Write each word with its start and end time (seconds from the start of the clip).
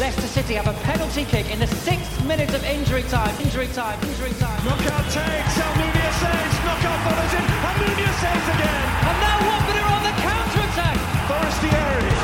Leicester 0.00 0.28
City 0.28 0.54
have 0.54 0.66
a 0.66 0.72
penalty 0.80 1.26
kick 1.26 1.50
in 1.50 1.58
the 1.58 1.66
sixth 1.66 2.24
minute 2.24 2.48
of 2.54 2.64
injury 2.64 3.02
time. 3.02 3.38
Injury 3.38 3.68
time. 3.68 4.00
Injury 4.08 4.32
time. 4.40 4.56
Knockaert 4.64 5.04
takes. 5.12 5.54
Almunia 5.60 6.12
saves. 6.16 6.56
Knockaert 6.64 7.00
follows 7.04 7.34
in. 7.36 7.44
Almunia 7.68 8.12
saves 8.16 8.48
again. 8.48 8.84
And 9.04 9.16
now 9.20 9.36
Watford 9.44 9.76
are 9.76 9.92
on 9.92 10.02
the 10.08 10.14
counter 10.24 10.60
attack. 10.64 10.96
Forestieri. 11.28 12.19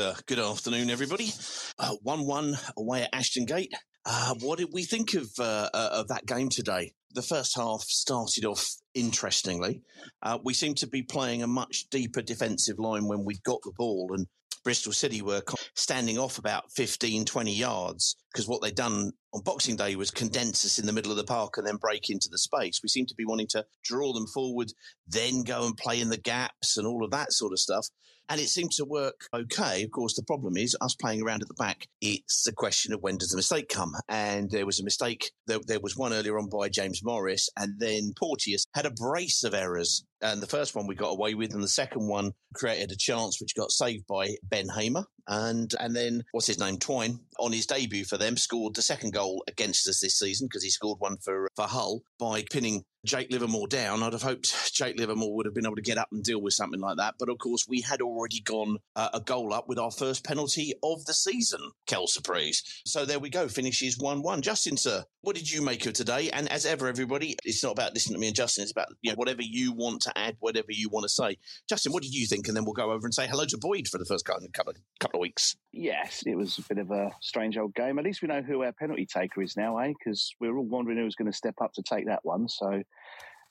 Uh, 0.00 0.14
good 0.26 0.38
afternoon, 0.38 0.88
everybody. 0.88 1.30
Uh, 1.78 1.94
One-one 2.02 2.56
away 2.76 3.02
at 3.02 3.10
Ashton 3.12 3.44
Gate. 3.44 3.72
Uh, 4.06 4.34
what 4.40 4.58
did 4.58 4.68
we 4.72 4.84
think 4.84 5.14
of 5.14 5.30
uh, 5.38 5.68
uh, 5.74 5.90
of 5.92 6.08
that 6.08 6.26
game 6.26 6.48
today? 6.48 6.92
The 7.12 7.22
first 7.22 7.54
half 7.54 7.82
started 7.82 8.46
off 8.46 8.66
interestingly. 8.94 9.82
Uh, 10.22 10.38
we 10.42 10.54
seemed 10.54 10.78
to 10.78 10.86
be 10.86 11.02
playing 11.02 11.42
a 11.42 11.46
much 11.46 11.84
deeper 11.90 12.22
defensive 12.22 12.78
line 12.78 13.08
when 13.08 13.24
we 13.24 13.38
got 13.44 13.60
the 13.62 13.72
ball, 13.76 14.10
and 14.14 14.26
Bristol 14.64 14.92
City 14.92 15.20
were 15.20 15.42
standing 15.74 16.18
off 16.18 16.38
about 16.38 16.72
15, 16.72 17.24
20 17.24 17.52
yards 17.52 18.16
because 18.32 18.48
what 18.48 18.62
they'd 18.62 18.74
done 18.74 19.12
on 19.34 19.42
Boxing 19.42 19.76
Day 19.76 19.96
was 19.96 20.10
condense 20.10 20.64
us 20.64 20.78
in 20.78 20.86
the 20.86 20.92
middle 20.92 21.10
of 21.10 21.16
the 21.16 21.24
park 21.24 21.56
and 21.56 21.66
then 21.66 21.76
break 21.76 22.10
into 22.10 22.28
the 22.30 22.38
space. 22.38 22.80
We 22.82 22.88
seem 22.88 23.06
to 23.06 23.14
be 23.14 23.24
wanting 23.24 23.48
to 23.50 23.64
draw 23.84 24.12
them 24.12 24.26
forward, 24.26 24.72
then 25.06 25.42
go 25.42 25.66
and 25.66 25.76
play 25.76 26.00
in 26.00 26.10
the 26.10 26.18
gaps 26.18 26.76
and 26.76 26.86
all 26.86 27.04
of 27.04 27.10
that 27.10 27.32
sort 27.32 27.52
of 27.52 27.58
stuff. 27.58 27.88
And 28.30 28.40
it 28.40 28.48
seemed 28.48 28.70
to 28.72 28.84
work 28.84 29.26
okay. 29.34 29.82
Of 29.82 29.90
course, 29.90 30.14
the 30.14 30.22
problem 30.22 30.56
is 30.56 30.76
us 30.80 30.94
playing 30.94 31.20
around 31.20 31.42
at 31.42 31.48
the 31.48 31.54
back. 31.54 31.88
It's 32.00 32.46
a 32.46 32.52
question 32.52 32.94
of 32.94 33.02
when 33.02 33.16
does 33.16 33.30
the 33.30 33.36
mistake 33.36 33.68
come? 33.68 33.92
And 34.08 34.48
there 34.52 34.64
was 34.64 34.78
a 34.78 34.84
mistake. 34.84 35.32
There, 35.48 35.58
there 35.66 35.80
was 35.80 35.96
one 35.96 36.12
earlier 36.12 36.38
on 36.38 36.48
by 36.48 36.68
James 36.68 37.02
Morris, 37.02 37.48
and 37.58 37.74
then 37.80 38.12
Porteous 38.16 38.64
had 38.72 38.86
a 38.86 38.92
brace 38.92 39.42
of 39.42 39.52
errors. 39.52 40.04
And 40.22 40.42
the 40.42 40.46
first 40.46 40.74
one 40.74 40.86
we 40.86 40.94
got 40.94 41.12
away 41.12 41.34
with, 41.34 41.54
and 41.54 41.62
the 41.62 41.68
second 41.68 42.06
one 42.08 42.32
created 42.54 42.90
a 42.90 42.96
chance 42.96 43.40
which 43.40 43.54
got 43.54 43.70
saved 43.70 44.06
by 44.06 44.36
Ben 44.42 44.68
Hamer. 44.68 45.04
And 45.26 45.72
and 45.78 45.94
then 45.94 46.24
what's 46.32 46.46
his 46.46 46.58
name? 46.58 46.78
Twine 46.78 47.20
on 47.38 47.52
his 47.52 47.66
debut 47.66 48.04
for 48.04 48.18
them 48.18 48.36
scored 48.36 48.74
the 48.74 48.82
second 48.82 49.12
goal 49.12 49.44
against 49.48 49.88
us 49.88 50.00
this 50.00 50.18
season 50.18 50.48
because 50.48 50.64
he 50.64 50.70
scored 50.70 50.98
one 50.98 51.18
for 51.18 51.48
for 51.54 51.66
Hull 51.66 52.02
by 52.18 52.44
pinning 52.50 52.84
Jake 53.04 53.30
Livermore 53.30 53.66
down. 53.66 54.02
I'd 54.02 54.12
have 54.12 54.22
hoped 54.22 54.74
Jake 54.74 54.98
Livermore 54.98 55.34
would 55.34 55.46
have 55.46 55.54
been 55.54 55.66
able 55.66 55.76
to 55.76 55.82
get 55.82 55.98
up 55.98 56.08
and 56.12 56.22
deal 56.22 56.40
with 56.40 56.54
something 56.54 56.80
like 56.80 56.98
that. 56.98 57.14
But 57.18 57.28
of 57.28 57.38
course, 57.38 57.66
we 57.68 57.80
had 57.80 58.02
already 58.02 58.40
gone 58.40 58.78
uh, 58.94 59.10
a 59.14 59.20
goal 59.20 59.54
up 59.54 59.68
with 59.68 59.78
our 59.78 59.90
first 59.90 60.24
penalty 60.24 60.74
of 60.82 61.04
the 61.06 61.14
season, 61.14 61.60
Kel 61.86 62.06
Surprise. 62.06 62.62
So 62.84 63.04
there 63.04 63.18
we 63.18 63.30
go, 63.30 63.48
finishes 63.48 63.98
1 63.98 64.22
1. 64.22 64.42
Justin, 64.42 64.76
sir, 64.76 65.04
what 65.22 65.36
did 65.36 65.50
you 65.50 65.62
make 65.62 65.86
of 65.86 65.94
today? 65.94 66.30
And 66.30 66.50
as 66.50 66.66
ever, 66.66 66.88
everybody, 66.88 67.36
it's 67.44 67.62
not 67.62 67.72
about 67.72 67.94
listening 67.94 68.16
to 68.16 68.20
me 68.20 68.28
and 68.28 68.36
Justin, 68.36 68.62
it's 68.62 68.72
about 68.72 68.88
you 69.02 69.10
know, 69.10 69.16
whatever 69.16 69.42
you 69.42 69.72
want 69.72 70.02
to 70.02 70.09
add, 70.16 70.36
whatever 70.40 70.68
you 70.70 70.88
want 70.88 71.04
to 71.04 71.08
say. 71.08 71.36
Justin, 71.68 71.92
what 71.92 72.02
did 72.02 72.14
you 72.14 72.26
think? 72.26 72.48
And 72.48 72.56
then 72.56 72.64
we'll 72.64 72.74
go 72.74 72.90
over 72.92 73.06
and 73.06 73.14
say 73.14 73.26
hello 73.26 73.44
to 73.46 73.58
Boyd 73.58 73.88
for 73.88 73.98
the 73.98 74.04
first 74.04 74.24
couple 74.24 74.44
of, 74.44 74.52
couple 74.98 75.18
of 75.18 75.20
weeks. 75.20 75.56
Yes, 75.72 76.22
it 76.26 76.36
was 76.36 76.58
a 76.58 76.62
bit 76.62 76.78
of 76.78 76.90
a 76.90 77.10
strange 77.20 77.56
old 77.56 77.74
game. 77.74 77.98
At 77.98 78.04
least 78.04 78.22
we 78.22 78.28
know 78.28 78.42
who 78.42 78.62
our 78.62 78.72
penalty 78.72 79.06
taker 79.06 79.42
is 79.42 79.56
now, 79.56 79.78
eh? 79.78 79.92
Because 79.98 80.34
we 80.40 80.48
were 80.48 80.58
all 80.58 80.64
wondering 80.64 80.98
who 80.98 81.04
was 81.04 81.16
going 81.16 81.30
to 81.30 81.36
step 81.36 81.54
up 81.62 81.72
to 81.74 81.82
take 81.82 82.06
that 82.06 82.20
one. 82.24 82.48
So 82.48 82.82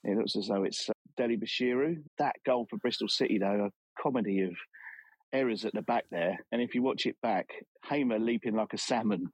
it 0.03 0.17
looks 0.17 0.35
as 0.35 0.47
though 0.47 0.63
it's 0.63 0.89
uh, 0.89 0.93
Dele-Bashiru. 1.17 2.03
That 2.17 2.35
goal 2.45 2.67
for 2.69 2.77
Bristol 2.77 3.07
City, 3.07 3.37
though, 3.37 3.69
a 3.69 4.01
comedy 4.01 4.41
of 4.41 4.53
errors 5.33 5.65
at 5.65 5.73
the 5.73 5.81
back 5.81 6.05
there. 6.11 6.37
And 6.51 6.61
if 6.61 6.73
you 6.73 6.81
watch 6.81 7.05
it 7.05 7.15
back, 7.21 7.49
Hamer 7.89 8.19
leaping 8.19 8.55
like 8.55 8.73
a 8.73 8.77
salmon 8.77 9.27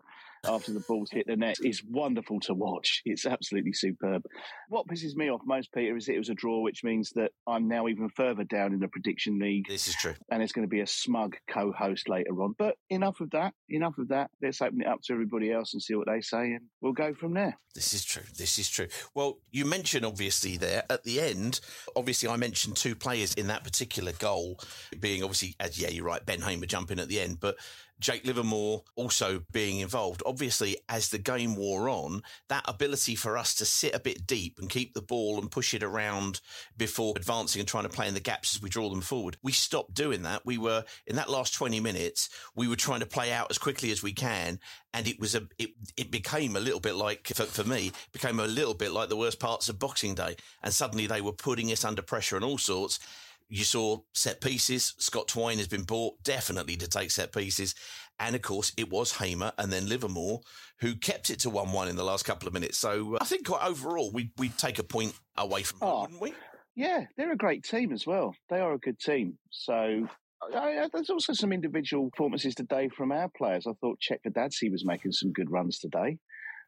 after 0.47 0.73
the 0.73 0.83
ball's 0.87 1.09
hit 1.11 1.27
the 1.27 1.35
net 1.35 1.57
is 1.63 1.83
wonderful 1.83 2.39
to 2.41 2.53
watch. 2.53 3.01
It's 3.05 3.25
absolutely 3.25 3.73
superb. 3.73 4.23
What 4.69 4.87
pisses 4.87 5.15
me 5.15 5.29
off 5.29 5.41
most, 5.45 5.71
Peter, 5.73 5.95
is 5.95 6.09
it 6.09 6.17
was 6.17 6.29
a 6.29 6.33
draw, 6.33 6.61
which 6.61 6.83
means 6.83 7.11
that 7.15 7.31
I'm 7.47 7.67
now 7.67 7.87
even 7.87 8.09
further 8.09 8.43
down 8.43 8.73
in 8.73 8.79
the 8.79 8.87
prediction 8.87 9.39
league 9.39 9.67
This 9.67 9.87
is 9.87 9.95
true. 9.95 10.15
and 10.29 10.41
it's 10.41 10.51
going 10.51 10.67
to 10.67 10.69
be 10.71 10.81
a 10.81 10.87
smug 10.87 11.35
co-host 11.49 12.09
later 12.09 12.41
on. 12.41 12.55
But 12.57 12.75
enough 12.89 13.19
of 13.21 13.31
that. 13.31 13.53
Enough 13.69 13.97
of 13.97 14.07
that. 14.09 14.29
Let's 14.41 14.61
open 14.61 14.81
it 14.81 14.87
up 14.87 15.01
to 15.03 15.13
everybody 15.13 15.51
else 15.51 15.73
and 15.73 15.81
see 15.81 15.95
what 15.95 16.07
they 16.07 16.21
say, 16.21 16.53
and 16.53 16.61
we'll 16.81 16.93
go 16.93 17.13
from 17.13 17.33
there. 17.33 17.57
This 17.73 17.93
is 17.93 18.05
true. 18.05 18.23
This 18.37 18.57
is 18.57 18.69
true. 18.69 18.87
Well, 19.13 19.39
you 19.51 19.65
mentioned 19.65 20.05
obviously 20.05 20.55
there 20.55 20.83
at 20.89 21.03
the 21.03 21.19
end. 21.19 21.59
Obviously, 21.95 22.29
I 22.29 22.37
mentioned 22.37 22.77
two 22.77 22.95
players 22.95 23.33
in 23.33 23.47
that 23.47 23.65
particular 23.65 24.13
goal, 24.13 24.59
being 24.99 25.23
obviously, 25.23 25.55
as 25.59 25.79
yeah, 25.79 25.89
you're 25.89 26.05
right, 26.05 26.25
Ben 26.25 26.41
Hamer 26.41 26.67
jumping 26.67 26.99
at 26.99 27.09
the 27.09 27.19
end, 27.19 27.39
but 27.41 27.55
Jake 27.99 28.25
Livermore 28.25 28.83
also 28.95 29.43
being 29.51 29.79
involved. 29.79 30.21
Obviously, 30.25 30.77
as 30.89 31.09
the 31.09 31.17
game 31.17 31.55
wore 31.55 31.89
on, 31.89 32.23
that 32.49 32.65
ability 32.67 33.15
for 33.15 33.37
us 33.37 33.55
to 33.55 33.65
sit 33.65 33.95
a 33.95 33.99
bit 33.99 34.27
deep 34.27 34.59
and 34.59 34.69
keep 34.69 34.93
the 34.93 35.01
ball 35.01 35.39
and 35.39 35.49
push 35.49 35.73
it 35.73 35.83
around 35.83 36.41
before 36.77 37.13
advancing 37.15 37.61
and 37.61 37.67
trying 37.67 37.83
to 37.83 37.89
play 37.89 38.07
in 38.07 38.13
the 38.13 38.19
gaps 38.19 38.55
as 38.55 38.61
we 38.61 38.69
draw 38.69 38.89
them 38.89 39.01
forward, 39.01 39.37
we 39.41 39.51
stopped 39.51 39.93
doing 39.93 40.23
that. 40.23 40.45
We 40.45 40.57
were 40.57 40.83
in 41.07 41.15
that 41.15 41.29
last 41.29 41.53
20 41.53 41.79
minutes, 41.79 42.29
we 42.55 42.67
were 42.67 42.75
trying 42.75 42.99
to 42.99 43.05
play 43.05 43.31
out 43.31 43.47
as 43.49 43.57
quickly 43.57 43.91
as 43.91 44.03
we 44.03 44.13
can. 44.13 44.59
And 44.93 45.07
it 45.07 45.19
was 45.19 45.35
a, 45.35 45.47
it, 45.57 45.71
it 45.97 46.11
became 46.11 46.55
a 46.55 46.61
little 46.61 46.79
bit 46.79 46.95
like, 46.95 47.27
for, 47.27 47.43
for 47.43 47.63
me, 47.63 47.91
became 48.13 48.39
a 48.39 48.47
little 48.47 48.73
bit 48.73 48.91
like 48.91 49.09
the 49.09 49.17
worst 49.17 49.39
parts 49.39 49.69
of 49.69 49.79
Boxing 49.79 50.15
Day. 50.15 50.35
And 50.63 50.73
suddenly 50.73 51.07
they 51.07 51.21
were 51.21 51.33
putting 51.33 51.71
us 51.71 51.83
under 51.83 52.01
pressure 52.01 52.35
and 52.35 52.45
all 52.45 52.57
sorts. 52.57 52.99
You 53.47 53.63
saw 53.63 53.99
set 54.13 54.41
pieces. 54.41 54.93
Scott 54.97 55.27
Twine 55.27 55.57
has 55.59 55.67
been 55.67 55.83
bought 55.83 56.23
definitely 56.23 56.75
to 56.77 56.87
take 56.87 57.11
set 57.11 57.31
pieces. 57.33 57.75
And 58.19 58.35
of 58.35 58.41
course, 58.41 58.71
it 58.77 58.89
was 58.89 59.17
Hamer 59.17 59.51
and 59.57 59.71
then 59.71 59.87
Livermore 59.89 60.41
who 60.79 60.95
kept 60.95 61.29
it 61.29 61.39
to 61.39 61.49
1 61.49 61.71
1 61.71 61.87
in 61.87 61.95
the 61.95 62.03
last 62.03 62.25
couple 62.25 62.47
of 62.47 62.53
minutes. 62.53 62.77
So 62.77 63.15
uh, 63.15 63.17
I 63.21 63.25
think 63.25 63.45
quite 63.47 63.65
overall, 63.65 64.11
we, 64.11 64.31
we'd 64.37 64.57
take 64.57 64.79
a 64.79 64.83
point 64.83 65.13
away 65.37 65.63
from 65.63 65.79
them, 65.79 65.89
Oh. 65.89 66.01
wouldn't 66.01 66.21
we? 66.21 66.33
Yeah, 66.75 67.05
they're 67.17 67.31
a 67.31 67.37
great 67.37 67.63
team 67.63 67.93
as 67.93 68.05
well. 68.05 68.35
They 68.49 68.59
are 68.59 68.73
a 68.73 68.79
good 68.79 68.99
team. 68.99 69.37
So 69.51 70.07
I, 70.53 70.57
I, 70.57 70.87
there's 70.93 71.09
also 71.09 71.33
some 71.33 71.53
individual 71.53 72.09
performances 72.09 72.55
today 72.55 72.89
from 72.89 73.11
our 73.11 73.29
players. 73.37 73.65
I 73.67 73.71
thought 73.79 73.99
Chakvetadze 74.01 74.69
was 74.71 74.83
making 74.85 75.13
some 75.13 75.31
good 75.31 75.49
runs 75.51 75.79
today. 75.79 76.17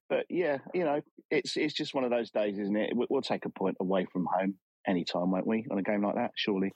But 0.09 0.25
yeah, 0.29 0.59
you 0.73 0.85
know, 0.85 1.01
it's 1.29 1.57
it's 1.57 1.73
just 1.73 1.93
one 1.93 2.05
of 2.05 2.11
those 2.11 2.31
days, 2.31 2.57
isn't 2.57 2.77
it? 2.77 2.91
We'll 2.93 3.21
take 3.21 3.43
a 3.45 3.49
point 3.49 3.75
away 3.81 4.05
from 4.13 4.25
home 4.33 4.55
anytime, 4.87 5.31
won't 5.31 5.47
we, 5.47 5.65
on 5.69 5.77
a 5.77 5.83
game 5.83 6.03
like 6.03 6.15
that? 6.15 6.31
Surely. 6.35 6.73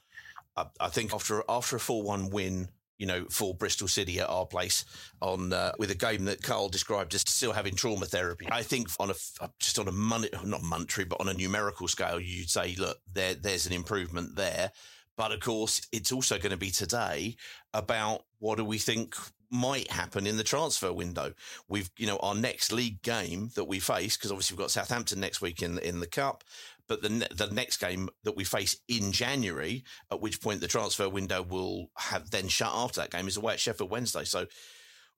I, 0.55 0.65
I 0.79 0.89
think 0.89 1.13
after 1.13 1.43
after 1.47 1.75
a 1.75 1.79
4 1.79 2.03
1 2.03 2.29
win, 2.29 2.69
you 2.97 3.07
know, 3.07 3.25
for 3.29 3.55
Bristol 3.55 3.87
City 3.87 4.19
at 4.19 4.29
our 4.29 4.45
place 4.45 4.85
on 5.21 5.53
uh, 5.53 5.71
with 5.79 5.91
a 5.91 5.95
game 5.95 6.25
that 6.25 6.43
Carl 6.43 6.69
described 6.69 7.15
as 7.15 7.21
still 7.21 7.53
having 7.53 7.75
trauma 7.75 8.05
therapy. 8.05 8.47
I 8.51 8.63
think 8.63 8.89
on 8.99 9.09
a 9.09 9.15
just 9.59 9.79
on 9.79 9.87
a 9.87 9.91
money 9.91 10.29
not 10.43 10.61
monetary, 10.61 11.05
but 11.05 11.19
on 11.19 11.27
a 11.27 11.33
numerical 11.33 11.87
scale, 11.87 12.19
you'd 12.19 12.49
say, 12.49 12.75
look, 12.77 12.99
there 13.11 13.33
there's 13.33 13.65
an 13.65 13.73
improvement 13.73 14.35
there. 14.35 14.71
But 15.17 15.31
of 15.31 15.39
course, 15.39 15.81
it's 15.91 16.11
also 16.11 16.37
going 16.37 16.51
to 16.51 16.57
be 16.57 16.71
today 16.71 17.35
about 17.73 18.25
what 18.39 18.57
do 18.57 18.65
we 18.65 18.77
think 18.77 19.15
might 19.51 19.91
happen 19.91 20.25
in 20.25 20.37
the 20.37 20.43
transfer 20.43 20.93
window. 20.93 21.33
We've, 21.67 21.89
you 21.97 22.07
know, 22.07 22.17
our 22.17 22.33
next 22.33 22.71
league 22.71 23.01
game 23.01 23.51
that 23.55 23.65
we 23.65 23.79
face, 23.79 24.15
because 24.15 24.31
obviously 24.31 24.55
we've 24.55 24.63
got 24.63 24.71
Southampton 24.71 25.19
next 25.19 25.41
week 25.41 25.61
in, 25.61 25.77
in 25.79 25.99
the 25.99 26.07
cup, 26.07 26.43
but 26.87 27.01
the, 27.01 27.09
ne- 27.09 27.27
the 27.35 27.47
next 27.47 27.77
game 27.77 28.09
that 28.23 28.35
we 28.35 28.43
face 28.43 28.77
in 28.87 29.11
January, 29.11 29.83
at 30.11 30.21
which 30.21 30.41
point 30.41 30.61
the 30.61 30.67
transfer 30.67 31.09
window 31.09 31.41
will 31.41 31.89
have 31.97 32.31
then 32.31 32.47
shut 32.47 32.71
after 32.73 33.01
that 33.01 33.11
game 33.11 33.27
is 33.27 33.37
away 33.37 33.53
at 33.53 33.59
Sheffield 33.59 33.89
Wednesday. 33.89 34.23
So 34.23 34.47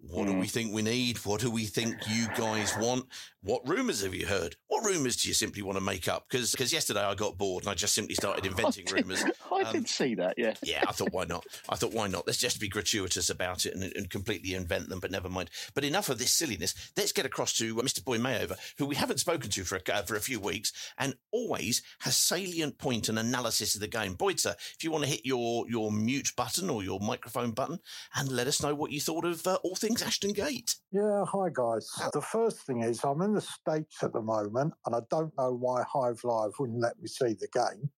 what 0.10 0.28
do 0.28 0.34
we 0.34 0.48
think 0.48 0.74
we 0.74 0.82
need? 0.82 1.18
What 1.26 1.40
do 1.42 1.50
we 1.50 1.64
think 1.66 1.96
you 2.10 2.28
guys 2.36 2.76
want? 2.78 3.06
What 3.42 3.68
rumours 3.68 4.04
have 4.04 4.14
you 4.14 4.26
heard? 4.26 4.56
What 4.68 4.86
rumours 4.86 5.16
do 5.18 5.28
you 5.28 5.34
simply 5.34 5.62
want 5.62 5.78
to 5.78 5.84
make 5.84 6.08
up? 6.08 6.26
Because 6.30 6.52
because 6.52 6.72
yesterday 6.74 7.02
I 7.02 7.14
got 7.16 7.38
bored 7.38 7.64
and 7.64 7.72
I 7.72 7.74
just 7.74 7.94
simply 7.94 8.16
started 8.16 8.46
inventing 8.46 8.86
rumours. 8.92 9.24
I 9.52 9.62
Um, 9.64 9.74
did 9.74 9.88
see 9.90 10.16
that. 10.16 10.36
Yeah. 10.38 10.54
yeah, 10.64 10.84
I 10.88 10.92
thought 10.92 11.12
why 11.14 11.26
not? 11.26 11.46
I 11.70 11.76
thought 11.76 11.94
why 11.94 12.08
not? 12.08 12.26
Let's 12.28 12.40
just 12.40 12.60
be 12.60 12.68
gratuitous 12.68 13.30
about 13.30 13.66
it 13.66 13.76
and, 13.76 13.84
and 13.96 14.10
completely 14.10 14.54
invent 14.54 14.90
them. 14.90 15.00
But 15.00 15.12
never 15.12 15.30
mind. 15.30 15.50
But 15.74 15.84
enough 15.86 16.10
of 16.10 16.20
this 16.20 16.32
silliness. 16.32 16.74
Let's 16.98 17.12
get 17.14 17.26
across 17.26 17.54
to 17.58 17.80
uh, 17.80 17.84
Mr. 17.84 18.04
Boy 18.04 18.18
Mayover, 18.18 18.58
who 18.78 18.86
we 18.86 18.96
haven't 18.96 19.20
spoken 19.20 19.50
to 19.52 19.64
for 19.64 19.78
a, 19.78 19.94
uh, 19.94 20.02
for 20.04 20.16
a 20.16 20.22
few 20.22 20.40
weeks, 20.40 20.72
and 20.98 21.16
always 21.32 21.82
has 22.00 22.16
salient 22.16 22.78
point 22.78 23.08
and 23.10 23.20
analysis 23.20 23.76
of 23.76 23.82
the 23.82 23.88
game. 23.88 24.14
Boyd, 24.16 24.40
sir, 24.40 24.56
if 24.76 24.84
you 24.84 24.92
want 24.92 25.04
to 25.06 25.10
hit 25.10 25.26
your 25.26 25.66
your 25.70 25.92
mute 25.92 26.32
button 26.36 26.70
or 26.70 26.84
your 26.84 27.00
microphone 27.00 27.52
button 27.52 27.80
and 28.16 28.30
let 28.30 28.48
us 28.48 28.62
know 28.62 28.74
what 28.76 28.92
you 28.92 29.00
thought 29.02 29.26
of 29.26 29.46
uh, 29.48 29.58
all 29.64 29.76
things 29.76 29.93
Ashton 30.02 30.34
Gate. 30.34 30.76
Yeah, 30.92 31.26
hi 31.26 31.50
guys. 31.54 31.90
The 32.14 32.22
first 32.22 32.60
thing 32.66 32.82
is 32.84 33.04
I'm 33.04 33.22
in 33.22 33.34
the 33.34 33.42
States 33.42 34.02
at 34.04 34.14
the 34.14 34.22
moment 34.22 34.74
and 34.86 34.96
I 34.96 35.00
don't 35.10 35.34
know 35.38 35.54
why 35.54 35.84
Hive 35.84 36.24
Live 36.24 36.52
wouldn't 36.60 36.80
let 36.82 37.00
me 37.00 37.08
see 37.08 37.34
the 37.34 37.48
game. 37.54 37.90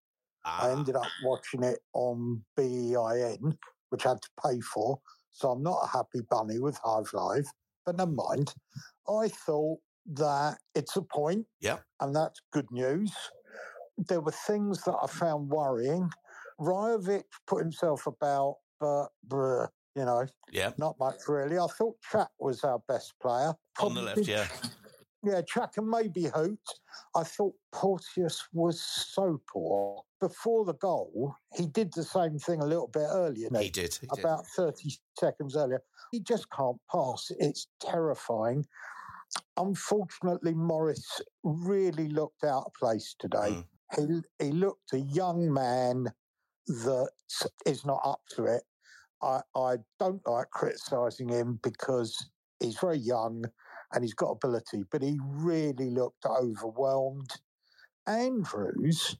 I 0.43 0.69
Ah, 0.69 0.77
ended 0.77 0.95
up 0.95 1.07
watching 1.23 1.63
it 1.63 1.79
on 1.93 2.43
BEIN, 2.55 3.57
which 3.89 4.05
I 4.05 4.09
had 4.09 4.21
to 4.21 4.29
pay 4.43 4.59
for. 4.61 4.99
So 5.31 5.51
I'm 5.51 5.63
not 5.63 5.79
a 5.83 5.87
happy 5.87 6.21
bunny 6.29 6.59
with 6.59 6.77
Hive 6.83 7.11
Live, 7.13 7.45
but 7.85 7.97
never 7.97 8.11
mind. 8.11 8.53
I 9.09 9.27
thought 9.27 9.79
that 10.13 10.59
it's 10.75 10.95
a 10.95 11.01
point, 11.01 11.47
Yeah. 11.59 11.79
and 11.99 12.15
that's 12.15 12.39
good 12.51 12.69
news. 12.71 13.11
There 13.97 14.21
were 14.21 14.31
things 14.31 14.83
that 14.83 14.95
I 15.01 15.07
found 15.07 15.49
worrying. 15.49 16.09
Rajovic 16.59 17.23
put 17.47 17.61
himself 17.63 18.05
about, 18.07 18.57
but 18.79 19.07
bruh, 19.27 19.67
you 19.95 20.05
know, 20.05 20.25
yeah, 20.51 20.71
not 20.77 20.97
much 20.99 21.27
really. 21.27 21.57
I 21.57 21.67
thought 21.67 21.95
Chat 22.11 22.29
was 22.39 22.63
our 22.63 22.79
best 22.87 23.13
player. 23.21 23.53
on 23.79 23.93
the 23.93 24.01
left, 24.01 24.27
yeah. 24.27 24.47
Yeah, 25.23 25.41
Chat 25.41 25.71
and 25.77 25.89
maybe 25.89 26.25
Hoot. 26.25 26.59
I 27.15 27.23
thought 27.23 27.55
Porteous 27.71 28.43
was 28.53 28.79
so 28.81 29.41
poor. 29.51 30.03
Before 30.21 30.65
the 30.65 30.75
goal, 30.75 31.35
he 31.55 31.65
did 31.65 31.91
the 31.93 32.03
same 32.03 32.37
thing 32.37 32.61
a 32.61 32.65
little 32.65 32.89
bit 32.89 33.07
earlier. 33.09 33.49
He 33.59 33.69
did. 33.69 33.95
He 33.95 34.07
did. 34.07 34.19
About 34.19 34.45
30 34.55 34.97
seconds 35.19 35.55
earlier. 35.55 35.81
He 36.11 36.19
just 36.19 36.47
can't 36.51 36.77
pass. 36.91 37.31
It's 37.39 37.67
terrifying. 37.81 38.65
Unfortunately, 39.57 40.53
Morris 40.53 41.21
really 41.43 42.07
looked 42.07 42.43
out 42.43 42.65
of 42.67 42.73
place 42.73 43.15
today. 43.17 43.63
Mm. 43.97 44.23
He, 44.39 44.45
he 44.45 44.51
looked 44.51 44.93
a 44.93 44.99
young 44.99 45.51
man 45.51 46.11
that 46.67 47.09
is 47.65 47.85
not 47.85 48.01
up 48.03 48.21
to 48.35 48.45
it. 48.45 48.63
I, 49.25 49.41
I 49.55 49.77
don't 49.99 50.21
like 50.27 50.51
criticising 50.51 51.29
him 51.29 51.59
because 51.63 52.29
he's 52.59 52.77
very 52.77 52.99
young 52.99 53.43
and 53.91 54.03
he's 54.03 54.13
got 54.13 54.31
ability, 54.31 54.83
but 54.91 55.01
he 55.01 55.17
really 55.23 55.89
looked 55.89 56.25
overwhelmed. 56.25 57.31
Andrews, 58.05 59.17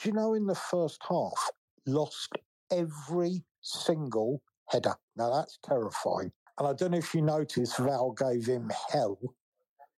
do 0.00 0.08
you 0.08 0.14
know, 0.14 0.32
in 0.32 0.46
the 0.46 0.54
first 0.54 1.02
half, 1.06 1.50
lost 1.86 2.32
every 2.70 3.44
single 3.60 4.40
header. 4.70 4.94
Now 5.16 5.30
that's 5.34 5.58
terrifying. 5.62 6.32
And 6.58 6.66
I 6.66 6.72
don't 6.72 6.92
know 6.92 6.98
if 6.98 7.14
you 7.14 7.20
noticed, 7.20 7.78
Val 7.78 8.12
gave 8.12 8.46
him 8.46 8.70
hell 8.90 9.18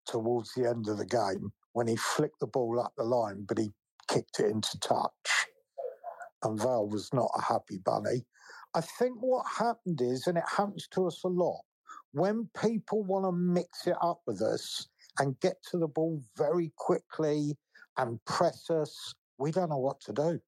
towards 0.07 0.53
the 0.53 0.67
end 0.67 0.87
of 0.87 0.97
the 0.97 1.05
game 1.05 1.51
when 1.73 1.87
he 1.87 1.95
flicked 1.95 2.39
the 2.39 2.47
ball 2.47 2.79
up 2.79 2.93
the 2.97 3.03
line, 3.03 3.45
but 3.47 3.59
he 3.59 3.71
kicked 4.07 4.39
it 4.39 4.49
into 4.49 4.79
touch. 4.79 5.47
And 6.43 6.59
Val 6.59 6.87
was 6.87 7.13
not 7.13 7.29
a 7.37 7.41
happy 7.41 7.77
bunny. 7.77 8.25
I 8.75 8.81
think 8.81 9.17
what 9.19 9.45
happened 9.47 10.01
is, 10.01 10.27
and 10.27 10.37
it 10.37 10.43
happens 10.47 10.87
to 10.89 11.07
us 11.07 11.23
a 11.23 11.27
lot, 11.27 11.61
when 12.11 12.49
people 12.59 13.03
want 13.03 13.25
to 13.25 13.31
mix 13.31 13.87
it 13.87 13.95
up 14.01 14.21
with 14.25 14.41
us 14.41 14.87
and 15.19 15.39
get 15.39 15.57
to 15.71 15.77
the 15.77 15.87
ball 15.87 16.21
very 16.37 16.71
quickly 16.77 17.55
and 17.97 18.23
press 18.25 18.69
us, 18.69 19.13
we 19.37 19.51
don't 19.51 19.69
know 19.69 19.77
what 19.77 19.99
to 20.01 20.13
do. 20.13 20.39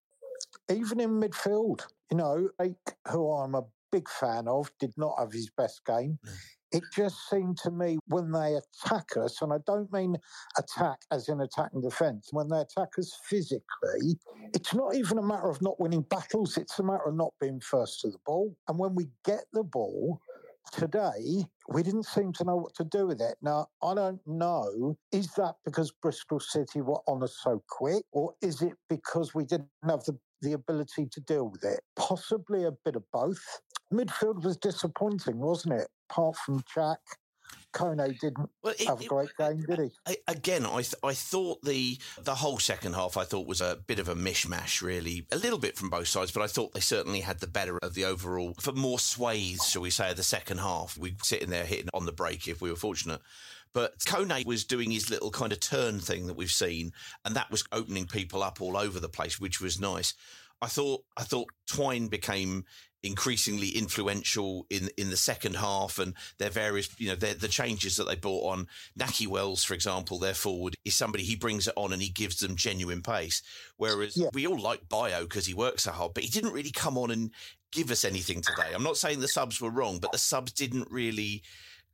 Even 0.70 1.00
in 1.00 1.20
midfield, 1.22 1.86
you 2.10 2.18
know, 2.18 2.50
Ake, 2.62 2.94
who 3.08 3.32
I'm 3.32 3.56
a 3.56 3.66
big 3.92 4.10
fan 4.10 4.48
of, 4.48 4.72
did 4.80 4.94
not 4.98 5.16
have 5.20 5.32
his 5.32 5.50
best 5.56 5.86
game. 5.86 6.18
Mm. 6.26 6.32
It 6.72 6.84
just 6.94 7.30
seemed 7.30 7.58
to 7.60 7.72
me 7.72 7.98
when 8.08 8.32
they 8.32 8.56
attack 8.56 9.16
us, 9.18 9.42
and 9.42 9.54
I 9.54 9.58
don't 9.66 9.92
mean 9.94 10.18
attack 10.58 11.00
as 11.12 11.30
in 11.30 11.42
attack 11.42 11.70
and 11.74 11.84
defence, 11.84 12.30
when 12.32 12.50
they 12.50 12.60
attack 12.60 12.90
us 12.98 13.18
physically, 13.30 14.18
it's 14.54 14.74
not 14.74 14.96
even 14.96 15.18
a 15.18 15.24
matter 15.24 15.50
of 15.50 15.62
not 15.62 15.80
winning 15.80 16.02
battles, 16.02 16.58
it's 16.58 16.80
a 16.80 16.84
matter 16.84 17.06
of 17.08 17.16
not 17.16 17.34
being 17.40 17.60
first 17.60 18.02
to 18.02 18.10
the 18.10 18.18
ball. 18.26 18.56
And 18.68 18.80
when 18.80 18.96
we 18.96 19.08
get 19.24 19.46
the 19.54 19.64
ball, 19.64 20.20
today 20.72 21.46
we 21.70 21.84
didn't 21.84 22.06
seem 22.06 22.34
to 22.34 22.44
know 22.44 22.56
what 22.58 22.76
to 22.76 22.84
do 22.84 23.08
with 23.08 23.22
it. 23.22 23.38
Now, 23.42 23.68
I 23.84 23.94
don't 23.94 24.22
know, 24.26 24.98
is 25.12 25.32
that 25.34 25.56
because 25.64 25.92
Bristol 26.02 26.40
City 26.40 26.82
were 26.82 27.00
on 27.08 27.24
us 27.24 27.38
so 27.42 27.64
quick, 27.70 28.04
or 28.12 28.34
is 28.42 28.62
it 28.62 28.74
because 28.90 29.34
we 29.34 29.46
didn't 29.46 29.70
have 29.88 30.04
the, 30.04 30.18
the 30.42 30.54
ability 30.54 31.08
to 31.12 31.22
deal 31.22 31.48
with 31.50 31.64
it? 31.64 31.82
Possibly 31.96 32.66
a 32.66 32.72
bit 32.84 32.96
of 32.96 33.04
both. 33.14 33.62
Midfield 33.94 34.44
was 34.44 34.58
disappointing, 34.58 35.38
wasn't 35.40 35.76
it? 35.82 35.88
Apart 36.10 36.36
from 36.38 36.64
Jack, 36.74 37.00
Kone 37.74 38.20
didn't 38.20 38.50
Well, 38.64 38.74
it- 38.78 38.88
have 38.88 39.02
a 39.02 39.04
it- 39.04 39.10
great 39.10 39.36
game, 39.38 39.62
did 39.68 39.80
he? 40.08 40.18
Again, 40.28 40.66
I 40.66 40.82
th- 40.82 40.96
I 41.04 41.14
thought 41.14 41.62
the 41.64 42.00
the 42.22 42.36
whole 42.36 42.58
second 42.60 42.94
half 42.94 43.18
I 43.18 43.26
thought 43.26 43.48
was 43.48 43.62
a 43.62 43.76
bit 43.88 44.00
of 44.00 44.08
a 44.08 44.16
mishmash, 44.16 44.82
really, 44.82 45.28
a 45.32 45.38
little 45.38 45.60
bit 45.60 45.78
from 45.78 45.90
both 45.90 46.08
sides, 46.08 46.32
but 46.32 46.42
I 46.42 46.48
thought 46.48 46.74
they 46.74 46.80
certainly 46.80 47.22
had 47.22 47.40
the 47.40 47.48
better 47.48 47.78
of 47.80 47.94
the 47.94 48.06
overall 48.06 48.54
for 48.60 48.72
more 48.72 49.00
swathes, 49.00 49.70
shall 49.70 49.82
we 49.82 49.90
say, 49.90 50.12
of 50.12 50.18
the 50.18 50.24
second 50.24 50.60
half. 50.60 50.98
We 50.98 51.16
sitting 51.22 51.50
there 51.50 51.66
hitting 51.66 51.90
on 51.94 52.06
the 52.06 52.12
break 52.14 52.48
if 52.48 52.62
we 52.62 52.70
were 52.70 52.76
fortunate. 52.78 53.22
But 53.74 54.00
Kone 54.00 54.46
was 54.46 54.64
doing 54.64 54.90
his 54.92 55.10
little 55.10 55.32
kind 55.32 55.52
of 55.52 55.60
turn 55.60 56.00
thing 56.00 56.28
that 56.28 56.36
we've 56.38 56.50
seen, 56.52 56.94
and 57.26 57.36
that 57.36 57.52
was 57.52 57.66
opening 57.74 58.08
people 58.08 58.42
up 58.42 58.62
all 58.62 58.78
over 58.78 59.02
the 59.02 59.10
place, 59.10 59.38
which 59.40 59.60
was 59.60 59.80
nice. 59.82 60.14
I 60.62 60.68
thought 60.68 61.04
I 61.18 61.24
thought 61.24 61.50
Twine 61.68 62.08
became 62.08 62.64
increasingly 63.06 63.70
influential 63.70 64.66
in 64.70 64.90
in 64.98 65.10
the 65.10 65.18
second 65.18 65.56
half, 65.56 66.00
and 66.00 66.14
their 66.38 66.50
various 66.50 66.90
you 67.00 67.10
know 67.10 67.16
their, 67.16 67.34
the 67.34 67.48
changes 67.48 67.96
that 67.98 68.08
they 68.08 68.16
brought 68.16 68.52
on. 68.52 68.68
Nahki 68.98 69.28
Wells, 69.28 69.64
for 69.64 69.74
example, 69.74 70.20
their 70.20 70.34
forward 70.34 70.76
is 70.84 70.96
somebody 70.96 71.24
he 71.24 71.36
brings 71.36 71.68
it 71.68 71.74
on 71.76 71.94
and 71.94 72.02
he 72.02 72.10
gives 72.10 72.40
them 72.40 72.56
genuine 72.56 73.02
pace. 73.02 73.42
Whereas 73.78 74.18
Yeah. 74.18 74.30
we 74.34 74.48
all 74.48 74.60
like 74.60 74.90
Bayo 74.90 75.24
because 75.24 75.46
he 75.46 75.54
works 75.54 75.84
so 75.84 75.92
hard, 75.92 76.14
but 76.14 76.24
he 76.24 76.30
didn't 76.30 76.54
really 76.54 76.72
come 76.72 76.98
on 76.98 77.12
and 77.12 77.32
give 77.72 77.92
us 77.92 78.06
anything 78.06 78.42
today. 78.42 78.74
I'm 78.74 78.84
not 78.84 78.98
saying 78.98 79.20
the 79.20 79.28
subs 79.28 79.60
were 79.60 79.70
wrong, 79.70 80.00
but 80.00 80.12
the 80.12 80.18
subs 80.18 80.52
didn't 80.52 80.90
really 80.90 81.44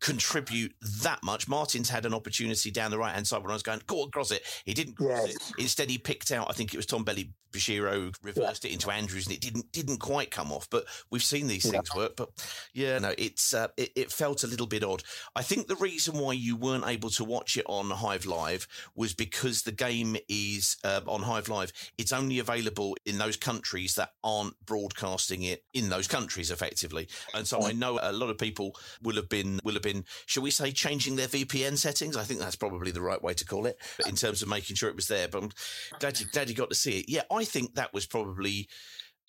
contribute 0.01 0.73
that 1.03 1.23
much. 1.23 1.47
Martin's 1.47 1.89
had 1.89 2.05
an 2.05 2.13
opportunity 2.13 2.71
down 2.71 2.91
the 2.91 2.97
right 2.97 3.13
hand 3.13 3.27
side 3.27 3.41
when 3.41 3.51
I 3.51 3.53
was 3.53 3.63
going, 3.63 3.81
go 3.87 4.03
across 4.03 4.31
it. 4.31 4.43
He 4.65 4.73
didn't 4.73 4.95
cross 4.95 5.27
Yes. 5.27 5.35
it. 5.35 5.41
Instead, 5.59 5.89
he 5.89 5.97
picked 5.97 6.31
out, 6.31 6.47
I 6.49 6.53
think 6.53 6.73
it 6.73 6.77
was 6.77 6.85
Tom 6.85 7.03
Belly 7.03 7.31
Bashiro 7.53 8.15
reversed 8.23 8.63
it 8.63 8.71
into 8.71 8.89
Andrews 8.89 9.25
and 9.27 9.35
it 9.35 9.41
didn't 9.41 9.69
didn't 9.73 9.97
quite 9.97 10.31
come 10.31 10.53
off. 10.53 10.69
But 10.69 10.85
we've 11.09 11.21
seen 11.23 11.47
these 11.47 11.65
Yeah. 11.65 11.71
things 11.71 11.93
work. 11.93 12.15
But 12.15 12.29
yeah, 12.73 12.97
no, 12.99 13.13
it's 13.17 13.53
uh, 13.53 13.67
it, 13.75 13.91
it 13.95 14.11
felt 14.11 14.45
a 14.45 14.47
little 14.47 14.67
bit 14.67 14.85
odd. 14.85 15.03
I 15.35 15.41
think 15.43 15.67
the 15.67 15.75
reason 15.75 16.17
why 16.17 16.31
you 16.31 16.55
weren't 16.55 16.87
able 16.87 17.09
to 17.09 17.25
watch 17.25 17.57
it 17.57 17.65
on 17.67 17.89
Hive 17.89 18.25
Live 18.25 18.67
was 18.95 19.13
because 19.13 19.63
the 19.63 19.73
game 19.73 20.15
is 20.29 20.77
uh, 20.85 21.01
on 21.07 21.23
Hive 21.23 21.49
Live. 21.49 21.73
It's 21.97 22.13
only 22.13 22.39
available 22.39 22.95
in 23.05 23.17
those 23.17 23.35
countries 23.35 23.95
that 23.95 24.11
aren't 24.23 24.55
broadcasting 24.65 25.43
it 25.43 25.65
in 25.73 25.89
those 25.89 26.07
countries 26.07 26.51
effectively. 26.51 27.09
And 27.33 27.45
so 27.45 27.63
I 27.67 27.73
know 27.73 27.99
a 28.01 28.13
lot 28.13 28.29
of 28.29 28.37
people 28.37 28.77
will 29.01 29.15
have 29.17 29.27
been 29.27 29.59
will 29.65 29.73
have 29.73 29.81
been, 29.83 29.90
shall 30.25 30.43
we 30.43 30.51
say, 30.51 30.71
changing 30.71 31.15
their 31.15 31.27
VPN 31.27 31.77
settings. 31.77 32.17
I 32.17 32.23
think 32.23 32.39
that's 32.39 32.55
probably 32.55 32.91
the 32.91 33.01
right 33.01 33.21
way 33.21 33.33
to 33.33 33.45
call 33.45 33.65
it 33.65 33.77
in 34.07 34.15
terms 34.15 34.41
of 34.41 34.47
making 34.49 34.75
sure 34.75 34.89
it 34.89 34.95
was 34.95 35.07
there. 35.07 35.27
But 35.27 35.43
I'm 35.43 35.51
glad 35.99 36.19
you, 36.19 36.25
glad 36.31 36.49
you 36.49 36.55
got 36.55 36.69
to 36.69 36.75
see 36.75 36.99
it. 36.99 37.05
Yeah, 37.07 37.23
I 37.31 37.43
think 37.43 37.75
that 37.75 37.93
was 37.93 38.05
probably 38.05 38.67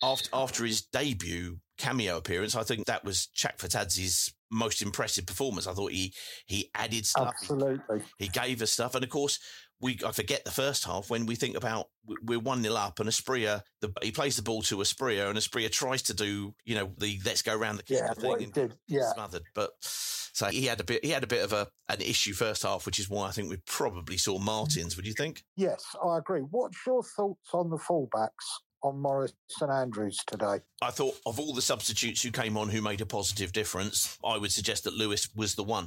after 0.02 0.28
after 0.32 0.64
his 0.64 0.82
debut 0.82 1.58
cameo 1.78 2.16
appearance. 2.16 2.54
I 2.56 2.62
think 2.64 2.86
that 2.86 3.04
was 3.04 3.28
Chakvetadze's 3.36 4.32
most 4.50 4.82
impressive 4.82 5.26
performance. 5.26 5.66
I 5.66 5.72
thought 5.72 5.92
he 5.92 6.12
he 6.46 6.70
added 6.74 7.06
stuff. 7.06 7.34
He- 7.40 7.44
Absolutely. 7.44 8.02
he 8.18 8.28
gave 8.28 8.62
us 8.62 8.72
stuff, 8.72 8.94
and 8.94 9.04
of 9.04 9.10
course, 9.10 9.38
we 9.82 9.98
I 10.06 10.12
forget 10.12 10.44
the 10.44 10.50
first 10.50 10.84
half 10.84 11.10
when 11.10 11.26
we 11.26 11.34
think 11.34 11.56
about 11.56 11.88
we- 12.06 12.16
we're 12.22 12.38
one 12.38 12.62
0 12.62 12.74
up, 12.76 13.00
and 13.00 13.08
Asprilla 13.08 13.62
the 13.80 13.92
he 14.02 14.12
plays 14.12 14.36
the 14.36 14.42
ball 14.42 14.62
to 14.62 14.76
Asprilla, 14.76 15.28
and 15.28 15.36
Asprilla 15.38 15.70
tries 15.70 16.02
to 16.02 16.14
do 16.14 16.54
you 16.64 16.74
know 16.76 16.92
the 16.98 17.20
let's 17.24 17.42
go 17.42 17.54
around 17.54 17.76
the 17.76 17.82
keeper 17.82 18.04
Yeah, 18.06 18.14
thing 18.14 18.38
he 18.38 18.44
and 18.44 18.52
did. 18.54 18.78
Yeah. 18.86 19.12
smothered, 19.12 19.42
but. 19.54 19.72
So 20.34 20.46
he 20.46 20.64
had 20.64 20.80
a 20.80 20.84
bit. 20.84 21.04
He 21.04 21.10
had 21.10 21.24
a 21.24 21.26
bit 21.26 21.44
of 21.44 21.52
a 21.52 21.68
an 21.90 22.00
issue 22.00 22.32
first 22.32 22.62
half, 22.62 22.86
which 22.86 22.98
is 22.98 23.10
why 23.10 23.28
I 23.28 23.32
think 23.32 23.50
we 23.50 23.58
probably 23.66 24.16
saw 24.16 24.38
Martins. 24.38 24.96
Would 24.96 25.06
you 25.06 25.12
think? 25.12 25.44
Yes, 25.56 25.84
I 26.02 26.16
agree. 26.16 26.40
What's 26.40 26.78
your 26.86 27.02
thoughts 27.02 27.50
on 27.52 27.68
the 27.68 27.76
fullbacks? 27.76 28.30
on 28.84 28.98
Morris 29.00 29.32
and 29.60 29.70
Andrews 29.70 30.18
today. 30.26 30.58
I 30.80 30.90
thought 30.90 31.14
of 31.24 31.38
all 31.38 31.54
the 31.54 31.62
substitutes 31.62 32.20
who 32.22 32.32
came 32.32 32.56
on 32.56 32.68
who 32.68 32.82
made 32.82 33.00
a 33.00 33.06
positive 33.06 33.52
difference, 33.52 34.18
I 34.24 34.38
would 34.38 34.50
suggest 34.50 34.82
that 34.84 34.94
Lewis 34.94 35.28
was 35.36 35.54
the 35.54 35.62
one. 35.62 35.86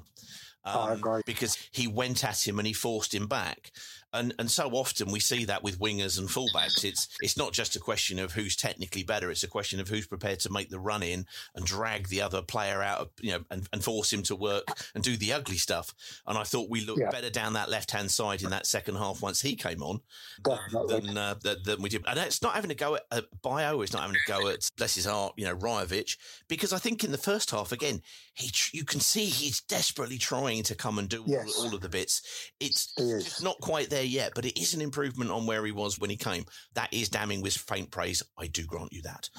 Um, 0.66 0.78
I 0.78 0.94
agree. 0.94 1.22
Because 1.26 1.58
he 1.72 1.88
went 1.88 2.24
at 2.24 2.48
him 2.48 2.60
and 2.60 2.68
he 2.68 2.74
forced 2.74 3.14
him 3.14 3.28
back. 3.28 3.72
And 4.16 4.34
and 4.40 4.50
so 4.50 4.70
often 4.72 5.12
we 5.12 5.20
see 5.20 5.46
that 5.46 5.64
with 5.64 5.80
wingers 5.80 6.18
and 6.20 6.28
fullbacks. 6.30 6.84
It's 6.84 7.08
it's 7.22 7.38
not 7.38 7.54
just 7.54 7.76
a 7.76 7.80
question 7.80 8.18
of 8.20 8.32
who's 8.34 8.56
technically 8.56 9.04
better. 9.04 9.30
It's 9.30 9.44
a 9.44 9.48
question 9.48 9.80
of 9.80 9.88
who's 9.90 10.08
prepared 10.08 10.40
to 10.42 10.52
make 10.52 10.70
the 10.70 10.80
run 10.80 11.04
in 11.04 11.26
and 11.54 11.66
drag 11.66 12.08
the 12.08 12.22
other 12.22 12.42
player 12.42 12.82
out, 12.82 13.00
of, 13.02 13.10
you 13.22 13.32
know, 13.32 13.44
and, 13.52 13.68
and 13.74 13.84
force 13.84 14.12
him 14.12 14.24
to 14.24 14.36
work 14.36 14.66
and 14.96 15.04
do 15.04 15.18
the 15.18 15.34
ugly 15.34 15.58
stuff. 15.58 15.94
And 16.26 16.38
I 16.38 16.44
thought 16.44 16.70
we 16.70 16.82
looked 16.82 17.02
Yeah. 17.02 17.12
better 17.12 17.30
down 17.30 17.54
that 17.54 17.70
left 17.70 17.92
hand 17.92 18.10
side 18.12 18.42
in 18.44 18.50
that 18.52 18.66
second 18.66 18.96
half 18.96 19.22
once 19.22 19.42
he 19.42 19.56
came 19.56 19.84
on 19.84 20.00
Definitely. 20.44 21.02
than, 21.08 21.18
uh, 21.18 21.36
than, 21.42 21.58
than 21.64 21.82
we 21.82 21.90
did. 21.90 22.04
And 22.08 22.18
it's 22.20 22.42
not 22.42 22.54
having 22.56 22.70
to 22.70 22.76
go 22.76 22.96
at 22.96 23.04
uh, 23.12 23.22
Bayo, 23.42 23.82
it's 23.82 23.94
not 23.94 24.02
having 24.04 24.16
to 24.16 24.32
go 24.32 24.48
at, 24.48 24.70
bless 24.78 24.96
his 24.96 25.06
heart, 25.06 25.34
you 25.38 25.46
know, 25.46 25.56
Rajovic, 25.56 26.18
because 26.48 26.72
I 26.74 26.78
think 26.78 27.04
in 27.04 27.12
the 27.12 27.18
first 27.18 27.52
half, 27.52 27.72
again, 27.72 28.02
he 28.34 28.50
tr- 28.50 28.72
you 28.78 28.86
can 28.86 29.00
see 29.00 29.26
he's 29.26 29.62
desperately 29.62 30.18
trying 30.18 30.64
to 30.64 30.76
come 30.76 31.00
and 31.00 31.10
do 31.10 31.24
Yes. 31.26 31.56
all, 31.58 31.66
all 31.68 31.76
of 31.76 31.82
the 31.82 31.90
bits. 31.90 32.22
It's 32.60 33.42
not 33.42 33.60
quite 33.62 33.90
there 33.90 34.04
yet, 34.06 34.34
but 34.36 34.46
it 34.46 34.60
is 34.60 34.74
an 34.74 34.82
improvement 34.82 35.32
on 35.32 35.46
where 35.46 35.66
he 35.66 35.72
was 35.72 36.00
when 36.00 36.10
he 36.10 36.16
came. 36.16 36.46
That 36.74 36.94
is 36.94 37.10
damning 37.10 37.42
with 37.42 37.54
faint 37.54 37.92
praise. 37.92 38.24
I 38.38 38.48
do 38.48 38.64
grant 38.64 38.94
you 38.94 39.02
that. 39.04 39.30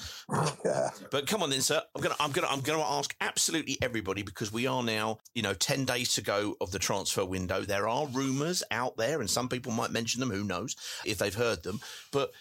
Yeah. 0.65 0.89
But 1.11 1.27
come 1.27 1.41
on 1.41 1.49
then, 1.49 1.61
sir. 1.61 1.81
I'm 1.95 2.01
gonna, 2.01 2.15
I'm 2.19 2.31
gonna, 2.31 2.47
I'm 2.47 2.61
gonna 2.61 2.83
ask 2.83 3.15
absolutely 3.21 3.77
everybody 3.81 4.23
because 4.23 4.51
we 4.51 4.67
are 4.67 4.83
now, 4.83 5.19
you 5.33 5.41
know, 5.41 5.53
ten 5.53 5.85
days 5.85 6.13
to 6.13 6.21
go 6.21 6.55
of 6.59 6.71
the 6.71 6.79
transfer 6.79 7.23
window. 7.23 7.61
There 7.61 7.87
are 7.87 8.07
rumours 8.07 8.63
out 8.71 8.97
there, 8.97 9.21
and 9.21 9.29
some 9.29 9.47
people 9.47 9.71
might 9.71 9.91
mention 9.91 10.19
them. 10.19 10.31
Who 10.31 10.43
knows 10.43 10.75
if 11.05 11.17
they've 11.17 11.33
heard 11.33 11.63
them? 11.63 11.79
But 12.11 12.31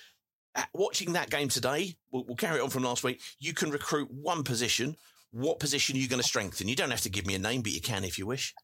uh, 0.56 0.64
watching 0.73 1.12
that 1.12 1.30
game 1.30 1.49
today, 1.49 1.97
we'll, 2.11 2.25
we'll 2.25 2.37
carry 2.37 2.59
it 2.59 2.62
on 2.62 2.71
from 2.71 2.83
last 2.83 3.04
week. 3.04 3.21
You 3.38 3.52
can 3.52 3.71
recruit 3.71 4.11
one 4.11 4.42
position. 4.42 4.97
What 5.30 5.61
position 5.61 5.97
are 5.97 5.99
you 5.99 6.09
going 6.09 6.23
to 6.23 6.26
strengthen? 6.26 6.66
You 6.66 6.76
don't 6.76 6.90
have 6.90 7.02
to 7.02 7.11
give 7.11 7.26
me 7.26 7.35
a 7.35 7.38
name, 7.38 7.62
but 7.62 7.73
you 7.73 7.80
can 7.80 8.04
if 8.04 8.18
you 8.18 8.26
wish. 8.26 8.54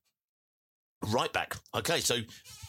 Right 1.06 1.32
back. 1.32 1.56
Okay, 1.74 2.00
so 2.00 2.18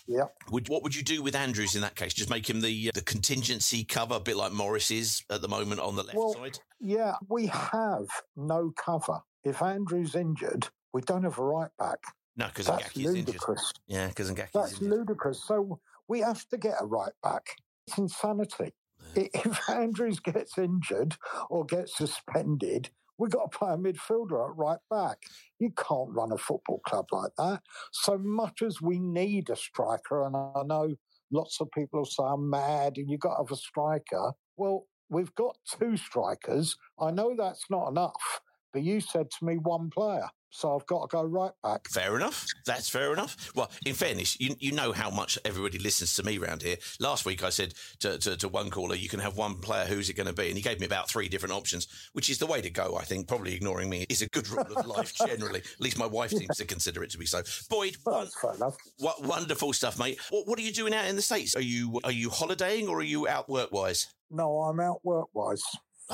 Yeah. 0.07 0.25
would, 0.51 0.67
what 0.69 0.83
would 0.83 0.95
you 0.95 1.03
do 1.03 1.23
with 1.23 1.35
Andrews 1.35 1.75
in 1.75 1.81
that 1.81 1.95
case? 1.95 2.13
Just 2.13 2.29
make 2.29 2.49
him 2.49 2.59
the 2.61 2.89
uh, 2.89 2.91
the 2.93 3.01
contingency 3.01 3.83
cover, 3.85 4.15
a 4.15 4.19
bit 4.19 4.35
like 4.35 4.51
Morris 4.51 4.91
is 4.91 5.23
at 5.29 5.41
the 5.41 5.47
moment 5.47 5.79
on 5.79 5.95
the 5.95 6.03
left 6.03 6.17
Well, 6.17 6.33
side. 6.33 6.59
Yeah, 6.79 7.15
we 7.29 7.47
have 7.47 8.07
no 8.35 8.71
cover. 8.75 9.19
If 9.43 9.61
Andrew's 9.61 10.15
injured, 10.15 10.67
we 10.93 11.01
don't 11.01 11.23
have 11.23 11.37
a 11.39 11.43
right 11.43 11.71
back. 11.79 11.99
No, 12.35 12.47
because 12.47 12.65
That's 12.67 12.89
Ngakia 12.93 13.15
injured. 13.15 13.57
Yeah, 13.87 14.07
because 14.07 14.29
Ngakia 14.31 14.45
is 14.45 14.51
That's 14.53 14.73
injured. 14.81 14.89
ludicrous. 14.89 15.43
So 15.45 15.79
we 16.07 16.19
have 16.19 16.47
to 16.49 16.57
get 16.57 16.75
a 16.81 16.85
right 16.85 17.13
back. 17.21 17.47
It's 17.87 17.97
insanity. 17.97 18.73
I- 19.15 19.29
If 19.33 19.69
Andrews 19.69 20.19
gets 20.19 20.57
injured 20.57 21.15
or 21.49 21.65
gets 21.65 21.95
suspended, 21.97 22.89
we've 23.23 23.31
got 23.31 23.49
to 23.49 23.57
play 23.57 23.73
a 23.73 23.77
midfielder 23.77 24.49
at 24.49 24.57
right 24.57 24.79
back. 24.89 25.17
You 25.57 25.71
can't 25.71 26.09
run 26.09 26.33
a 26.33 26.37
football 26.37 26.81
club 26.85 27.05
like 27.13 27.31
that. 27.37 27.61
So 27.93 28.17
much 28.17 28.61
as 28.61 28.81
we 28.81 28.99
need 28.99 29.49
a 29.49 29.55
striker, 29.55 30.25
and 30.25 30.35
I 30.35 30.63
know 30.65 30.95
lots 31.31 31.61
of 31.61 31.71
people 31.71 31.99
will 31.99 32.05
say 32.05 32.23
I'm 32.23 32.49
mad 32.49 32.97
and 32.97 33.09
you've 33.09 33.21
got 33.21 33.35
to 33.35 33.43
have 33.43 33.51
a 33.51 33.55
striker. 33.55 34.33
Well, 34.57 34.87
we've 35.09 35.33
got 35.35 35.55
two 35.79 35.95
strikers. 35.95 36.75
I 36.99 37.11
know 37.11 37.33
that's 37.37 37.63
not 37.69 37.87
enough, 37.87 38.41
but 38.73 38.83
you 38.83 38.99
said 38.99 39.29
to 39.31 39.45
me 39.45 39.57
one 39.57 39.89
player. 39.89 40.27
So 40.55 40.75
I've 40.77 40.85
got 40.85 41.09
to 41.09 41.15
go 41.15 41.23
right 41.23 41.51
back. 41.63 41.89
Fair 41.89 42.15
enough. 42.15 42.45
That's 42.67 42.87
fair 42.87 43.11
enough. 43.11 43.51
Well, 43.55 43.71
in 43.87 43.95
fairness, 43.95 44.39
you, 44.39 44.55
you 44.59 44.71
know 44.71 44.91
how 44.91 45.09
much 45.09 45.39
everybody 45.43 45.79
listens 45.79 46.15
to 46.17 46.23
me 46.23 46.37
around 46.37 46.61
here. 46.61 46.75
Last 46.99 47.25
week 47.25 47.43
I 47.43 47.49
said 47.49 47.73
to, 48.01 48.19
to, 48.19 48.37
to 48.37 48.47
one 48.47 48.69
caller, 48.69 48.93
you 48.93 49.09
can 49.09 49.19
have 49.19 49.35
one 49.35 49.55
player, 49.55 49.85
who's 49.85 50.11
it 50.11 50.13
going 50.13 50.27
to 50.27 50.33
be? 50.33 50.49
And 50.49 50.55
he 50.55 50.61
gave 50.61 50.79
me 50.79 50.85
about 50.85 51.09
three 51.09 51.27
different 51.27 51.55
options, 51.55 51.87
which 52.13 52.29
is 52.29 52.37
the 52.37 52.45
way 52.45 52.61
to 52.61 52.69
go, 52.69 52.95
I 52.95 53.03
think. 53.03 53.27
Probably 53.27 53.55
ignoring 53.55 53.89
me 53.89 54.05
is 54.09 54.21
a 54.21 54.27
good 54.27 54.47
rule 54.47 54.67
of 54.77 54.85
life 54.85 55.15
generally. 55.27 55.61
At 55.61 55.81
least 55.81 55.97
my 55.97 56.05
wife 56.05 56.29
seems 56.29 56.55
to 56.57 56.65
consider 56.65 57.03
it 57.03 57.09
to 57.09 57.17
be 57.17 57.25
so. 57.25 57.41
Boyd, 57.67 57.97
Well, 58.05 58.17
one, 58.17 58.25
that's 58.25 58.39
fair 58.39 58.53
enough. 58.53 58.75
what 58.99 59.23
wonderful 59.23 59.73
stuff, 59.73 59.97
mate. 59.97 60.19
What, 60.29 60.47
what 60.47 60.59
are 60.59 60.63
you 60.63 60.71
doing 60.71 60.93
out 60.93 61.07
in 61.07 61.15
the 61.15 61.23
States? 61.23 61.55
Are 61.55 61.61
you 61.61 61.99
are 62.03 62.11
you 62.11 62.29
holidaying 62.29 62.87
or 62.89 62.99
are 62.99 63.01
you 63.01 63.27
out 63.27 63.49
work 63.49 63.71
wise? 63.71 64.05
No, 64.29 64.59
I'm 64.59 64.79
out 64.79 64.99
work 65.03 65.29
wise. 65.33 65.63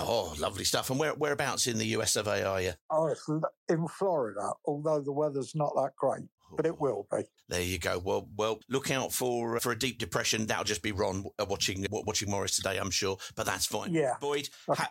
Oh, 0.01 0.33
lovely 0.39 0.63
stuff. 0.63 0.89
And 0.89 0.99
where, 0.99 1.13
whereabouts 1.13 1.67
in 1.67 1.77
the 1.77 1.85
US 1.87 2.15
of 2.15 2.27
A 2.27 2.43
are 2.43 2.61
you? 2.61 2.73
Oh, 2.89 3.07
it's 3.07 3.27
in 3.69 3.87
Florida, 3.87 4.51
although 4.65 5.01
the 5.01 5.11
weather's 5.11 5.55
not 5.55 5.73
that 5.75 5.91
great, 5.97 6.23
but 6.55 6.65
it 6.65 6.79
will 6.79 7.07
be. 7.11 7.23
There 7.47 7.61
you 7.61 7.79
go. 7.79 7.99
Well, 7.99 8.29
well, 8.37 8.59
look 8.69 8.91
out 8.91 9.11
for 9.11 9.59
for 9.59 9.71
a 9.71 9.77
deep 9.77 9.97
depression. 9.97 10.45
That'll 10.45 10.63
just 10.63 10.81
be 10.81 10.91
Ron 10.91 11.25
uh, 11.39 11.45
watching 11.49 11.85
watching 11.89 12.29
Morris 12.29 12.55
today, 12.55 12.77
I'm 12.77 12.91
sure. 12.91 13.17
But 13.35 13.45
that's 13.45 13.65
fine. 13.65 13.93
Yeah. 13.93 14.13
Boyd, 14.19 14.49
ha- 14.67 14.89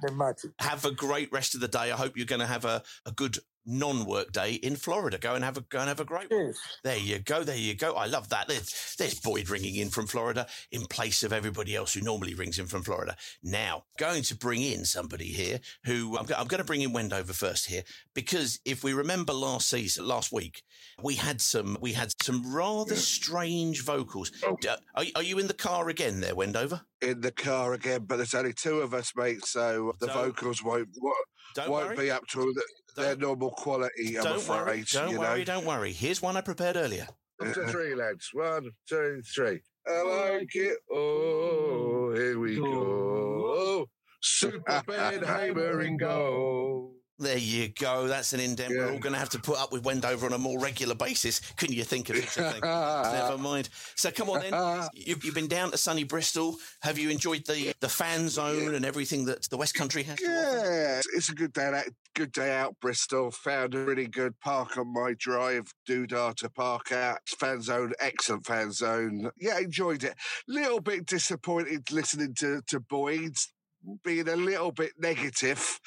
have 0.58 0.84
a 0.84 0.90
great 0.90 1.30
rest 1.32 1.54
of 1.54 1.60
the 1.60 1.68
day. 1.68 1.92
I 1.92 1.96
hope 1.96 2.16
you're 2.16 2.26
going 2.26 2.40
to 2.40 2.46
have 2.46 2.64
a, 2.64 2.82
a 3.06 3.12
good 3.12 3.38
non-work 3.68 4.32
day 4.32 4.54
in 4.54 4.74
Florida. 4.76 5.18
Go 5.18 5.34
and 5.34 5.44
have 5.44 5.56
a 5.56 5.60
go 5.60 5.78
and 5.78 5.88
have 5.88 6.00
a 6.00 6.04
great 6.04 6.30
one. 6.30 6.40
Cheers. 6.40 6.58
There 6.82 6.96
you 6.96 7.18
go. 7.18 7.44
There 7.44 7.56
you 7.56 7.74
go. 7.74 7.94
I 7.94 8.06
love 8.06 8.30
that. 8.30 8.48
There's, 8.48 8.96
there's 8.98 9.20
Boyd 9.20 9.48
ringing 9.50 9.76
in 9.76 9.90
from 9.90 10.06
Florida 10.06 10.46
in 10.72 10.86
place 10.86 11.22
of 11.22 11.32
everybody 11.32 11.76
else 11.76 11.94
who 11.94 12.00
normally 12.00 12.34
rings 12.34 12.58
in 12.58 12.66
from 12.66 12.82
Florida. 12.82 13.16
Now, 13.42 13.84
going 13.98 14.22
to 14.24 14.34
bring 14.36 14.62
in 14.62 14.84
somebody 14.84 15.26
here 15.26 15.60
who 15.84 16.16
I'm, 16.18 16.26
go- 16.26 16.34
I'm 16.38 16.46
going 16.46 16.58
to 16.60 16.64
bring 16.66 16.80
in 16.82 16.92
Wendover 16.92 17.32
first 17.32 17.66
here 17.66 17.82
because 18.14 18.58
if 18.64 18.82
we 18.82 18.92
remember 18.94 19.32
last 19.32 19.68
season, 19.68 20.06
last 20.06 20.32
week, 20.32 20.62
we 21.02 21.14
had 21.16 21.40
some 21.40 21.76
we 21.80 21.92
had 21.92 22.12
some 22.22 22.54
rather 22.54 22.96
strange 22.96 23.84
vocals. 23.84 24.32
Oh. 24.44 24.56
D- 24.60 24.68
Are, 24.94 25.04
are 25.16 25.22
you 25.22 25.38
in 25.38 25.46
the 25.46 25.54
car 25.54 25.88
again 25.88 26.20
there, 26.20 26.34
Wendover? 26.34 26.80
in 27.00 27.20
the 27.20 27.30
car 27.30 27.74
again, 27.74 28.04
but 28.08 28.16
there's 28.16 28.34
only 28.34 28.52
two 28.52 28.80
of 28.80 28.92
us, 28.92 29.12
mate. 29.14 29.44
So 29.44 29.92
the 30.00 30.06
Don't- 30.08 30.16
vocals 30.16 30.64
won't 30.64 30.88
won't, 31.00 31.16
Don't 31.54 31.70
won't 31.70 31.86
worry. 31.90 31.96
be 31.96 32.10
up 32.10 32.26
to 32.28 32.40
the, 32.40 32.62
their 32.98 33.14
Don't- 33.14 33.20
normal 33.20 33.50
quality. 33.52 34.18
I'm 34.18 34.24
Don't 34.24 34.36
afraid. 34.36 34.56
worry. 34.66 34.84
Don't 34.92 35.10
you 35.10 35.18
worry. 35.18 35.38
know. 35.40 35.44
Don't 35.44 35.64
worry. 35.64 35.92
Here's 35.92 36.20
one 36.20 36.36
I 36.36 36.40
prepared 36.42 36.76
earlier. 36.76 37.06
One, 37.38 37.54
two, 37.54 37.66
three, 37.68 37.94
lads. 37.94 38.28
One, 38.32 38.70
two, 38.88 39.22
three. 39.34 39.60
I 39.86 40.02
like 40.36 40.54
it. 40.54 40.78
Oh, 40.92 42.12
here 42.14 42.38
we 42.38 42.56
go. 42.56 43.86
Super 44.20 44.82
Ben 44.86 45.22
Hamer 45.24 45.80
and 45.80 45.98
go. 45.98 46.92
There 47.20 47.36
you 47.36 47.68
go. 47.68 48.06
That's 48.06 48.32
an 48.32 48.38
indent 48.38 48.70
we're 48.70 48.92
all 48.92 48.98
going 48.98 49.12
to 49.12 49.18
have 49.18 49.30
to 49.30 49.40
put 49.40 49.58
up 49.58 49.72
with 49.72 49.84
Wendover 49.84 50.26
on 50.26 50.32
a 50.32 50.38
more 50.38 50.58
regular 50.60 50.94
basis. 50.94 51.40
Couldn't 51.56 51.74
you 51.74 51.82
think 51.82 52.10
of 52.10 52.16
such 52.16 52.36
a 52.36 52.52
thing? 52.52 52.60
Never 52.62 53.38
mind. 53.38 53.70
So 53.96 54.12
come 54.12 54.30
on 54.30 54.40
then. 54.40 54.88
You've, 54.94 55.24
you've 55.24 55.34
been 55.34 55.48
down 55.48 55.72
to 55.72 55.78
sunny 55.78 56.04
Bristol. 56.04 56.56
Have 56.82 56.96
you 56.96 57.10
enjoyed 57.10 57.44
the, 57.46 57.74
the 57.80 57.88
fan 57.88 58.28
zone 58.28 58.74
and 58.74 58.84
everything 58.84 59.24
that 59.24 59.48
the 59.50 59.56
West 59.56 59.74
Country 59.74 60.04
has? 60.04 60.18
to? 60.18 60.24
Yeah, 60.24 61.00
it's 61.16 61.28
a 61.28 61.34
good 61.34 61.52
day 61.52 61.66
out. 61.66 61.84
Good 62.14 62.32
day 62.32 62.56
out, 62.56 62.76
Bristol. 62.80 63.30
Found 63.30 63.74
a 63.74 63.84
really 63.84 64.06
good 64.06 64.38
park 64.40 64.76
on 64.76 64.92
my 64.92 65.14
drive. 65.18 65.72
Doodah 65.88 66.34
to 66.36 66.50
park 66.50 66.92
out. 66.92 67.18
Fan 67.38 67.62
zone, 67.62 67.92
excellent 68.00 68.46
fan 68.46 68.72
zone. 68.72 69.30
Yeah, 69.38 69.58
enjoyed 69.58 70.04
it. 70.04 70.14
Little 70.46 70.80
bit 70.80 71.06
disappointed 71.06 71.90
listening 71.92 72.34
to 72.34 72.60
to 72.68 72.80
Boyd's 72.80 73.52
being 74.04 74.28
a 74.28 74.36
little 74.36 74.72
bit 74.72 74.92
negative. 74.98 75.80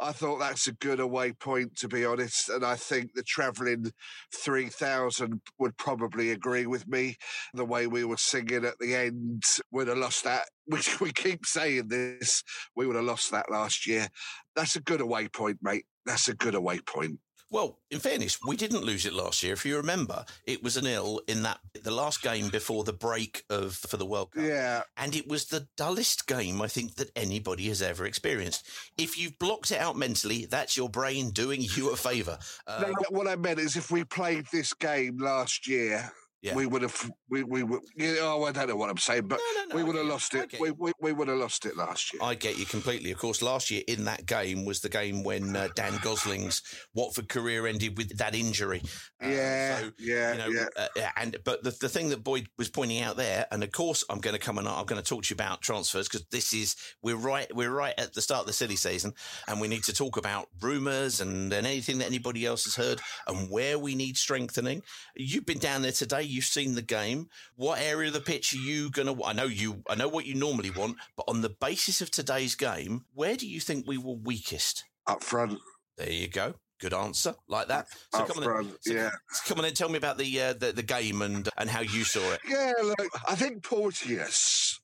I 0.00 0.12
thought 0.12 0.38
that's 0.38 0.68
a 0.68 0.72
good 0.72 1.00
away 1.00 1.32
point, 1.32 1.76
to 1.78 1.88
be 1.88 2.04
honest. 2.04 2.48
And 2.48 2.64
I 2.64 2.76
think 2.76 3.14
the 3.14 3.22
travelling 3.22 3.92
3,000 4.34 5.40
would 5.58 5.76
probably 5.76 6.30
agree 6.30 6.66
with 6.66 6.86
me. 6.86 7.16
The 7.54 7.64
way 7.64 7.86
we 7.86 8.04
were 8.04 8.16
singing 8.16 8.64
at 8.64 8.78
the 8.78 8.94
end 8.94 9.42
would 9.72 9.88
have 9.88 9.98
lost 9.98 10.24
that. 10.24 10.44
We, 10.70 10.80
we 11.00 11.12
keep 11.12 11.46
saying 11.46 11.88
this. 11.88 12.44
We 12.76 12.86
would 12.86 12.96
have 12.96 13.06
lost 13.06 13.30
that 13.30 13.50
last 13.50 13.86
year. 13.86 14.06
That's 14.54 14.76
a 14.76 14.82
good 14.82 15.00
away 15.00 15.28
point, 15.28 15.60
mate. 15.62 15.86
That's 16.04 16.28
a 16.28 16.34
good 16.34 16.54
away 16.54 16.80
point. 16.80 17.20
Well, 17.50 17.78
in 17.90 17.98
fairness, 17.98 18.38
we 18.46 18.56
didn't 18.56 18.84
lose 18.84 19.06
it 19.06 19.14
last 19.14 19.42
year. 19.42 19.54
If 19.54 19.64
you 19.64 19.76
remember, 19.76 20.24
it 20.44 20.62
was 20.62 20.76
an 20.76 20.86
ill 20.86 21.22
in 21.26 21.42
that 21.42 21.58
the 21.82 21.90
last 21.90 22.22
game 22.22 22.48
before 22.50 22.84
the 22.84 22.92
break 22.92 23.42
of 23.48 23.74
for 23.74 23.96
the 23.96 24.04
World 24.04 24.32
Cup. 24.32 24.44
Yeah. 24.44 24.82
And 24.98 25.16
it 25.16 25.26
was 25.26 25.46
the 25.46 25.66
dullest 25.76 26.26
game 26.26 26.60
I 26.60 26.68
think 26.68 26.96
that 26.96 27.10
anybody 27.16 27.68
has 27.68 27.80
ever 27.80 28.04
experienced. 28.04 28.66
If 28.98 29.18
you've 29.18 29.38
blocked 29.38 29.70
it 29.70 29.80
out 29.80 29.96
mentally, 29.96 30.44
that's 30.44 30.76
your 30.76 30.90
brain 30.90 31.30
doing 31.30 31.62
you 31.62 31.90
a 31.90 31.96
favour. 31.96 32.38
Uh, 32.66 32.84
No, 32.86 32.94
what 33.10 33.26
I 33.26 33.36
meant 33.36 33.60
is 33.60 33.76
if 33.76 33.90
we 33.90 34.04
played 34.04 34.46
this 34.52 34.74
game 34.74 35.18
last 35.18 35.66
year, 35.66 36.12
Yeah. 36.40 36.54
we 36.54 36.66
would 36.66 36.82
have, 36.82 37.10
we, 37.28 37.42
we 37.42 37.64
would, 37.64 37.80
you 37.96 38.14
know, 38.14 38.44
I 38.44 38.52
don't 38.52 38.68
know 38.68 38.76
what 38.76 38.90
I'm 38.90 38.96
saying, 38.96 39.26
but 39.26 39.38
No, 39.38 39.62
no, 39.62 39.68
no, 39.70 39.76
we 39.76 39.82
would 39.82 39.96
have 39.96 40.06
lost 40.06 40.34
it. 40.34 40.54
We, 40.60 40.70
we, 40.70 40.92
we 41.00 41.12
would 41.12 41.26
have 41.26 41.38
lost 41.38 41.66
it 41.66 41.76
last 41.76 42.12
year. 42.12 42.22
I 42.22 42.36
get 42.36 42.58
you 42.58 42.64
completely. 42.64 43.10
Of 43.10 43.18
course, 43.18 43.42
last 43.42 43.70
year 43.72 43.82
in 43.88 44.04
that 44.04 44.24
game 44.24 44.64
was 44.64 44.80
the 44.80 44.88
game 44.88 45.24
when 45.24 45.56
uh, 45.56 45.68
Dan 45.74 45.98
Gosling's 46.00 46.62
Watford 46.94 47.28
career 47.28 47.66
ended 47.66 47.96
with 47.96 48.16
that 48.18 48.36
injury. 48.36 48.82
Uh, 49.22 49.28
yeah, 49.28 49.78
so, 49.80 49.90
yeah, 49.98 50.32
you 50.32 50.38
know, 50.38 50.48
yeah. 50.48 50.66
uh, 50.76 51.08
and 51.16 51.36
but 51.44 51.64
the, 51.64 51.76
the 51.80 51.88
thing 51.88 52.10
that 52.10 52.22
Boyd 52.22 52.46
was 52.56 52.68
pointing 52.68 53.02
out 53.02 53.16
there, 53.16 53.46
and 53.50 53.64
of 53.64 53.72
course 53.72 54.04
I'm 54.08 54.20
going 54.20 54.34
to 54.34 54.40
come 54.40 54.58
and 54.58 54.68
I'm 54.68 54.86
going 54.86 55.02
to 55.02 55.08
talk 55.08 55.24
to 55.24 55.30
you 55.30 55.34
about 55.34 55.60
transfers 55.60 56.08
because 56.08 56.24
this 56.30 56.52
is 56.52 56.76
we're 57.02 57.16
right 57.16 57.52
we're 57.54 57.70
right 57.70 57.94
at 57.98 58.14
the 58.14 58.22
start 58.22 58.42
of 58.42 58.46
the 58.46 58.52
silly 58.52 58.76
season, 58.76 59.12
and 59.48 59.60
we 59.60 59.66
need 59.66 59.82
to 59.84 59.92
talk 59.92 60.16
about 60.16 60.46
rumours 60.60 61.20
and, 61.20 61.52
and 61.52 61.66
anything 61.66 61.98
that 61.98 62.06
anybody 62.06 62.46
else 62.46 62.64
has 62.64 62.76
heard 62.76 63.00
and 63.26 63.50
where 63.50 63.76
we 63.76 63.96
need 63.96 64.16
strengthening. 64.16 64.82
You've 65.16 65.46
been 65.46 65.58
down 65.58 65.82
there 65.82 65.90
today. 65.90 66.27
You've 66.28 66.44
seen 66.44 66.74
the 66.74 66.82
game. 66.82 67.28
What 67.56 67.80
area 67.80 68.08
of 68.08 68.14
the 68.14 68.20
pitch 68.20 68.54
are 68.54 68.58
you 68.58 68.90
going 68.90 69.14
to? 69.14 69.24
I 69.24 69.32
know 69.32 69.44
you. 69.44 69.82
I 69.88 69.94
know 69.94 70.08
what 70.08 70.26
you 70.26 70.34
normally 70.34 70.70
want, 70.70 70.96
but 71.16 71.24
on 71.28 71.40
the 71.40 71.50
basis 71.50 72.00
of 72.00 72.10
today's 72.10 72.54
game, 72.54 73.04
where 73.14 73.36
do 73.36 73.48
you 73.48 73.60
think 73.60 73.86
we 73.86 73.98
were 73.98 74.14
weakest? 74.14 74.84
Up 75.06 75.22
front. 75.22 75.58
There 75.96 76.10
you 76.10 76.28
go. 76.28 76.54
Good 76.80 76.94
answer, 76.94 77.34
like 77.48 77.68
that. 77.68 77.88
So 78.14 78.20
Up 78.20 78.28
come 78.28 78.38
on, 78.38 78.44
front, 78.44 78.76
so 78.82 78.92
yeah. 78.92 79.10
come 79.46 79.58
on 79.58 79.64
and 79.64 79.74
tell 79.74 79.88
me 79.88 79.98
about 79.98 80.16
the, 80.16 80.40
uh, 80.40 80.52
the 80.52 80.70
the 80.70 80.82
game 80.82 81.22
and 81.22 81.48
and 81.56 81.68
how 81.68 81.80
you 81.80 82.04
saw 82.04 82.20
it. 82.32 82.40
Yeah, 82.48 82.72
look, 82.80 83.08
I 83.28 83.34
think 83.34 83.64
Porteous. 83.64 84.78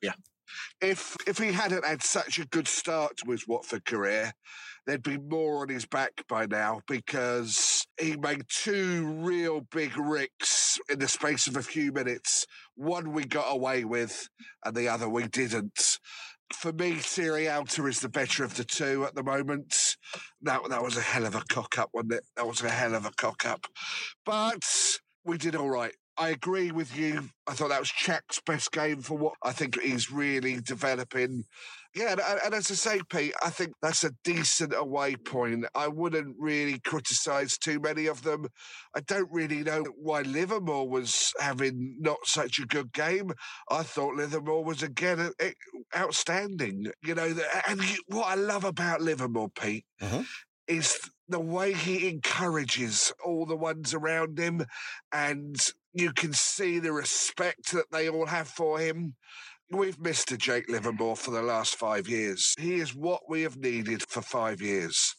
Yeah. 0.00 0.12
If 0.80 1.16
if 1.26 1.38
he 1.38 1.52
hadn't 1.52 1.84
had 1.84 2.02
such 2.02 2.38
a 2.38 2.46
good 2.46 2.68
start 2.68 3.16
to 3.18 3.30
his 3.32 3.48
Watford 3.48 3.84
career, 3.84 4.32
there'd 4.86 5.02
be 5.02 5.18
more 5.18 5.62
on 5.62 5.68
his 5.68 5.86
back 5.86 6.24
by 6.28 6.46
now 6.46 6.80
because 6.88 7.86
he 8.00 8.16
made 8.16 8.42
two 8.48 9.06
real 9.20 9.60
big 9.70 9.96
ricks 9.96 10.78
in 10.90 10.98
the 10.98 11.08
space 11.08 11.46
of 11.46 11.56
a 11.56 11.62
few 11.62 11.92
minutes. 11.92 12.46
One 12.74 13.12
we 13.12 13.24
got 13.24 13.52
away 13.52 13.84
with, 13.84 14.28
and 14.64 14.74
the 14.74 14.88
other 14.88 15.08
we 15.08 15.28
didn't. 15.28 15.98
For 16.52 16.72
me, 16.72 16.96
Sierralta 16.96 17.88
is 17.88 18.00
the 18.00 18.08
better 18.08 18.44
of 18.44 18.56
the 18.56 18.64
two 18.64 19.04
at 19.04 19.14
the 19.14 19.22
moment. 19.22 19.96
That 20.42 20.60
that 20.68 20.82
was 20.82 20.96
a 20.96 21.00
hell 21.00 21.24
of 21.24 21.34
a 21.34 21.42
cock 21.48 21.78
up, 21.78 21.90
wasn't 21.94 22.14
it? 22.14 22.24
That 22.36 22.46
was 22.46 22.62
a 22.62 22.68
hell 22.68 22.94
of 22.94 23.06
a 23.06 23.12
cock 23.16 23.46
up. 23.46 23.66
But 24.26 24.64
we 25.24 25.38
did 25.38 25.56
all 25.56 25.70
right. 25.70 25.94
I 26.18 26.28
agree 26.30 26.70
with 26.72 26.96
you. 26.96 27.30
I 27.46 27.54
thought 27.54 27.70
that 27.70 27.80
was 27.80 27.90
Czech's 27.90 28.40
best 28.44 28.70
game 28.70 29.00
for 29.00 29.16
what 29.16 29.34
I 29.42 29.52
think 29.52 29.80
he's 29.80 30.10
really 30.12 30.60
developing. 30.60 31.44
Yeah, 31.94 32.12
and, 32.12 32.20
and 32.44 32.54
as 32.54 32.70
I 32.70 32.74
say, 32.74 33.00
Pete, 33.10 33.34
I 33.44 33.50
think 33.50 33.72
that's 33.82 34.04
a 34.04 34.12
decent 34.24 34.72
away 34.74 35.16
point. 35.16 35.66
I 35.74 35.88
wouldn't 35.88 36.36
really 36.38 36.78
criticise 36.80 37.58
too 37.58 37.80
many 37.80 38.06
of 38.06 38.22
them. 38.22 38.46
I 38.94 39.00
don't 39.00 39.30
really 39.30 39.62
know 39.62 39.84
why 39.96 40.22
Livermore 40.22 40.88
was 40.88 41.32
having 41.38 41.96
not 42.00 42.18
such 42.24 42.58
a 42.58 42.66
good 42.66 42.92
game. 42.92 43.32
I 43.70 43.82
thought 43.82 44.14
Livermore 44.14 44.64
was 44.64 44.82
again 44.82 45.32
outstanding. 45.96 46.92
You 47.02 47.14
know, 47.14 47.34
and 47.68 47.80
what 48.06 48.26
I 48.26 48.34
love 48.34 48.64
about 48.64 49.02
Livermore, 49.02 49.50
Pete, 49.50 49.84
mm-hmm. 50.00 50.22
is 50.66 50.98
the 51.28 51.40
way 51.40 51.72
he 51.72 52.08
encourages 52.08 53.12
all 53.24 53.46
the 53.46 53.56
ones 53.56 53.94
around 53.94 54.38
him, 54.38 54.64
and 55.12 55.56
you 55.92 56.12
can 56.12 56.32
see 56.32 56.78
the 56.78 56.92
respect 56.92 57.72
that 57.72 57.90
they 57.90 58.08
all 58.08 58.26
have 58.26 58.48
for 58.48 58.78
him. 58.78 59.14
We've 59.70 59.98
missed 59.98 60.32
a 60.32 60.36
Jake 60.36 60.68
Livermore 60.68 61.16
for 61.16 61.30
the 61.30 61.42
last 61.42 61.76
five 61.76 62.08
years. 62.08 62.54
He 62.58 62.74
is 62.74 62.94
what 62.94 63.22
we 63.28 63.42
have 63.42 63.56
needed 63.56 64.02
for 64.02 64.20
five 64.20 64.60
years, 64.60 65.14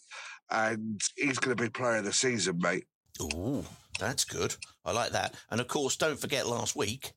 and 0.51 1.01
he's 1.15 1.39
going 1.39 1.57
to 1.57 1.63
be 1.63 1.69
player 1.69 1.98
of 1.98 2.05
the 2.05 2.13
season, 2.13 2.60
mate. 2.60 2.86
Ooh, 3.22 3.63
that's 4.00 4.25
good. 4.25 4.55
I 4.86 4.91
like 4.91 5.12
that. 5.12 5.33
And 5.50 5.62
of 5.62 5.67
course, 5.67 5.95
don't 5.95 6.19
forget 6.19 6.48
last 6.48 6.75
week. 6.75 7.13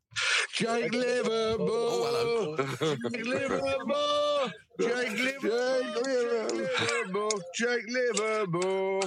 Jake 0.54 0.94
Livermore. 0.94 1.68
Oh, 1.68 2.56
Jake 2.80 3.26
Livermore. 3.26 4.35
Jake 4.80 5.42
Livermore. 5.42 7.30
Jake 7.54 7.88
Livermore. 7.88 9.02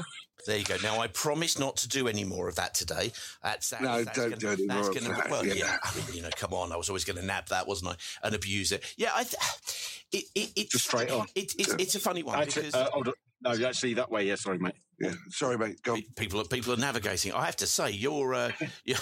There 0.45 0.57
you 0.57 0.63
go. 0.63 0.77
Now 0.81 0.99
I 0.99 1.07
promise 1.07 1.59
not 1.59 1.75
to 1.77 1.89
do 1.89 2.07
any 2.07 2.23
more 2.23 2.47
of 2.47 2.55
that 2.55 2.73
today. 2.73 3.11
That's, 3.43 3.69
that's 3.69 3.83
No, 3.83 4.03
that's 4.03 4.17
don't 4.17 4.29
gonna, 4.29 4.37
do 4.37 4.47
any 4.49 4.67
that's 4.67 4.87
more 4.87 4.89
of 4.89 4.95
gonna, 5.03 5.15
that, 5.15 5.29
Well, 5.29 5.45
yeah. 5.45 5.53
yeah. 5.53 5.77
I 5.83 5.95
mean, 5.95 6.05
you 6.13 6.21
know, 6.21 6.29
come 6.35 6.53
on. 6.53 6.71
I 6.71 6.77
was 6.77 6.89
always 6.89 7.03
going 7.03 7.17
to 7.17 7.25
nab 7.25 7.47
that, 7.47 7.67
wasn't 7.67 7.91
I? 7.91 7.95
And 8.25 8.35
abuse 8.35 8.71
it. 8.71 8.83
Yeah, 8.97 9.11
I. 9.13 9.23
Th- 9.23 9.35
it, 10.11 10.23
it, 10.35 10.51
it's 10.55 10.71
Just 10.71 10.85
straight 10.85 11.11
on. 11.11 11.27
It, 11.35 11.53
it's 11.57 11.73
it's 11.73 11.95
a 11.95 11.99
funny 11.99 12.23
one 12.23 12.39
Actually, 12.39 12.67
because 12.67 12.81
uh, 12.81 12.89
hold 12.91 13.09
on. 13.09 13.13
No, 13.41 13.67
actually, 13.67 13.93
that 13.95 14.09
way. 14.09 14.25
Yeah, 14.25 14.35
sorry, 14.35 14.57
mate. 14.59 14.75
Yeah, 14.99 15.13
sorry, 15.29 15.57
mate. 15.57 15.81
Go 15.81 15.93
on. 15.93 16.03
people 16.17 16.41
are 16.41 16.43
people 16.43 16.73
are 16.73 16.77
navigating. 16.77 17.31
I 17.31 17.45
have 17.45 17.55
to 17.57 17.67
say, 17.67 17.91
your 17.91 18.33
uh, 18.33 18.51
your, 18.85 18.97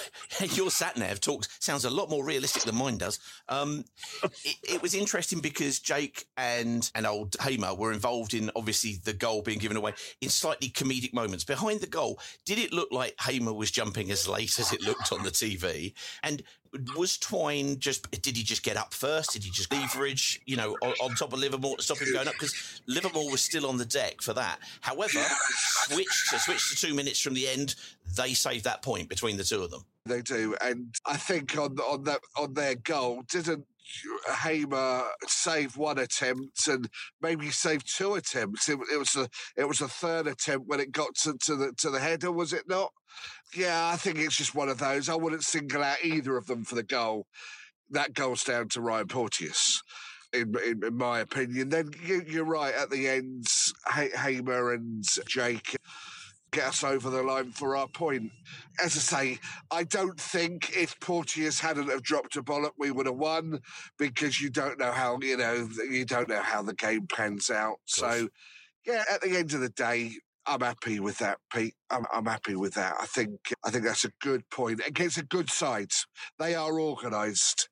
your 0.53 0.69
sat 0.69 0.95
nav 0.95 1.19
talks 1.19 1.47
sounds 1.59 1.85
a 1.85 1.89
lot 1.89 2.09
more 2.09 2.23
realistic 2.23 2.63
than 2.63 2.75
mine 2.75 2.97
does. 2.97 3.19
Um, 3.49 3.83
it, 4.43 4.57
it 4.63 4.81
was 4.81 4.93
interesting 4.93 5.39
because 5.39 5.79
Jake 5.79 6.25
and 6.37 6.89
and 6.93 7.07
old 7.07 7.35
Hamer 7.41 7.73
were 7.73 7.91
involved 7.91 8.33
in 8.33 8.51
obviously 8.55 8.99
the 9.03 9.13
goal 9.13 9.41
being 9.41 9.59
given 9.59 9.77
away 9.77 9.93
in 10.21 10.29
slightly 10.29 10.69
comedic 10.69 11.13
moments. 11.13 11.43
Behind 11.43 11.81
the 11.81 11.87
goal, 11.87 12.19
did 12.45 12.59
it 12.59 12.71
look 12.71 12.89
like 12.91 13.15
Hamer 13.21 13.53
was 13.53 13.71
jumping 13.71 14.11
as 14.11 14.27
late 14.27 14.59
as 14.59 14.71
it 14.71 14.81
looked 14.81 15.11
on 15.11 15.23
the 15.23 15.31
TV? 15.31 15.93
And 16.21 16.43
was 16.95 17.17
Twine 17.17 17.79
just 17.79 18.09
did 18.11 18.37
he 18.37 18.43
just 18.43 18.63
get 18.63 18.77
up 18.77 18.93
first? 18.93 19.33
Did 19.33 19.43
he 19.43 19.49
just 19.51 19.71
leverage, 19.71 20.41
you 20.45 20.55
know, 20.55 20.75
on, 20.81 20.93
on 21.01 21.15
top 21.15 21.33
of 21.33 21.39
Livermore 21.39 21.77
to 21.77 21.83
stop 21.83 21.99
him 21.99 22.11
going 22.13 22.27
up? 22.27 22.33
Because 22.33 22.81
Livermore 22.87 23.31
was 23.31 23.41
still 23.41 23.65
on 23.65 23.77
the 23.77 23.85
deck 23.85 24.21
for 24.21 24.33
that. 24.33 24.59
However, 24.81 25.23
switched 25.93 26.29
to 26.31 26.39
switch 26.39 26.69
to 26.69 26.87
two 26.87 26.93
minutes 26.93 27.19
from 27.19 27.33
the 27.33 27.47
end, 27.47 27.75
they 28.15 28.33
saved 28.33 28.63
that 28.65 28.81
point 28.81 29.09
between 29.09 29.37
the 29.37 29.43
two 29.43 29.61
of 29.61 29.71
them. 29.71 29.85
They 30.05 30.21
do, 30.21 30.55
and 30.61 30.93
I 31.05 31.17
think 31.17 31.57
on 31.57 31.77
on 31.79 32.03
that 32.03 32.21
on 32.37 32.53
their 32.53 32.75
goal 32.75 33.23
didn't 33.29 33.65
Hamer 34.41 35.03
save 35.27 35.77
one 35.77 35.97
attempt 35.97 36.67
and 36.67 36.89
maybe 37.21 37.49
save 37.49 37.83
two 37.85 38.15
attempts. 38.15 38.69
It, 38.69 38.79
it 38.91 38.97
was 38.97 39.15
a 39.15 39.29
it 39.55 39.67
was 39.67 39.81
a 39.81 39.87
third 39.87 40.27
attempt 40.27 40.67
when 40.67 40.79
it 40.79 40.91
got 40.91 41.15
to, 41.23 41.37
to 41.45 41.55
the 41.55 41.73
to 41.77 41.89
the 41.89 41.99
header, 41.99 42.31
was 42.31 42.53
it 42.53 42.67
not? 42.67 42.91
Yeah, 43.55 43.89
I 43.91 43.95
think 43.95 44.19
it's 44.19 44.37
just 44.37 44.55
one 44.55 44.69
of 44.69 44.79
those. 44.79 45.09
I 45.09 45.15
wouldn't 45.15 45.43
single 45.43 45.83
out 45.83 46.03
either 46.03 46.37
of 46.37 46.47
them 46.47 46.63
for 46.63 46.75
the 46.75 46.83
goal. 46.83 47.27
That 47.89 48.13
goes 48.13 48.43
down 48.43 48.69
to 48.69 48.81
Ryan 48.81 49.07
Porteous. 49.07 49.81
In, 50.33 50.53
in, 50.65 50.83
in 50.83 50.97
my 50.97 51.19
opinion, 51.19 51.69
then 51.69 51.91
you, 52.05 52.21
you're 52.27 52.43
right. 52.45 52.73
At 52.73 52.89
the 52.89 53.07
end, 53.07 53.47
Ha- 53.85 54.15
Hamer 54.17 54.73
and 54.73 55.03
Jake 55.25 55.77
get 56.51 56.67
us 56.67 56.83
over 56.83 57.09
the 57.09 57.23
line 57.23 57.51
for 57.51 57.75
our 57.75 57.87
point. 57.87 58.31
As 58.83 58.95
I 58.95 58.99
say, 58.99 59.39
I 59.71 59.83
don't 59.83 60.19
think 60.19 60.75
if 60.75 60.99
Porteous 60.99 61.59
hadn't 61.59 61.89
have 61.89 62.03
dropped 62.03 62.35
a 62.35 62.43
bollock, 62.43 62.71
we 62.77 62.91
would 62.91 63.05
have 63.05 63.15
won 63.15 63.59
because 63.97 64.41
you 64.41 64.49
don't 64.49 64.79
know 64.79 64.91
how 64.91 65.17
you 65.21 65.37
know 65.37 65.69
you 65.89 66.05
don't 66.05 66.29
know 66.29 66.41
how 66.41 66.61
the 66.61 66.73
game 66.73 67.07
pans 67.07 67.49
out. 67.49 67.77
So, 67.85 68.29
yeah, 68.85 69.03
at 69.11 69.21
the 69.21 69.37
end 69.37 69.53
of 69.53 69.61
the 69.61 69.69
day. 69.69 70.13
I'm 70.49 70.61
happy 70.61 71.01
with 71.01 71.17
that, 71.17 71.39
Pete. 71.53 71.75
I'm, 71.89 72.05
I'm 72.13 72.25
happy 72.25 72.55
with 72.55 72.73
that. 72.75 72.95
I 73.01 73.05
think 73.05 73.53
I 73.65 73.69
think 73.69 73.83
that's 73.83 74.05
a 74.05 74.11
good 74.21 74.49
point 74.49 74.81
against 74.87 75.17
a 75.17 75.25
good 75.25 75.49
side. 75.49 75.91
They 76.39 76.55
are 76.55 76.79
organised. 76.79 77.67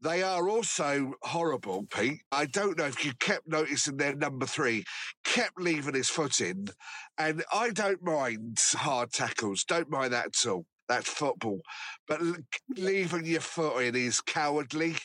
They 0.00 0.22
are 0.22 0.48
also 0.48 1.14
horrible, 1.22 1.86
Pete. 1.90 2.22
I 2.30 2.46
don't 2.46 2.78
know 2.78 2.84
if 2.84 3.04
you 3.04 3.12
kept 3.18 3.48
noticing 3.48 3.96
their 3.96 4.14
number 4.14 4.46
three 4.46 4.84
kept 5.24 5.60
leaving 5.60 5.94
his 5.94 6.08
foot 6.08 6.40
in, 6.40 6.68
and 7.18 7.44
I 7.52 7.70
don't 7.70 8.02
mind 8.02 8.58
hard 8.72 9.12
tackles. 9.12 9.64
Don't 9.64 9.90
mind 9.90 10.12
that 10.12 10.26
at 10.26 10.50
all. 10.50 10.66
That's 10.88 11.08
football, 11.08 11.60
but 12.06 12.20
leaving 12.76 13.26
your 13.26 13.40
foot 13.40 13.82
in 13.82 13.94
is 13.94 14.20
cowardly, 14.22 14.96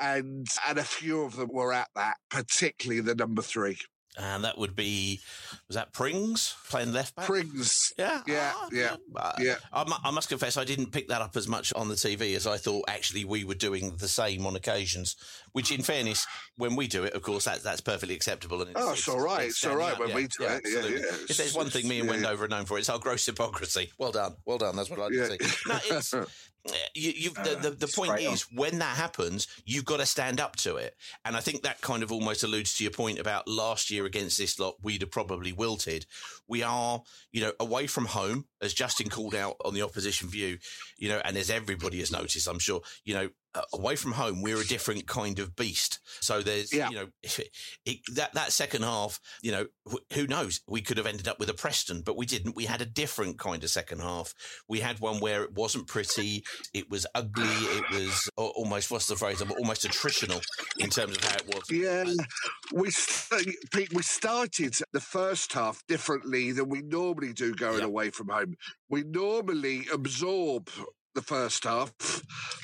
and 0.00 0.46
and 0.66 0.78
a 0.78 0.84
few 0.84 1.22
of 1.22 1.36
them 1.36 1.50
were 1.52 1.72
at 1.72 1.88
that, 1.94 2.16
particularly 2.30 3.02
the 3.02 3.14
number 3.14 3.42
three. 3.42 3.76
And 4.16 4.42
that 4.42 4.58
would 4.58 4.74
be 4.74 5.20
was 5.68 5.76
that 5.76 5.92
Pring's 5.92 6.54
playing 6.68 6.92
left 6.92 7.14
back? 7.14 7.26
Prings. 7.26 7.92
Yeah, 7.96 8.22
Yeah, 8.26 8.52
Ah, 8.56 8.68
yeah, 8.72 8.96
Uh, 9.14 9.32
yeah. 9.38 9.54
I, 9.72 9.84
I 10.04 10.10
must 10.10 10.28
confess, 10.28 10.56
I 10.56 10.64
didn't 10.64 10.90
pick 10.90 11.06
that 11.08 11.22
up 11.22 11.36
as 11.36 11.46
much 11.46 11.72
on 11.74 11.88
the 11.88 11.94
TV 11.94 12.34
as 12.34 12.44
I 12.46 12.56
thought. 12.56 12.84
Actually, 12.88 13.24
we 13.24 13.44
were 13.44 13.54
doing 13.54 13.94
the 13.98 14.08
same 14.08 14.44
on 14.46 14.56
occasions. 14.56 15.14
Which, 15.52 15.70
in 15.70 15.82
fairness, 15.82 16.26
when 16.56 16.74
we 16.74 16.88
do 16.88 17.04
it, 17.04 17.14
of 17.14 17.22
course, 17.22 17.44
that, 17.44 17.62
that's 17.62 17.80
perfectly 17.80 18.14
acceptable. 18.16 18.60
And 18.60 18.70
it's, 18.72 18.80
Oh, 18.80 18.92
it's 18.92 19.08
all 19.08 19.20
right. 19.20 19.46
It's 19.46 19.64
all 19.64 19.70
standing 19.72 19.78
right 19.86 19.92
up. 19.92 19.98
when 20.00 20.08
Yeah, 20.08 20.14
we 20.16 20.26
do 20.26 20.42
yeah, 20.42 20.56
it. 20.56 20.62
Yeah, 20.66 20.80
yeah. 20.80 21.16
If 21.28 21.36
there's 21.36 21.54
one 21.54 21.70
thing 21.70 21.86
me 21.86 22.00
and. 22.00 22.08
Wendover 22.08 22.44
are 22.46 22.48
known 22.48 22.64
for, 22.64 22.78
it's 22.78 22.88
our 22.88 22.98
gross 22.98 23.24
hypocrisy. 23.24 23.92
Well 23.98 24.12
done, 24.12 24.34
well 24.46 24.58
done. 24.58 24.74
That's 24.74 24.90
what 24.90 24.98
I 24.98 25.02
like 25.04 25.12
Yeah. 25.12 25.28
to 25.36 25.44
see. 25.44 25.68
No, 25.68 25.78
it's. 25.96 26.14
You, 26.94 27.12
you've, 27.16 27.34
the, 27.34 27.56
uh, 27.56 27.60
the, 27.60 27.70
the 27.70 27.86
point 27.86 28.10
straight 28.10 28.26
on. 28.26 28.34
is, 28.34 28.42
when 28.52 28.78
that 28.78 28.96
happens, 28.96 29.46
you've 29.64 29.84
got 29.84 29.98
to 29.98 30.06
stand 30.06 30.40
up 30.40 30.56
to 30.56 30.76
it. 30.76 30.96
And 31.24 31.36
I 31.36 31.40
think 31.40 31.62
that 31.62 31.80
kind 31.80 32.02
of 32.02 32.12
almost 32.12 32.42
alludes 32.42 32.74
to 32.76 32.84
your 32.84 32.90
point 32.90 33.18
about 33.18 33.48
last 33.48 33.90
year 33.90 34.04
against 34.04 34.38
this 34.38 34.58
lot, 34.58 34.76
we'd 34.82 35.02
have 35.02 35.10
probably 35.10 35.52
wilted. 35.52 36.06
We 36.48 36.62
are, 36.62 37.02
you 37.32 37.42
know, 37.42 37.52
away 37.60 37.86
from 37.86 38.06
home, 38.06 38.46
as 38.60 38.72
Justin 38.74 39.08
called 39.08 39.34
out 39.34 39.56
on 39.64 39.74
the 39.74 39.82
opposition 39.82 40.28
view, 40.28 40.58
you 40.96 41.08
know, 41.08 41.20
and 41.24 41.36
as 41.36 41.50
everybody 41.50 41.98
has 42.00 42.10
noticed, 42.10 42.48
I'm 42.48 42.58
sure, 42.58 42.80
you 43.04 43.14
know, 43.14 43.28
uh, 43.54 43.62
away 43.72 43.96
from 43.96 44.12
home, 44.12 44.42
we're 44.42 44.60
a 44.60 44.64
different 44.64 45.06
kind 45.06 45.38
of 45.38 45.56
beast. 45.56 46.00
So 46.20 46.42
there's, 46.42 46.72
Yeah. 46.72 46.90
you 46.90 46.96
know, 46.96 47.06
it, 47.86 47.98
that 48.14 48.34
that 48.34 48.52
second 48.52 48.82
half, 48.82 49.20
you 49.42 49.52
know, 49.52 49.66
wh- 49.90 50.14
who 50.14 50.26
knows? 50.26 50.60
We 50.68 50.82
could 50.82 50.98
have 50.98 51.06
ended 51.06 51.28
up 51.28 51.38
with 51.40 51.48
a 51.48 51.54
Preston, 51.54 52.02
but 52.02 52.16
we 52.16 52.26
didn't. 52.26 52.56
We 52.56 52.66
had 52.66 52.82
a 52.82 52.86
different 52.86 53.38
kind 53.38 53.62
of 53.64 53.70
second 53.70 54.00
half. 54.00 54.34
We 54.68 54.80
had 54.80 55.00
one 55.00 55.20
where 55.20 55.44
it 55.44 55.54
wasn't 55.54 55.86
pretty, 55.86 56.44
it 56.74 56.90
was 56.90 57.06
ugly, 57.14 57.46
it 57.48 57.90
was 57.90 58.28
almost 58.36 58.90
what's 58.90 59.06
the 59.06 59.16
phrase? 59.16 59.40
Almost 59.42 59.86
attritional 59.86 60.42
in 60.78 60.90
terms 60.90 61.16
of 61.16 61.24
how 61.24 61.36
it 61.36 61.46
was. 61.54 61.70
Yeah, 61.70 62.04
we 62.72 62.90
st- 62.90 63.48
Pete, 63.72 63.92
we 63.94 64.02
started 64.02 64.74
the 64.92 65.00
first 65.00 65.52
half 65.54 65.82
differently 65.88 66.37
than 66.52 66.68
we 66.68 66.82
normally 66.82 67.32
do 67.32 67.54
going 67.54 67.82
away 67.82 68.10
from 68.10 68.28
home. 68.28 68.56
We 68.88 69.02
normally 69.04 69.86
absorb 69.92 70.70
the 71.18 71.24
first 71.24 71.64
half. 71.64 71.92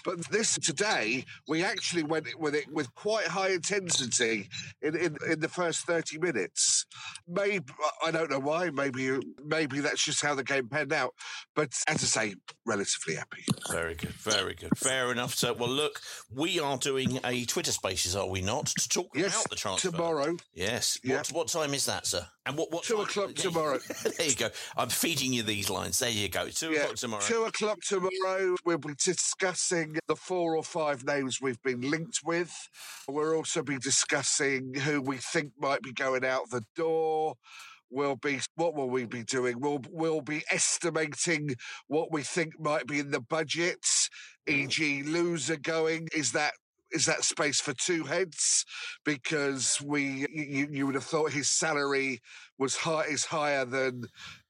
But 0.04 0.24
this 0.30 0.56
today, 0.58 1.24
we 1.48 1.64
actually 1.64 2.02
went 2.04 2.26
with 2.38 2.54
it 2.54 2.66
with 2.72 2.94
quite 2.94 3.26
high 3.26 3.50
intensity 3.50 4.48
in, 4.82 4.94
in, 4.96 5.16
in 5.28 5.40
the 5.40 5.48
first 5.48 5.86
30 5.86 6.18
minutes. 6.18 6.86
Maybe, 7.26 7.64
I 8.04 8.10
don't 8.10 8.30
know 8.30 8.38
why, 8.38 8.70
maybe 8.70 9.18
maybe 9.44 9.80
that's 9.80 10.04
just 10.04 10.22
how 10.22 10.34
the 10.34 10.44
game 10.44 10.68
panned 10.68 10.92
out. 10.92 11.14
But 11.56 11.72
as 11.88 12.02
I 12.02 12.06
say, 12.28 12.34
relatively 12.66 13.16
happy. 13.16 13.44
Very 13.70 13.94
good, 13.94 14.10
very 14.10 14.54
good. 14.54 14.76
Fair 14.76 15.10
enough. 15.10 15.34
So, 15.34 15.52
well, 15.52 15.68
look, 15.70 16.00
we 16.30 16.60
are 16.60 16.76
doing 16.76 17.18
a 17.24 17.44
Twitter 17.46 17.72
Spaces, 17.72 18.14
are 18.14 18.28
we 18.28 18.40
not, 18.42 18.66
to 18.66 18.88
talk 18.88 19.08
Yes, 19.14 19.34
about 19.34 19.50
the 19.50 19.56
transfer 19.56 19.90
tomorrow. 19.90 20.36
Yes. 20.54 20.98
What, 21.04 21.28
what 21.32 21.48
time 21.48 21.74
is 21.74 21.86
that, 21.86 22.06
sir? 22.06 22.26
And 22.46 22.58
what 22.58 22.70
what 22.70 22.84
Two 22.84 22.96
time- 22.96 23.04
o'clock 23.04 23.34
tomorrow. 23.34 23.78
there 24.18 24.28
you 24.28 24.34
go. 24.36 24.50
I'm 24.76 24.90
feeding 24.90 25.32
you 25.32 25.42
these 25.42 25.70
lines. 25.70 25.98
There 25.98 26.10
you 26.10 26.28
go. 26.28 26.48
Two 26.50 26.70
Yeah, 26.72 26.80
o'clock 26.82 26.96
tomorrow. 26.96 27.22
Two 27.22 27.44
o'clock 27.44 27.78
tomorrow. 27.80 28.43
We'll 28.64 28.78
be 28.78 28.94
discussing 29.02 29.96
the 30.07 30.16
four 30.16 30.57
or 30.57 30.64
five 30.64 31.04
names 31.04 31.40
we've 31.40 31.62
been 31.62 31.80
linked 31.80 32.20
with. 32.24 32.52
We'll 33.09 33.35
also 33.35 33.62
be 33.62 33.78
discussing 33.78 34.74
who 34.74 35.00
we 35.00 35.18
think 35.18 35.52
might 35.59 35.83
be 35.83 35.92
going 35.92 36.24
out 36.24 36.50
the 36.50 36.64
door. 36.76 37.35
We'll 37.90 38.16
be 38.16 38.40
what 38.57 38.74
will 38.74 38.90
we 38.90 39.04
be 39.04 39.22
doing? 39.22 39.61
We'll 39.61 39.80
we'll 39.90 40.20
be 40.20 40.42
estimating 40.50 41.54
what 41.87 42.11
we 42.11 42.22
think 42.22 42.59
might 42.59 42.87
be 42.87 42.98
in 42.98 43.11
the 43.11 43.20
budget, 43.20 43.87
e.g., 44.46 45.02
Louza 45.04 45.61
going. 45.62 46.09
Is 46.14 46.33
that 46.33 46.54
is 46.90 47.07
that 47.07 47.24
space 47.24 47.61
for 47.61 47.72
two 47.74 48.04
heads? 48.04 48.64
Because 49.04 49.80
we 49.85 50.26
you, 50.33 50.68
you 50.70 50.87
would 50.87 50.94
have 50.94 51.04
thought 51.04 51.33
his 51.33 51.50
salary 51.50 52.20
was 52.59 52.76
high 52.76 53.04
is 53.04 53.26
higher 53.26 53.64
than 53.64 54.04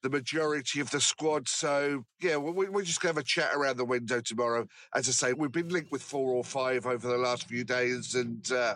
the 0.05 0.11
majority 0.11 0.81
of 0.81 0.91
the 0.91 1.01
squad. 1.01 1.49
So 1.49 2.05
yeah, 2.21 2.37
we, 2.37 2.69
we're 2.69 2.83
just 2.83 3.01
going 3.01 3.15
to 3.15 3.19
have 3.19 3.25
a 3.25 3.27
chat 3.27 3.51
around 3.55 3.79
the 3.79 3.87
window 3.87 4.21
tomorrow. 4.21 4.69
As 4.95 5.09
I 5.09 5.13
say, 5.13 5.33
we've 5.33 5.51
been 5.51 5.71
linked 5.71 5.91
with 5.91 6.03
four 6.03 6.33
or 6.33 6.45
five 6.45 6.87
over 6.87 7.09
the 7.09 7.17
last 7.17 7.49
few 7.49 7.65
days, 7.65 8.15
and 8.15 8.53
uh, 8.53 8.75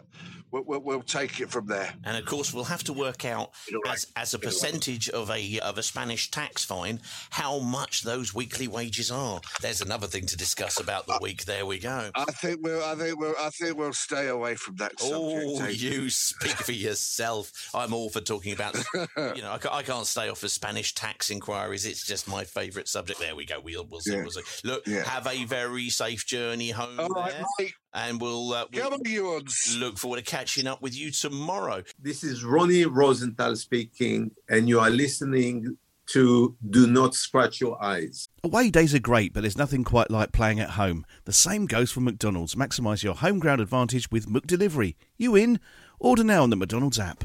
we'll, 0.51 0.65
we'll, 0.65 0.81
we'll 0.81 1.03
take 1.03 1.39
it 1.41 1.51
from 1.51 1.67
there. 1.67 1.93
And 2.03 2.17
of 2.17 2.25
course, 2.25 2.55
we'll 2.55 2.65
have 2.65 2.83
to 2.85 2.95
work 2.95 3.27
out 3.27 3.53
as, 3.87 4.07
as 4.17 4.33
a 4.33 4.39
percentage 4.39 5.11
of 5.11 5.31
a 5.31 5.61
of 5.61 5.77
a 5.77 5.83
Spanish 5.83 6.31
tax 6.31 6.65
fine 6.65 7.01
how 7.31 7.59
much 7.59 8.03
those 8.03 8.35
weekly 8.35 8.67
wages 8.67 9.11
are. 9.11 9.43
There's 9.61 9.83
another 9.83 10.07
thing 10.07 10.25
to 10.27 10.37
discuss 10.37 10.81
about 10.81 11.07
the 11.07 11.19
week. 11.21 11.45
There 11.45 11.67
we 11.67 11.79
go. 11.79 12.11
I 12.15 12.25
think 12.25 12.61
we'll 12.63 12.83
I 12.83 12.95
think 12.95 13.21
we'll 13.21 13.35
I 13.39 13.51
think 13.51 13.77
we'll 13.77 13.93
stay 13.93 14.29
away 14.29 14.55
from 14.55 14.77
that 14.77 14.99
subject. 14.99 15.61
Oh, 15.61 15.67
you 15.67 16.09
speak 16.09 16.57
for 16.57 16.73
yourself. 16.73 17.53
I'm 17.75 17.93
all 17.93 18.09
for 18.09 18.23
talking 18.23 18.55
about. 18.55 18.77
You 18.95 19.43
know, 19.43 19.51
I, 19.51 19.79
I 19.79 19.83
can't 19.83 20.07
stay 20.07 20.31
off 20.31 20.43
of 20.43 20.51
Spanish 20.51 20.95
tax 20.95 21.18
inquiries. 21.31 21.85
It's 21.85 22.07
just 22.07 22.29
my 22.29 22.45
favourite 22.45 22.89
subject. 22.89 23.19
There 23.21 23.35
we 23.35 23.45
go. 23.45 23.61
We'll 23.61 23.87
we'll 23.91 24.01
see. 24.01 24.13
Yeah. 24.15 24.23
We'll 24.23 24.31
see. 24.31 24.43
Look, 24.65 24.87
Yeah. 24.87 25.03
have 25.05 25.27
a 25.27 25.45
very 25.45 25.89
safe 25.91 26.25
journey 26.27 26.71
home. 26.71 26.99
All 27.01 27.09
right, 27.09 27.33
there, 27.33 27.45
mate. 27.59 27.75
and 27.93 28.21
we'll, 28.21 28.53
uh, 28.53 28.67
we'll 28.73 28.83
Come 28.85 28.93
on, 28.95 29.01
Ewan's. 29.05 29.77
look 29.79 29.99
forward 29.99 30.19
to 30.19 30.23
catching 30.25 30.67
up 30.67 30.81
with 30.81 30.97
you 30.97 31.11
tomorrow. 31.11 31.83
This 31.99 32.23
is 32.25 32.45
Ronnie 32.45 32.85
Rosenthal 32.85 33.57
speaking, 33.57 34.31
and 34.49 34.69
you 34.69 34.79
are 34.81 34.91
listening 34.91 35.77
to 36.13 36.57
Do 36.71 36.87
Not 36.87 37.15
Scratch 37.15 37.61
Your 37.61 37.83
Eyes. 37.85 38.29
Away 38.43 38.71
days 38.71 38.95
are 38.95 38.99
great, 38.99 39.35
but 39.35 39.43
there's 39.43 39.59
nothing 39.59 39.85
quite 39.85 40.11
like 40.11 40.33
playing 40.33 40.59
at 40.59 40.71
home. 40.71 41.05
The 41.27 41.35
same 41.35 41.67
goes 41.67 41.91
for 41.93 42.01
McDonald's. 42.01 42.55
Maximise 42.55 43.03
your 43.03 43.15
home 43.15 43.39
ground 43.39 43.61
advantage 43.61 44.11
with 44.11 44.27
McDelivery. 44.27 44.95
You 45.19 45.35
in? 45.37 45.61
Order 46.01 46.25
now 46.25 46.43
on 46.45 46.51
the 46.51 46.57
McDonald's 46.57 46.99
app. 46.99 47.25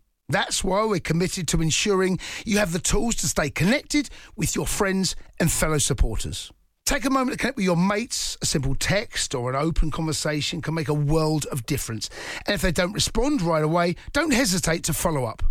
That's 0.31 0.63
why 0.63 0.85
we're 0.85 0.99
committed 0.99 1.47
to 1.49 1.61
ensuring 1.61 2.19
you 2.45 2.57
have 2.57 2.71
the 2.71 2.79
tools 2.79 3.15
to 3.17 3.27
stay 3.27 3.49
connected 3.49 4.09
with 4.35 4.55
your 4.55 4.65
friends 4.65 5.15
and 5.39 5.51
fellow 5.51 5.77
supporters. 5.77 6.51
Take 6.85 7.05
a 7.05 7.09
moment 7.09 7.33
to 7.33 7.37
connect 7.37 7.57
with 7.57 7.65
your 7.65 7.77
mates. 7.77 8.37
A 8.41 8.45
simple 8.45 8.75
text 8.75 9.35
or 9.35 9.49
an 9.49 9.55
open 9.55 9.91
conversation 9.91 10.61
can 10.61 10.73
make 10.73 10.89
a 10.89 10.93
world 10.93 11.45
of 11.51 11.65
difference. 11.65 12.09
And 12.45 12.53
if 12.53 12.61
they 12.61 12.71
don't 12.71 12.93
respond 12.93 13.41
right 13.41 13.63
away, 13.63 13.95
don't 14.13 14.33
hesitate 14.33 14.83
to 14.85 14.93
follow 14.93 15.25
up. 15.25 15.43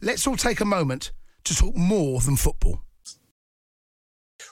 Let's 0.00 0.26
all 0.26 0.36
take 0.36 0.60
a 0.60 0.64
moment 0.64 1.12
to 1.44 1.54
talk 1.54 1.76
more 1.76 2.20
than 2.20 2.36
football. 2.36 2.82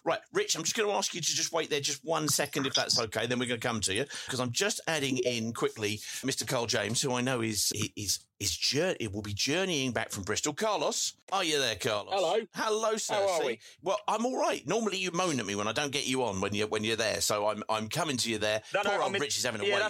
Right, 0.07 0.21
Rich, 0.33 0.55
I'm 0.55 0.63
just 0.63 0.77
going 0.77 0.89
to 0.89 0.95
ask 0.95 1.15
you 1.15 1.21
to 1.21 1.27
just 1.27 1.53
wait 1.53 1.69
there 1.69 1.81
just 1.81 2.05
one 2.05 2.29
second, 2.29 2.65
if 2.65 2.75
that's 2.75 3.01
okay. 3.01 3.27
Then 3.27 3.41
we're 3.41 3.49
going 3.49 3.59
to 3.61 3.67
come 3.67 3.81
to 3.81 3.93
you 3.93 4.05
because 4.25 4.39
I'm 4.39 4.53
just 4.53 4.81
adding 4.87 5.19
in 5.19 5.53
quickly 5.53 5.97
Mr. 6.23 6.47
Carl 6.47 6.67
James, 6.67 7.03
who 7.03 7.13
I 7.13 7.23
know 7.23 7.41
is 7.41 7.73
is 7.97 8.21
is 8.39 8.57
journey 8.57 8.97
It 9.01 9.13
will 9.13 9.23
be 9.23 9.35
journeying 9.35 9.91
back 9.91 10.11
from 10.11 10.23
Bristol. 10.23 10.53
Carlos, 10.53 11.15
are 11.33 11.43
you 11.43 11.59
there, 11.59 11.75
Carlos? 11.75 12.15
Hello. 12.15 12.37
hello, 12.55 12.97
sir. 12.97 13.15
How 13.15 13.29
are 13.29 13.41
See? 13.41 13.47
we? 13.47 13.61
Well, 13.83 13.99
I'm 14.07 14.25
all 14.25 14.39
right. 14.39 14.65
Normally, 14.65 14.99
you 14.99 15.11
moan 15.11 15.41
at 15.41 15.47
me 15.47 15.57
when 15.57 15.67
I 15.67 15.73
don't 15.73 15.91
get 15.91 16.07
you 16.07 16.23
on 16.23 16.41
when 16.41 16.55
you 16.55 16.69
when 16.69 16.85
you're 16.85 16.95
there, 16.95 17.21
so 17.21 17.49
I'm 17.49 17.65
I'm 17.69 17.89
coming 17.89 18.17
to 18.19 18.31
you 18.31 18.39
there. 18.39 18.63
No, 18.73 18.83
no, 18.83 18.91
Poor 18.91 19.01
I 19.01 19.05
old 19.05 19.13
mean, 19.13 19.23
Rich 19.23 19.39
is 19.39 19.45
having 19.45 19.61
a 19.61 19.65
yeah, 19.65 19.89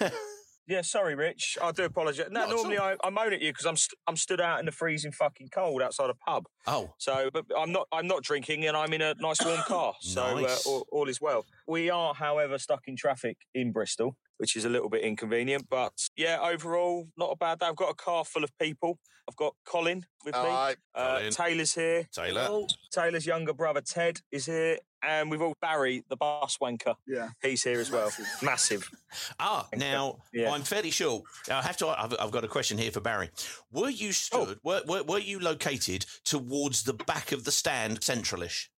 wait. 0.00 0.12
Yeah, 0.68 0.82
sorry, 0.82 1.14
Rich. 1.14 1.56
I 1.62 1.72
do 1.72 1.84
apologise. 1.84 2.26
No, 2.30 2.40
Not 2.40 2.50
normally 2.50 2.78
I, 2.78 2.94
I 3.02 3.08
moan 3.08 3.32
at 3.32 3.40
you 3.40 3.50
because 3.52 3.64
I'm 3.64 3.76
st- 3.76 3.98
I'm 4.06 4.16
stood 4.16 4.38
out 4.40 4.60
in 4.60 4.66
the 4.66 4.72
freezing 4.72 5.12
fucking 5.12 5.48
cold 5.48 5.80
outside 5.80 6.10
a 6.10 6.14
pub. 6.14 6.44
Oh, 6.66 6.92
So, 6.98 7.30
but 7.32 7.46
I'm 7.58 7.72
not 7.72 7.88
I'm 7.90 8.06
not 8.06 8.22
drinking 8.22 8.66
and 8.66 8.76
I'm 8.76 8.92
in 8.92 9.00
a 9.00 9.14
nice 9.18 9.42
warm 9.44 9.60
car. 9.66 9.94
So 10.02 10.38
Nice. 10.40 10.66
uh, 10.66 10.70
all, 10.70 10.86
all 10.92 11.08
is 11.08 11.20
well. 11.22 11.46
We 11.66 11.88
are, 11.88 12.12
however, 12.12 12.58
stuck 12.58 12.82
in 12.86 12.96
traffic 12.96 13.38
in 13.54 13.72
Bristol, 13.72 14.14
which 14.38 14.56
is 14.56 14.64
a 14.64 14.68
little 14.68 14.88
bit 14.88 15.02
inconvenient. 15.02 15.66
But 15.68 15.92
yeah, 16.16 16.38
overall, 16.42 17.06
not 17.16 17.30
a 17.32 17.36
bad 17.36 17.58
day. 17.60 17.66
I've 17.66 17.76
got 17.76 17.90
a 17.90 17.94
car 17.94 18.24
full 18.24 18.42
of 18.44 18.50
people. 18.58 18.98
I've 19.28 19.36
got 19.36 19.54
Colin 19.66 20.06
with 20.24 20.34
me. 20.34 20.40
Aye. 20.40 20.76
Uh, 20.94 21.18
Colin. 21.18 21.30
Taylor's 21.32 21.74
here. 21.74 22.08
Taylor. 22.14 22.62
Taylor's 22.90 23.26
younger 23.26 23.52
brother 23.52 23.82
Ted 23.82 24.20
is 24.32 24.46
here, 24.46 24.78
and 25.02 25.30
we've 25.30 25.42
all 25.42 25.54
Barry, 25.60 26.02
the 26.08 26.16
bus 26.16 26.56
wanker. 26.62 26.94
Yeah. 27.06 27.28
He's 27.42 27.62
here 27.62 27.78
as 27.78 27.90
well. 27.90 28.10
Massive. 28.42 28.88
Ah, 29.40 29.66
now 29.74 30.18
Yeah. 30.34 30.50
I'm 30.52 30.62
fairly 30.62 30.90
sure. 30.90 31.22
I 31.50 31.62
have 31.62 31.78
to. 31.78 31.88
I've, 31.88 32.14
I've 32.20 32.30
got 32.30 32.44
a 32.44 32.48
question 32.48 32.76
here 32.76 32.90
for 32.90 33.00
Barry. 33.00 33.30
Were 33.72 33.88
you 33.88 34.08
Oh. 34.08 34.12
stood? 34.12 34.58
Were, 34.62 34.82
were, 34.86 35.02
were 35.02 35.18
you 35.18 35.38
located 35.40 36.04
towards 36.24 36.82
the 36.84 36.92
back 36.92 37.32
of 37.32 37.44
the 37.44 37.50
stand, 37.50 38.00
centralish? 38.00 38.68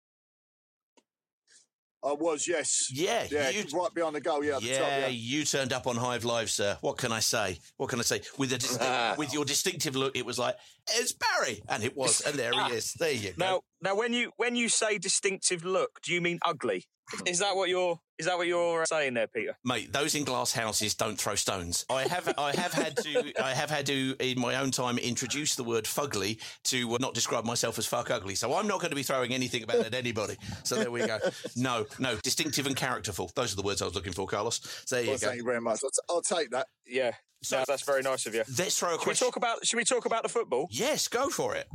I 2.02 2.12
was, 2.14 2.48
yes. 2.48 2.90
Yeah, 2.92 3.26
Yeah, 3.30 3.50
you- 3.50 3.64
right 3.74 3.92
behind 3.92 4.14
the 4.14 4.20
goal, 4.20 4.42
yeah, 4.42 4.58
yeah, 4.60 4.78
top, 4.78 4.88
yeah. 4.88 5.06
you 5.08 5.44
turned 5.44 5.72
up 5.72 5.86
on 5.86 5.96
Hive 5.96 6.24
Live, 6.24 6.50
sir. 6.50 6.78
What 6.80 6.96
can 6.96 7.12
I 7.12 7.20
say? 7.20 7.58
What 7.76 7.90
can 7.90 7.98
I 7.98 8.02
say? 8.02 8.22
With 8.38 8.52
a 8.52 8.58
dis- 8.58 8.78
with 9.18 9.32
your 9.34 9.44
distinctive 9.44 9.96
look, 9.96 10.16
it 10.16 10.24
was 10.24 10.38
like 10.38 10.56
it's 10.94 11.12
Barry, 11.12 11.62
and 11.68 11.84
it 11.84 11.96
was, 11.96 12.20
and 12.22 12.36
there 12.36 12.52
he 12.52 12.72
is. 12.74 12.94
There 12.94 13.12
you 13.12 13.30
go. 13.32 13.34
Now, 13.36 13.60
now, 13.82 13.94
when 13.96 14.12
you 14.14 14.32
when 14.38 14.56
you 14.56 14.68
say 14.68 14.96
distinctive 14.98 15.64
look, 15.64 16.00
do 16.02 16.12
you 16.14 16.20
mean 16.20 16.38
ugly? 16.44 16.84
Is 17.26 17.38
that 17.40 17.56
what 17.56 17.68
you're 17.68 17.98
is 18.18 18.26
that 18.26 18.36
what 18.36 18.46
you're 18.46 18.82
uh, 18.82 18.86
saying 18.86 19.14
there, 19.14 19.26
Peter? 19.26 19.56
Mate, 19.64 19.92
those 19.92 20.14
in 20.14 20.24
glass 20.24 20.52
houses 20.52 20.94
don't 20.94 21.16
throw 21.18 21.34
stones. 21.34 21.86
I 21.88 22.02
have, 22.02 22.34
I 22.36 22.54
have 22.54 22.72
had 22.72 22.94
to, 22.98 23.32
I 23.42 23.54
have 23.54 23.70
had 23.70 23.86
to, 23.86 24.14
in 24.20 24.38
my 24.38 24.56
own 24.56 24.70
time, 24.70 24.98
introduce 24.98 25.54
the 25.54 25.64
word 25.64 25.84
fugly 25.84 26.38
to 26.64 26.94
uh, 26.94 26.98
not 27.00 27.14
describe 27.14 27.46
myself 27.46 27.78
as 27.78 27.86
fuck 27.86 28.10
ugly. 28.10 28.34
So 28.34 28.52
I'm 28.54 28.66
not 28.66 28.80
going 28.80 28.90
to 28.90 28.96
be 28.96 29.02
throwing 29.02 29.32
anything 29.32 29.62
about 29.62 29.76
at 29.76 29.94
anybody. 29.94 30.36
So 30.64 30.76
there 30.76 30.90
we 30.90 31.06
go. 31.06 31.18
No, 31.56 31.86
no, 31.98 32.16
distinctive 32.22 32.66
and 32.66 32.76
characterful. 32.76 33.30
Those 33.34 33.54
are 33.54 33.56
the 33.56 33.62
words 33.62 33.80
I 33.80 33.86
was 33.86 33.94
looking 33.94 34.12
for, 34.12 34.26
Carlos. 34.26 34.60
So 34.84 34.96
there 34.96 35.04
you 35.04 35.10
Well, 35.12 35.18
go. 35.18 35.26
thank 35.28 35.38
you 35.38 35.44
very 35.44 35.60
much. 35.62 35.80
I'll, 35.82 35.90
t- 35.90 36.00
I'll 36.10 36.38
take 36.38 36.50
that. 36.50 36.66
Yeah. 36.86 37.12
So- 37.42 37.58
no, 37.58 37.64
that's 37.66 37.82
very 37.82 38.02
nice 38.02 38.26
of 38.26 38.34
you. 38.34 38.42
Let's 38.58 38.78
throw 38.78 38.96
a 38.96 38.98
Should 38.98 39.06
we 39.08 39.14
talk 39.14 39.36
about 39.36 39.66
should 39.66 39.78
we 39.78 39.84
talk 39.84 40.04
about 40.04 40.24
the 40.24 40.28
football? 40.28 40.68
Yes, 40.70 41.08
go 41.08 41.30
for 41.30 41.54
it. 41.56 41.66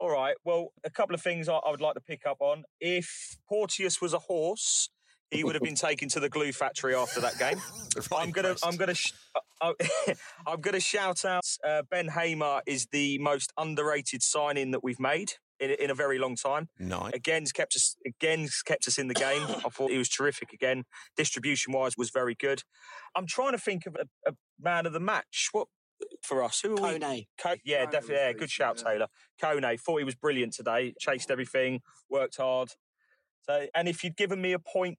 All 0.00 0.10
right. 0.10 0.36
Well, 0.44 0.68
a 0.84 0.90
couple 0.90 1.14
of 1.14 1.22
things 1.22 1.48
I, 1.48 1.56
I 1.56 1.70
would 1.70 1.80
like 1.80 1.94
to 1.94 2.00
pick 2.00 2.24
up 2.26 2.38
on. 2.40 2.64
If 2.80 3.36
Porteous 3.48 4.00
was 4.00 4.14
a 4.14 4.18
horse, 4.18 4.90
he 5.30 5.44
would 5.44 5.54
have 5.54 5.62
been 5.62 5.74
taken 5.88 6.08
to 6.10 6.20
the 6.20 6.28
glue 6.28 6.52
factory 6.52 6.94
after 6.94 7.20
that 7.20 7.38
game. 7.38 7.60
I'm 8.16 8.30
gonna, 8.30 8.54
I'm 8.62 8.76
gonna, 8.76 8.94
sh- 8.94 9.12
uh, 9.60 9.72
I'm 10.46 10.60
gonna 10.60 10.80
shout 10.80 11.24
out. 11.24 11.44
Uh, 11.66 11.82
ben 11.90 12.08
Hamer 12.08 12.62
is 12.66 12.86
the 12.92 13.18
most 13.18 13.52
underrated 13.58 14.22
signing 14.22 14.70
that 14.70 14.84
we've 14.84 15.00
made 15.00 15.32
in, 15.60 15.70
in 15.70 15.90
a 15.90 15.94
very 15.94 16.18
long 16.18 16.36
time. 16.36 16.68
Nice. 16.78 17.12
Again's 17.14 17.52
kept 17.52 17.74
us, 17.74 17.96
again's 18.06 18.62
kept 18.62 18.86
us 18.86 18.98
in 18.98 19.08
the 19.08 19.14
game. 19.14 19.42
I 19.48 19.68
thought 19.68 19.90
he 19.90 19.98
was 19.98 20.08
terrific 20.08 20.52
again. 20.52 20.84
Distribution 21.16 21.72
wise, 21.72 21.96
was 21.96 22.10
very 22.10 22.34
good. 22.34 22.62
I'm 23.16 23.26
trying 23.26 23.52
to 23.52 23.58
think 23.58 23.86
of 23.86 23.96
a, 23.96 24.30
a 24.30 24.34
man 24.60 24.86
of 24.86 24.92
the 24.92 25.00
match. 25.00 25.48
What 25.52 25.68
for 26.22 26.42
us? 26.42 26.60
Who 26.60 26.76
are 26.78 26.92
we? 26.92 26.98
Kone. 26.98 27.58
Yeah, 27.64 27.86
Kone 27.86 27.90
definitely. 27.90 28.14
Yeah, 28.16 28.32
good 28.32 28.50
shout, 28.50 28.78
yeah. 28.78 28.92
Taylor. 28.92 29.06
Kone 29.42 29.80
thought 29.80 29.98
he 29.98 30.04
was 30.04 30.14
brilliant 30.14 30.54
today. 30.54 30.94
Chased 31.00 31.30
everything, 31.30 31.80
worked 32.10 32.36
hard. 32.36 32.70
So, 33.42 33.66
and 33.74 33.88
if 33.88 34.04
you'd 34.04 34.16
given 34.16 34.40
me 34.40 34.52
a 34.52 34.58
point 34.58 34.98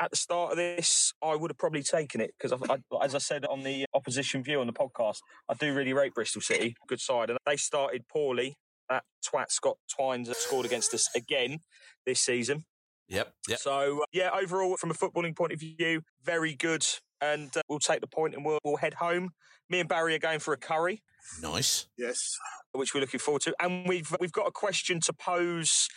at 0.00 0.10
the 0.10 0.16
start 0.16 0.50
of 0.50 0.56
this, 0.56 1.12
I 1.22 1.36
would 1.36 1.50
have 1.50 1.58
probably 1.58 1.82
taken 1.82 2.20
it 2.20 2.34
because, 2.36 2.52
I, 2.68 2.78
as 3.04 3.14
I 3.14 3.18
said 3.18 3.44
on 3.46 3.62
the 3.62 3.86
opposition 3.94 4.42
view 4.42 4.60
on 4.60 4.66
the 4.66 4.72
podcast, 4.72 5.18
I 5.48 5.54
do 5.54 5.72
really 5.72 5.92
rate 5.92 6.14
Bristol 6.14 6.42
City, 6.42 6.74
good 6.88 7.00
side, 7.00 7.30
and 7.30 7.38
they 7.46 7.56
started 7.56 8.04
poorly. 8.08 8.56
That 8.90 9.04
twat 9.24 9.50
Scott 9.50 9.78
Twine's 9.88 10.36
scored 10.36 10.66
against 10.66 10.92
us 10.92 11.08
again 11.14 11.60
this 12.04 12.20
season. 12.20 12.64
Yep. 13.08 13.32
Yep. 13.48 13.58
So 13.58 14.02
uh, 14.02 14.06
yeah, 14.12 14.30
overall, 14.30 14.76
from 14.76 14.90
a 14.90 14.94
footballing 14.94 15.36
point 15.36 15.52
of 15.52 15.60
view, 15.60 16.02
very 16.22 16.54
good, 16.54 16.84
and 17.20 17.56
uh, 17.56 17.62
we'll 17.68 17.78
take 17.78 18.00
the 18.00 18.06
point 18.06 18.34
and 18.34 18.44
we'll, 18.44 18.58
we'll 18.64 18.76
head 18.76 18.94
home. 18.94 19.30
Me 19.70 19.80
and 19.80 19.88
Barry 19.88 20.14
are 20.14 20.18
going 20.18 20.40
for 20.40 20.52
a 20.52 20.58
curry 20.58 21.02
Nice. 21.42 21.86
Yes. 21.96 22.38
which 22.72 22.94
we're 22.94 23.00
looking 23.00 23.20
forward 23.20 23.42
to. 23.42 23.54
And 23.60 23.86
we've 23.88 24.14
we've 24.20 24.32
got 24.32 24.46
a 24.46 24.50
question 24.50 25.00
to 25.00 25.12
pose 25.12 25.88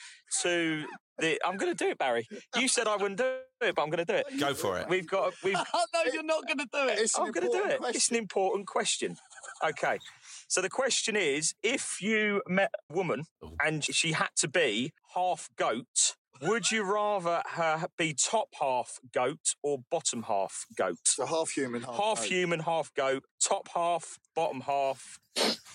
to 0.42 0.86
the. 1.18 1.40
I'm 1.46 1.58
going 1.58 1.76
to 1.76 1.84
do 1.84 1.92
it, 1.92 1.98
Barry. 1.98 2.28
You 2.56 2.68
said 2.68 2.88
I 2.88 2.96
wouldn't 2.96 3.18
do 3.18 3.26
it, 3.62 3.76
but 3.76 3.82
I'm 3.82 3.90
going 3.90 4.06
to 4.06 4.12
do 4.12 4.16
it. 4.16 4.40
Go 4.40 4.54
for 4.54 4.78
it. 4.78 4.88
We've 4.90 5.08
got. 5.08 5.34
We've. 5.44 5.54
no, 5.74 6.12
you're 6.12 6.24
not 6.24 6.46
going 6.48 6.60
to 6.60 6.68
do 6.72 6.88
it. 6.88 7.12
I'm 7.18 7.32
going 7.32 7.48
to 7.48 7.54
do 7.54 7.66
it. 7.66 7.74
important 7.74 7.96
It's 7.96 8.10
an 8.10 8.18
important 8.18 8.68
question. 8.68 9.18
Okay. 9.64 10.00
So 10.48 10.62
the 10.62 10.70
question 10.70 11.16
is: 11.16 11.54
If 11.62 12.02
you 12.02 12.42
met 12.48 12.72
a 12.90 12.94
woman 12.94 13.24
and 13.64 13.84
she 13.84 14.14
had 14.14 14.30
to 14.38 14.48
be 14.48 14.92
half 15.14 15.50
goat, 15.58 16.16
would 16.42 16.72
you 16.72 16.84
rather 16.84 17.42
her 17.52 17.86
be 17.98 18.14
top 18.14 18.50
half 18.60 19.00
goat 19.14 19.56
or 19.64 19.80
bottom 19.92 20.24
half 20.24 20.66
goat? 20.78 20.98
So 21.06 21.26
half 21.26 21.52
human, 21.52 21.82
half, 21.82 21.96
half 21.96 22.18
goat. 22.20 22.28
human, 22.28 22.60
half 22.62 22.94
goat, 22.96 23.24
top 23.44 23.70
half, 23.74 24.18
bottom 24.36 24.62
half. 24.62 25.20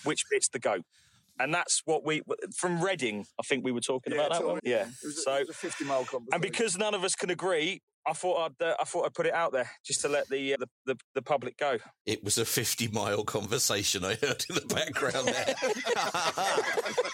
Which 0.03 0.23
bit's 0.29 0.49
the 0.49 0.59
goat? 0.59 0.83
And 1.39 1.53
that's 1.53 1.81
what 1.85 2.05
we 2.05 2.21
from 2.55 2.81
Reading. 2.81 3.25
I 3.39 3.43
think 3.43 3.63
we 3.63 3.71
were 3.71 3.81
talking 3.81 4.13
Yeah, 4.13 4.25
about 4.25 4.39
that 4.39 4.45
one. 4.47 4.59
Yeah. 4.63 4.81
It 4.83 4.87
was, 5.03 5.17
a, 5.17 5.21
so 5.21 5.33
it 5.35 5.47
was 5.47 5.49
a 5.49 5.53
50 5.53 5.85
mile 5.85 6.05
conversation. 6.05 6.27
and 6.33 6.41
because 6.41 6.77
none 6.77 6.93
of 6.93 7.03
us 7.03 7.15
can 7.15 7.29
agree, 7.31 7.81
I 8.05 8.13
thought 8.13 8.51
I'd 8.61 8.65
uh, 8.65 8.75
I 8.79 8.83
thought 8.83 9.05
I'd 9.05 9.13
put 9.13 9.25
it 9.25 9.33
out 9.33 9.53
there 9.53 9.69
just 9.85 10.01
to 10.01 10.09
let 10.09 10.27
the, 10.29 10.53
uh, 10.53 10.57
the 10.59 10.67
the 10.85 10.99
the 11.15 11.21
public 11.21 11.57
go. 11.57 11.77
It 12.05 12.23
was 12.23 12.37
a 12.37 12.45
50 12.45 12.89
mile 12.89 13.23
conversation 13.23 14.03
I 14.03 14.15
heard 14.15 14.45
in 14.49 14.55
the 14.55 14.65
background 14.67 15.27
there. 15.27 15.55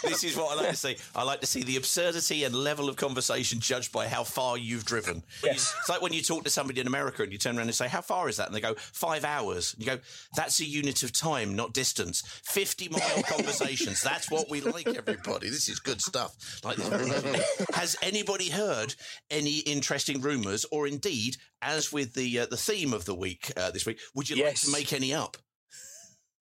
this 0.09 0.23
is 0.23 0.35
what 0.35 0.57
I 0.57 0.61
like 0.61 0.71
to 0.71 0.75
see. 0.75 0.97
I 1.15 1.23
like 1.23 1.41
to 1.41 1.47
see 1.47 1.63
the 1.63 1.77
absurdity 1.77 2.43
and 2.43 2.55
level 2.55 2.89
of 2.89 2.95
conversation 2.95 3.59
judged 3.59 3.91
by 3.91 4.07
how 4.07 4.23
far 4.23 4.57
you've 4.57 4.85
driven. 4.85 5.23
Yes. 5.43 5.75
It's 5.79 5.89
like 5.89 6.01
when 6.01 6.13
you 6.13 6.23
talk 6.23 6.43
to 6.45 6.49
somebody 6.49 6.81
in 6.81 6.87
America 6.87 7.21
and 7.21 7.31
you 7.31 7.37
turn 7.37 7.57
around 7.57 7.67
and 7.67 7.75
say, 7.75 7.87
How 7.87 8.01
far 8.01 8.27
is 8.29 8.37
that? 8.37 8.47
And 8.47 8.55
they 8.55 8.61
go, 8.61 8.73
Five 8.77 9.23
hours. 9.25 9.73
And 9.73 9.83
you 9.83 9.91
go, 9.91 9.99
That's 10.35 10.59
a 10.59 10.65
unit 10.65 11.03
of 11.03 11.11
time, 11.11 11.55
not 11.55 11.73
distance. 11.73 12.23
50 12.45 12.89
mile 12.89 13.23
conversations. 13.27 14.01
That's 14.01 14.31
what 14.31 14.49
we 14.49 14.61
like, 14.61 14.87
everybody. 14.87 15.49
This 15.49 15.69
is 15.69 15.79
good 15.79 16.01
stuff. 16.01 16.61
Like, 16.63 16.77
has 17.73 17.95
anybody 18.01 18.49
heard 18.49 18.95
any 19.29 19.59
interesting 19.59 20.21
rumours, 20.21 20.65
or 20.71 20.78
indeed, 20.87 21.37
as 21.61 21.91
with 21.91 22.13
the 22.13 22.39
uh, 22.39 22.45
the 22.45 22.57
theme 22.57 22.93
of 22.93 23.05
the 23.05 23.15
week 23.15 23.51
uh, 23.57 23.71
this 23.71 23.85
week, 23.85 23.99
would 24.15 24.29
you 24.29 24.43
like 24.43 24.55
to 24.55 24.71
make 24.71 24.93
any 24.93 25.13
up? 25.13 25.37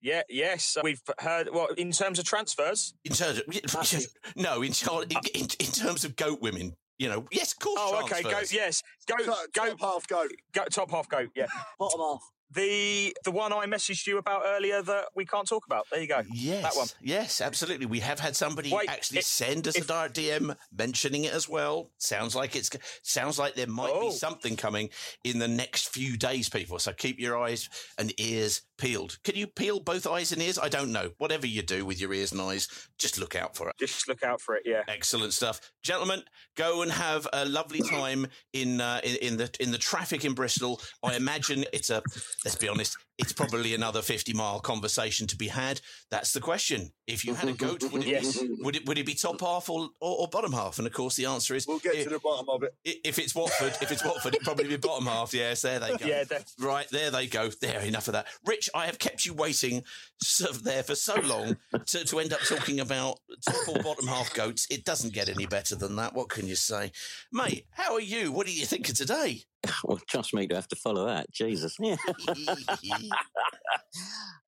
Yeah, 0.01 0.21
yes, 0.29 0.77
we've 0.83 1.01
heard. 1.19 1.49
Well, 1.51 1.67
in 1.77 1.91
terms 1.91 2.19
of 2.19 2.25
transfers, 2.25 2.93
In 3.03 3.13
terms 3.13 3.39
of 3.39 4.05
no, 4.35 4.61
in, 4.61 4.71
in, 4.71 5.19
in, 5.33 5.47
in 5.59 5.71
terms 5.71 6.05
of 6.05 6.15
goat 6.15 6.39
women, 6.41 6.75
you 6.99 7.09
know, 7.09 7.25
yes, 7.31 7.53
of 7.53 7.59
course. 7.59 7.79
Oh, 7.81 8.01
okay. 8.03 8.21
Go. 8.23 8.29
transfers. 8.29 8.53
Yes. 8.53 8.83
Go. 9.07 9.17
Top- 9.17 9.37
go. 9.53 9.69
top 9.69 9.81
half 9.81 10.07
goat. 10.07 10.31
Go. 10.53 10.65
Top 10.65 10.91
half 10.91 11.09
goat. 11.09 11.29
Yeah. 11.35 11.47
Bottom 11.79 11.99
half. 11.99 12.21
The 12.51 13.13
the 13.25 13.31
one 13.31 13.51
I 13.51 13.65
messaged 13.65 14.07
you 14.07 14.17
about 14.17 14.43
earlier 14.45 14.81
that 14.81 15.05
we 15.15 15.25
can't 15.25 15.47
talk 15.47 15.65
about. 15.65 15.85
There 15.91 15.99
you 16.01 16.07
go. 16.07 16.21
Yes, 16.33 16.63
That 16.63 16.77
one. 16.77 16.87
Yes, 17.01 17.41
absolutely. 17.41 17.85
We 17.87 17.99
have 17.99 18.19
had 18.19 18.35
somebody 18.37 18.71
Wait, 18.73 18.89
actually 18.89 19.19
if- 19.19 19.25
send 19.25 19.67
us 19.67 19.77
a 19.77 19.83
direct 19.83 20.15
DM 20.15 20.55
mentioning 20.71 21.25
it 21.25 21.33
as 21.33 21.49
well. 21.49 21.91
Sounds 21.97 22.35
like 22.35 22.55
it's 22.55 22.69
sounds 23.03 23.37
like 23.37 23.55
there 23.55 23.67
might 23.67 23.87
be 23.93 24.07
Oh. 24.07 24.11
something 24.11 24.55
coming 24.55 24.89
in 25.25 25.39
the 25.39 25.47
next 25.47 25.89
few 25.89 26.15
days, 26.17 26.47
people. 26.47 26.79
So 26.79 26.93
keep 26.93 27.19
your 27.19 27.37
eyes 27.37 27.67
and 27.97 28.13
ears 28.19 28.61
peeled. 28.77 29.17
Can 29.23 29.35
you 29.35 29.47
peel 29.47 29.79
both 29.81 30.07
eyes 30.07 30.31
and 30.31 30.41
ears? 30.41 30.57
I 30.57 30.69
don't 30.69 30.91
know. 30.93 31.11
Whatever 31.17 31.47
you 31.47 31.63
do 31.63 31.85
with 31.85 31.99
your 31.99 32.13
ears 32.13 32.31
and 32.31 32.39
eyes, 32.39 32.69
just 32.97 33.17
look 33.19 33.35
out 33.35 33.55
for 33.57 33.67
it. 33.69 33.75
Just 33.77 34.07
look 34.07 34.23
out 34.23 34.39
for 34.39 34.55
it. 34.55 34.63
Yeah. 34.65 34.83
Excellent 34.87 35.33
stuff, 35.33 35.59
gentlemen. 35.83 36.23
Go 36.55 36.81
and 36.81 36.91
have 36.91 37.27
a 37.33 37.45
lovely 37.45 37.81
time 37.81 38.27
in 38.53 38.79
uh, 38.79 39.01
in, 39.03 39.15
in 39.17 39.37
the 39.37 39.49
in 39.59 39.71
the 39.71 39.77
traffic 39.77 40.23
in 40.23 40.33
Bristol. 40.33 40.79
I 41.03 41.15
imagine 41.15 41.65
it's 41.73 41.89
a. 41.89 42.01
Let's 42.45 42.55
be 42.55 42.69
honest. 42.69 42.97
It's 43.17 43.33
probably 43.33 43.73
another 43.73 44.01
fifty 44.03 44.31
mile 44.33 44.59
conversation 44.59 45.25
to 45.27 45.35
be 45.35 45.47
had. 45.47 45.81
That's 46.11 46.33
the 46.33 46.39
question. 46.39 46.91
If 47.07 47.25
you 47.25 47.33
had 47.33 47.49
a 47.49 47.53
goat, 47.53 47.83
would 47.91 48.03
it 48.03 48.07
Yes. 48.09 48.37
be, 48.39 48.49
would 48.59 48.75
it 48.75 48.85
would 48.85 48.97
it 48.99 49.05
be 49.07 49.15
top 49.15 49.41
half 49.41 49.69
or, 49.69 49.89
or, 49.99 50.17
or 50.19 50.27
bottom 50.27 50.51
half? 50.51 50.77
And 50.77 50.85
of 50.85 50.93
course, 50.93 51.15
the 51.15 51.25
answer 51.25 51.55
is 51.55 51.65
We'll 51.67 51.79
get 51.79 51.95
i- 51.95 52.03
to 52.03 52.09
the 52.09 52.19
bottom 52.19 52.47
of 52.49 52.61
it. 52.63 52.75
if 52.83 53.17
it's 53.17 53.33
Watford, 53.33 53.73
if 53.81 53.91
it's 53.91 54.05
Watford, 54.05 54.35
it'd 54.35 54.45
probably 54.45 54.67
be 54.67 54.77
bottom 54.77 55.07
half. 55.07 55.33
Yes, 55.33 55.63
there 55.63 55.79
they 55.79 55.95
go. 55.97 56.05
Yeah, 56.05 56.25
def- 56.25 56.45
right 56.59 56.87
there 56.91 57.09
they 57.09 57.25
go. 57.27 57.49
There, 57.49 57.79
enough 57.81 58.07
of 58.07 58.13
that. 58.13 58.27
Rich, 58.45 58.69
I 58.75 58.85
have 58.85 58.99
kept 58.99 59.25
you 59.25 59.33
waiting 59.33 59.83
so, 60.21 60.51
there 60.51 60.83
for 60.83 60.93
so 60.95 61.15
long 61.21 61.57
to, 61.87 62.05
to 62.05 62.19
end 62.19 62.33
up 62.33 62.41
talking 62.41 62.79
about 62.81 63.19
top 63.49 63.67
or 63.69 63.81
bottom 63.81 64.05
half 64.07 64.31
goats. 64.35 64.67
It 64.69 64.85
doesn't 64.85 65.13
get 65.13 65.27
any 65.29 65.47
better 65.47 65.75
than 65.75 65.95
that. 65.95 66.13
What 66.13 66.29
can 66.29 66.45
you 66.45 66.55
say, 66.55 66.91
mate? 67.31 67.65
How 67.71 67.93
are 67.93 67.99
you? 68.01 68.31
What 68.31 68.45
do 68.45 68.53
you 68.53 68.65
think 68.65 68.89
of 68.89 68.95
today? 68.95 69.41
Well, 69.83 69.99
trust 70.07 70.33
me 70.33 70.45
to 70.47 70.55
have 70.55 70.67
to 70.69 70.75
follow 70.75 71.07
that. 71.07 71.31
Jesus. 71.31 71.77
Yeah. 71.79 71.95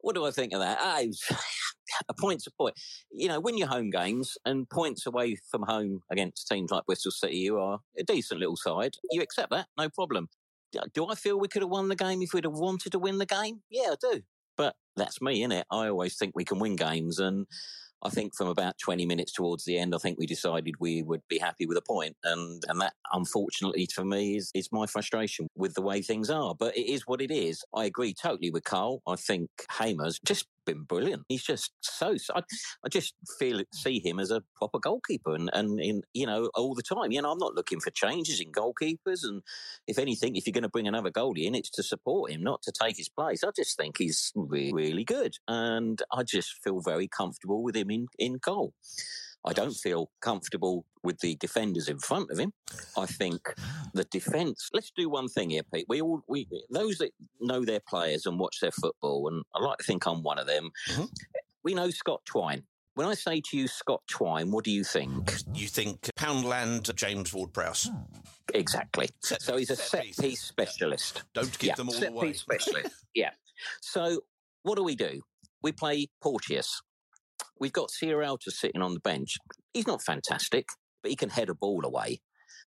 what 0.01 0.15
do 0.15 0.25
I 0.25 0.31
think 0.31 0.53
of 0.53 0.59
that? 0.59 0.77
Ah, 0.81 1.01
a 2.09 2.13
point's 2.13 2.47
a 2.47 2.51
point. 2.51 2.75
You 3.11 3.27
know, 3.27 3.39
win 3.39 3.57
your 3.57 3.67
home 3.67 3.89
games 3.89 4.37
and 4.45 4.69
points 4.69 5.05
away 5.05 5.37
from 5.49 5.63
home 5.63 6.01
against 6.11 6.47
teams 6.47 6.71
like 6.71 6.85
Bristol 6.85 7.11
City, 7.11 7.37
you 7.37 7.57
are 7.59 7.79
a 7.97 8.03
decent 8.03 8.39
little 8.39 8.57
side. 8.57 8.93
You 9.11 9.21
accept 9.21 9.51
that, 9.51 9.67
no 9.77 9.89
problem. 9.89 10.29
Do- 10.71 10.81
Do 10.93 11.07
I 11.07 11.15
feel 11.15 11.39
we 11.39 11.47
could 11.47 11.61
have 11.63 11.71
won 11.71 11.87
the 11.89 11.95
game 11.95 12.21
if 12.21 12.33
we'd 12.33 12.43
have 12.45 12.53
wanted 12.53 12.91
to 12.91 12.99
win 12.99 13.17
the 13.17 13.25
game? 13.25 13.61
Yeah, 13.69 13.91
I 13.93 13.95
do. 14.13 14.21
But 14.55 14.75
that's 14.95 15.21
me, 15.21 15.41
innit? 15.43 15.63
I 15.71 15.87
always 15.87 16.17
think 16.17 16.33
we 16.35 16.45
can 16.45 16.59
win 16.59 16.75
games. 16.75 17.17
And 17.19 17.47
I 18.01 18.09
think 18.09 18.35
from 18.35 18.47
about 18.47 18.77
20 18.79 19.05
minutes 19.05 19.31
towards 19.31 19.65
the 19.65 19.77
end, 19.77 19.93
I 19.93 19.97
think 19.97 20.17
we 20.17 20.25
decided 20.25 20.75
we 20.79 21.03
would 21.03 21.21
be 21.29 21.37
happy 21.37 21.65
with 21.65 21.77
a 21.77 21.81
point. 21.81 22.15
And, 22.23 22.63
and 22.67 22.79
that, 22.81 22.93
unfortunately, 23.13 23.87
for 23.93 24.05
me, 24.05 24.37
is, 24.37 24.51
is 24.53 24.69
my 24.71 24.85
frustration 24.85 25.47
with 25.55 25.73
the 25.73 25.81
way 25.81 26.01
things 26.01 26.29
are. 26.29 26.55
But 26.55 26.77
it 26.77 26.91
is 26.91 27.03
what 27.05 27.21
it 27.21 27.31
is. 27.31 27.63
I 27.75 27.85
agree 27.85 28.13
totally 28.13 28.51
with 28.51 28.63
Carl. 28.63 29.01
I 29.07 29.15
think 29.15 29.49
Hamer's 29.77 30.19
just 30.25 30.45
been 30.65 30.83
brilliant. 30.83 31.23
He's 31.27 31.43
just 31.43 31.71
so, 31.81 32.15
I, 32.35 32.41
I 32.85 32.89
just 32.89 33.13
feel 33.37 33.61
see 33.73 34.01
him 34.03 34.19
as 34.19 34.31
a 34.31 34.43
proper 34.55 34.79
goalkeeper 34.79 35.33
and, 35.33 35.49
and 35.53 35.79
in, 35.79 36.01
you 36.13 36.25
know, 36.25 36.49
all 36.55 36.75
the 36.75 36.83
time. 36.83 37.11
You 37.11 37.21
know, 37.21 37.31
I'm 37.31 37.37
not 37.37 37.55
looking 37.55 37.79
for 37.79 37.91
changes 37.91 38.39
in 38.39 38.51
goalkeepers. 38.51 39.23
And 39.23 39.41
if 39.87 39.97
anything, 39.97 40.35
if 40.35 40.45
you're 40.45 40.53
going 40.53 40.63
to 40.63 40.69
bring 40.69 40.87
another 40.87 41.11
goalie 41.11 41.45
in, 41.45 41.55
it's 41.55 41.69
to 41.71 41.83
support 41.83 42.31
him, 42.31 42.43
not 42.43 42.61
to 42.63 42.71
take 42.71 42.97
his 42.97 43.09
place. 43.09 43.43
I 43.43 43.49
just 43.55 43.77
think 43.77 43.97
he's 43.97 44.31
really, 44.35 44.73
really 44.73 45.03
good. 45.03 45.35
And 45.47 46.01
I 46.11 46.23
just 46.23 46.63
feel 46.63 46.81
very 46.81 47.07
comfortable 47.07 47.63
with 47.63 47.75
him 47.75 47.89
in, 47.91 48.07
in 48.17 48.39
goal. 48.41 48.73
I 49.45 49.53
don't 49.53 49.73
feel 49.73 50.11
comfortable 50.21 50.85
with 51.03 51.19
the 51.19 51.35
defenders 51.35 51.87
in 51.87 51.99
front 51.99 52.29
of 52.31 52.37
him. 52.37 52.51
I 52.97 53.05
think 53.05 53.53
ah. 53.57 53.89
the 53.93 54.03
defence. 54.05 54.69
Let's 54.73 54.91
do 54.95 55.09
one 55.09 55.27
thing 55.27 55.51
here, 55.51 55.63
Pete. 55.73 55.85
We 55.87 56.01
all 56.01 56.21
we 56.27 56.47
those 56.69 56.97
that 56.97 57.11
know 57.39 57.63
their 57.63 57.79
players 57.79 58.25
and 58.25 58.39
watch 58.39 58.59
their 58.59 58.71
football, 58.71 59.27
and 59.29 59.43
I 59.55 59.63
like 59.63 59.77
to 59.77 59.83
think 59.83 60.05
I'm 60.05 60.23
one 60.23 60.39
of 60.39 60.47
them. 60.47 60.71
Mm-hmm. 60.89 61.05
We 61.63 61.73
know 61.73 61.89
Scott 61.89 62.21
Twine. 62.25 62.63
When 62.95 63.07
I 63.07 63.13
say 63.13 63.41
to 63.51 63.57
you 63.57 63.67
Scott 63.67 64.01
Twine, 64.07 64.51
what 64.51 64.65
do 64.65 64.71
you 64.71 64.83
think? 64.83 65.33
You 65.53 65.67
think 65.67 66.01
Poundland, 66.17 66.93
James 66.95 67.33
Ward 67.33 67.53
Prowse? 67.53 67.85
Hmm. 67.85 68.19
Exactly. 68.53 69.09
Set- 69.21 69.41
so 69.41 69.57
he's 69.57 69.69
a 69.69 69.75
set 69.75 69.87
set, 69.87 70.03
pieces. 70.03 70.25
piece 70.25 70.41
specialist. 70.41 71.23
Don't 71.33 71.57
give 71.59 71.69
yeah, 71.69 71.75
them 71.75 71.87
all 71.89 71.95
set 71.95 72.09
away. 72.09 72.27
piece 72.27 72.41
specialist. 72.47 73.05
yeah. 73.13 73.31
So 73.81 74.21
what 74.63 74.75
do 74.75 74.83
we 74.83 74.95
do? 74.95 75.21
We 75.61 75.71
play 75.71 76.07
Porteous. 76.21 76.81
We've 77.59 77.73
got 77.73 77.89
Sierralta 77.89 78.49
sitting 78.49 78.81
on 78.81 78.93
the 78.93 78.99
bench. 78.99 79.37
He's 79.73 79.87
not 79.87 80.01
fantastic, 80.01 80.67
but 81.01 81.09
he 81.09 81.15
can 81.15 81.29
head 81.29 81.49
a 81.49 81.55
ball 81.55 81.85
away. 81.85 82.21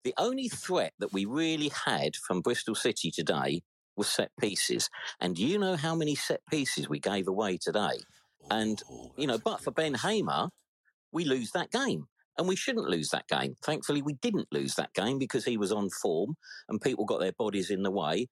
The 0.04 0.14
only 0.18 0.48
threat 0.48 0.92
that 0.98 1.12
we 1.12 1.24
really 1.24 1.70
had 1.86 2.16
from 2.16 2.40
Bristol 2.40 2.74
City 2.74 3.10
today 3.10 3.62
was 3.96 4.08
set 4.08 4.30
pieces. 4.40 4.88
And 5.20 5.38
you 5.38 5.58
know 5.58 5.76
how 5.76 5.94
many 5.94 6.14
set 6.14 6.40
pieces 6.50 6.88
we 6.88 6.98
gave 6.98 7.28
away 7.28 7.58
today? 7.58 8.00
And, 8.50 8.82
oh, 8.90 9.12
you 9.16 9.26
know, 9.26 9.38
but 9.38 9.62
for 9.62 9.70
Ben 9.70 9.94
Hamer, 9.94 10.48
we 11.12 11.24
lose 11.24 11.52
that 11.52 11.70
game. 11.70 12.06
And 12.38 12.48
we 12.48 12.56
shouldn't 12.56 12.88
lose 12.88 13.10
that 13.10 13.28
game. 13.28 13.56
Thankfully, 13.62 14.00
we 14.00 14.14
didn't 14.14 14.48
lose 14.50 14.74
that 14.76 14.94
game 14.94 15.18
because 15.18 15.44
he 15.44 15.58
was 15.58 15.70
on 15.70 15.90
form 15.90 16.36
and 16.68 16.80
people 16.80 17.04
got 17.04 17.20
their 17.20 17.32
bodies 17.32 17.70
in 17.70 17.82
the 17.82 17.90
way. 17.90 18.28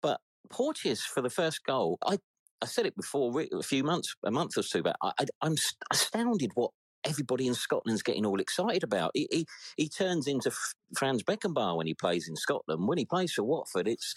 But 0.00 0.20
Porteous 0.50 1.02
for 1.02 1.20
the 1.20 1.30
first 1.30 1.62
goal, 1.64 1.98
I, 2.04 2.18
I 2.62 2.66
said 2.66 2.86
it 2.86 2.96
before 2.96 3.42
a 3.52 3.62
few 3.62 3.82
months, 3.82 4.14
a 4.24 4.30
month 4.30 4.56
or 4.56 4.62
two 4.62 4.82
back. 4.82 4.96
I, 5.02 5.12
I'm 5.40 5.56
astounded 5.90 6.52
what 6.54 6.70
everybody 7.04 7.48
in 7.48 7.54
Scotland's 7.54 8.02
getting 8.02 8.24
all 8.24 8.40
excited 8.40 8.84
about. 8.84 9.10
He, 9.14 9.26
he, 9.30 9.46
he 9.76 9.88
turns 9.88 10.28
into 10.28 10.52
Franz 10.96 11.24
Beckenbauer 11.24 11.76
when 11.76 11.88
he 11.88 11.94
plays 11.94 12.28
in 12.28 12.36
Scotland. 12.36 12.86
When 12.86 12.98
he 12.98 13.04
plays 13.04 13.32
for 13.32 13.42
Watford, 13.42 13.88
it's 13.88 14.14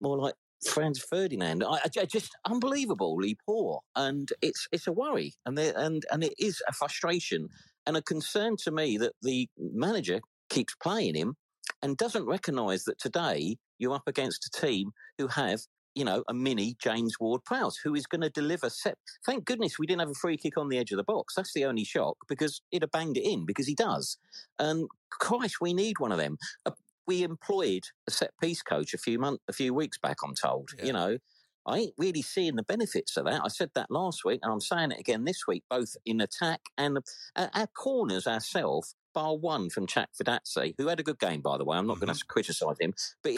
more 0.00 0.18
like 0.18 0.34
Franz 0.68 1.00
Ferdinand. 1.00 1.64
I, 1.64 1.78
I 1.84 2.04
just 2.04 2.36
unbelievably 2.44 3.38
poor, 3.46 3.80
and 3.96 4.30
it's 4.42 4.68
it's 4.72 4.86
a 4.86 4.92
worry, 4.92 5.32
and 5.46 5.58
and 5.58 6.04
and 6.10 6.22
it 6.22 6.34
is 6.38 6.62
a 6.68 6.72
frustration 6.72 7.48
and 7.86 7.96
a 7.96 8.02
concern 8.02 8.56
to 8.64 8.70
me 8.70 8.98
that 8.98 9.14
the 9.22 9.48
manager 9.58 10.20
keeps 10.50 10.74
playing 10.74 11.14
him 11.14 11.34
and 11.82 11.96
doesn't 11.96 12.26
recognise 12.26 12.84
that 12.84 12.98
today 12.98 13.56
you're 13.78 13.94
up 13.94 14.06
against 14.06 14.46
a 14.46 14.60
team 14.60 14.90
who 15.16 15.28
have 15.28 15.60
you 15.94 16.04
know, 16.04 16.24
a 16.28 16.34
mini 16.34 16.76
James 16.82 17.18
Ward 17.18 17.44
Prowse 17.44 17.76
who 17.82 17.94
is 17.94 18.06
going 18.06 18.20
to 18.20 18.30
deliver 18.30 18.70
set. 18.70 18.96
Thank 19.26 19.44
goodness 19.44 19.78
we 19.78 19.86
didn't 19.86 20.00
have 20.00 20.10
a 20.10 20.14
free 20.14 20.36
kick 20.36 20.56
on 20.56 20.68
the 20.68 20.78
edge 20.78 20.92
of 20.92 20.96
the 20.96 21.04
box. 21.04 21.34
That's 21.34 21.52
the 21.52 21.64
only 21.64 21.84
shock 21.84 22.16
because 22.28 22.62
he'd 22.70 22.82
have 22.82 22.90
banged 22.90 23.16
it 23.16 23.24
in 23.24 23.44
because 23.46 23.66
he 23.66 23.74
does. 23.74 24.18
And 24.58 24.88
Christ, 25.10 25.56
we 25.60 25.74
need 25.74 25.98
one 25.98 26.12
of 26.12 26.18
them. 26.18 26.38
Uh, 26.64 26.72
we 27.06 27.22
employed 27.22 27.82
a 28.06 28.10
set 28.10 28.30
piece 28.40 28.62
coach 28.62 28.94
a 28.94 28.98
few 28.98 29.18
months, 29.18 29.42
a 29.48 29.52
few 29.52 29.74
weeks 29.74 29.98
back. 29.98 30.18
I'm 30.24 30.34
told. 30.34 30.70
You 30.82 30.92
know, 30.92 31.18
I 31.66 31.78
ain't 31.78 31.94
really 31.98 32.22
seeing 32.22 32.56
the 32.56 32.62
benefits 32.62 33.16
of 33.16 33.24
that. 33.24 33.42
I 33.44 33.48
said 33.48 33.70
that 33.74 33.90
last 33.90 34.24
week, 34.24 34.40
and 34.42 34.52
I'm 34.52 34.60
saying 34.60 34.92
it 34.92 35.00
again 35.00 35.24
this 35.24 35.46
week, 35.46 35.64
both 35.68 35.96
in 36.06 36.20
attack 36.20 36.60
and 36.78 36.98
uh, 37.36 37.48
our 37.54 37.66
corners 37.66 38.26
ourselves. 38.26 38.94
Bar 39.12 39.36
one 39.36 39.70
from 39.70 39.88
Chak 39.88 40.10
Fadazzi, 40.14 40.74
who 40.78 40.86
had 40.86 41.00
a 41.00 41.02
good 41.02 41.18
game, 41.18 41.40
by 41.40 41.58
the 41.58 41.64
way. 41.64 41.76
I'm 41.76 41.88
not 41.88 41.98
going 41.98 42.14
to 42.14 42.24
criticise 42.26 42.76
him, 42.78 42.94
but 43.24 43.34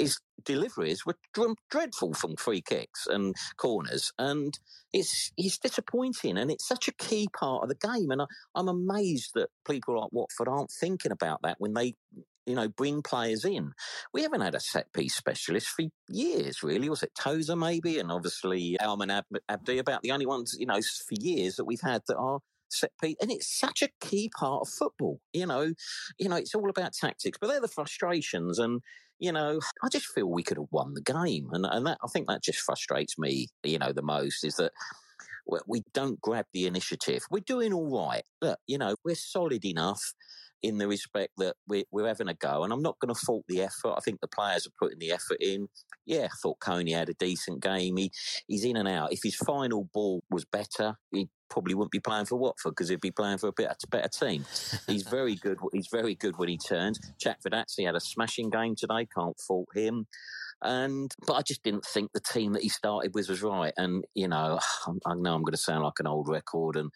his 0.00 0.18
deliveries 0.44 1.04
were 1.04 1.16
dreadful 1.70 2.14
from 2.14 2.36
free 2.36 2.62
kicks 2.62 3.06
and 3.06 3.34
corners, 3.56 4.12
and 4.18 4.58
it's 4.92 5.32
it's 5.36 5.58
disappointing. 5.58 6.38
And 6.38 6.50
it's 6.50 6.66
such 6.66 6.88
a 6.88 6.92
key 6.92 7.28
part 7.38 7.62
of 7.62 7.68
the 7.68 7.74
game. 7.74 8.10
And 8.10 8.22
I, 8.22 8.26
I'm 8.54 8.68
amazed 8.68 9.32
that 9.34 9.50
people 9.66 10.00
like 10.00 10.12
Watford 10.12 10.48
aren't 10.48 10.70
thinking 10.70 11.12
about 11.12 11.40
that 11.42 11.56
when 11.58 11.74
they 11.74 11.94
you 12.46 12.56
know, 12.56 12.68
bring 12.68 13.02
players 13.02 13.44
in. 13.44 13.72
We 14.12 14.22
haven't 14.22 14.40
had 14.40 14.56
a 14.56 14.60
set 14.60 14.92
piece 14.92 15.14
specialist 15.14 15.68
for 15.68 15.84
years, 16.08 16.62
really. 16.62 16.88
Was 16.88 17.02
it 17.02 17.12
Tozer 17.14 17.54
maybe, 17.54 17.98
and 17.98 18.10
obviously 18.10 18.76
Almen 18.80 19.10
Ab- 19.10 19.40
Abdi? 19.48 19.78
About 19.78 20.02
the 20.02 20.10
only 20.10 20.26
ones, 20.26 20.56
you 20.58 20.66
know, 20.66 20.80
for 20.80 21.14
years 21.20 21.56
that 21.56 21.64
we've 21.64 21.80
had 21.80 22.02
that 22.08 22.16
are 22.16 22.40
set 22.72 22.92
piece, 23.02 23.16
and 23.20 23.30
it's 23.30 23.58
such 23.58 23.82
a 23.82 23.88
key 24.00 24.30
part 24.38 24.62
of 24.62 24.68
football. 24.68 25.20
You 25.32 25.46
know, 25.46 25.72
you 26.18 26.28
know, 26.28 26.36
it's 26.36 26.54
all 26.54 26.70
about 26.70 26.92
tactics, 26.92 27.38
but 27.40 27.48
they're 27.48 27.60
the 27.60 27.68
frustrations, 27.68 28.58
and 28.58 28.80
you 29.18 29.32
know, 29.32 29.60
I 29.82 29.88
just 29.88 30.06
feel 30.06 30.26
we 30.26 30.42
could 30.42 30.56
have 30.56 30.68
won 30.70 30.94
the 30.94 31.02
game, 31.02 31.48
and 31.52 31.66
and 31.66 31.86
that 31.86 31.98
I 32.02 32.08
think 32.08 32.28
that 32.28 32.42
just 32.42 32.60
frustrates 32.60 33.18
me. 33.18 33.48
You 33.62 33.78
know, 33.78 33.92
the 33.92 34.02
most 34.02 34.44
is 34.44 34.56
that 34.56 34.72
we 35.66 35.82
don't 35.92 36.20
grab 36.20 36.46
the 36.52 36.66
initiative. 36.66 37.22
We're 37.30 37.40
doing 37.40 37.72
all 37.72 38.06
right. 38.06 38.24
Look, 38.40 38.58
you 38.66 38.78
know, 38.78 38.94
we're 39.04 39.14
solid 39.16 39.64
enough 39.64 40.14
in 40.62 40.78
the 40.78 40.88
respect 40.88 41.32
that 41.38 41.56
we're, 41.66 41.84
we're 41.90 42.06
having 42.06 42.28
a 42.28 42.34
go. 42.34 42.64
And 42.64 42.72
I'm 42.72 42.82
not 42.82 42.98
going 42.98 43.14
to 43.14 43.20
fault 43.20 43.44
the 43.48 43.62
effort. 43.62 43.94
I 43.96 44.00
think 44.00 44.20
the 44.20 44.28
players 44.28 44.66
are 44.66 44.72
putting 44.78 44.98
the 44.98 45.12
effort 45.12 45.38
in. 45.40 45.68
Yeah, 46.06 46.24
I 46.24 46.36
thought 46.42 46.60
Coney 46.60 46.92
had 46.92 47.08
a 47.08 47.14
decent 47.14 47.62
game. 47.62 47.96
He, 47.96 48.12
he's 48.46 48.64
in 48.64 48.76
and 48.76 48.88
out. 48.88 49.12
If 49.12 49.20
his 49.22 49.36
final 49.36 49.88
ball 49.92 50.22
was 50.30 50.44
better, 50.44 50.96
he 51.12 51.28
probably 51.48 51.74
wouldn't 51.74 51.92
be 51.92 52.00
playing 52.00 52.26
for 52.26 52.36
Watford 52.36 52.72
because 52.72 52.88
he'd 52.88 53.00
be 53.00 53.10
playing 53.10 53.38
for 53.38 53.48
a 53.48 53.52
better, 53.52 53.74
better 53.90 54.08
team. 54.08 54.44
He's 54.86 55.02
very 55.02 55.34
good. 55.34 55.58
He's 55.72 55.88
very 55.88 56.14
good 56.14 56.38
when 56.38 56.48
he 56.48 56.56
turns. 56.58 56.98
Chak 57.18 57.38
actually 57.52 57.84
had 57.84 57.96
a 57.96 58.00
smashing 58.00 58.50
game 58.50 58.76
today. 58.76 59.06
Can't 59.14 59.38
fault 59.38 59.68
him. 59.74 60.06
And 60.62 61.14
but 61.26 61.34
I 61.34 61.42
just 61.42 61.62
didn't 61.62 61.84
think 61.84 62.12
the 62.12 62.20
team 62.20 62.52
that 62.52 62.62
he 62.62 62.68
started 62.68 63.14
with 63.14 63.28
was 63.28 63.42
right. 63.42 63.72
And 63.76 64.04
you 64.14 64.28
know, 64.28 64.58
I 65.06 65.14
know 65.14 65.34
I'm 65.34 65.42
going 65.42 65.52
to 65.52 65.56
sound 65.56 65.84
like 65.84 66.00
an 66.00 66.06
old 66.06 66.28
record, 66.28 66.76
and 66.76 66.90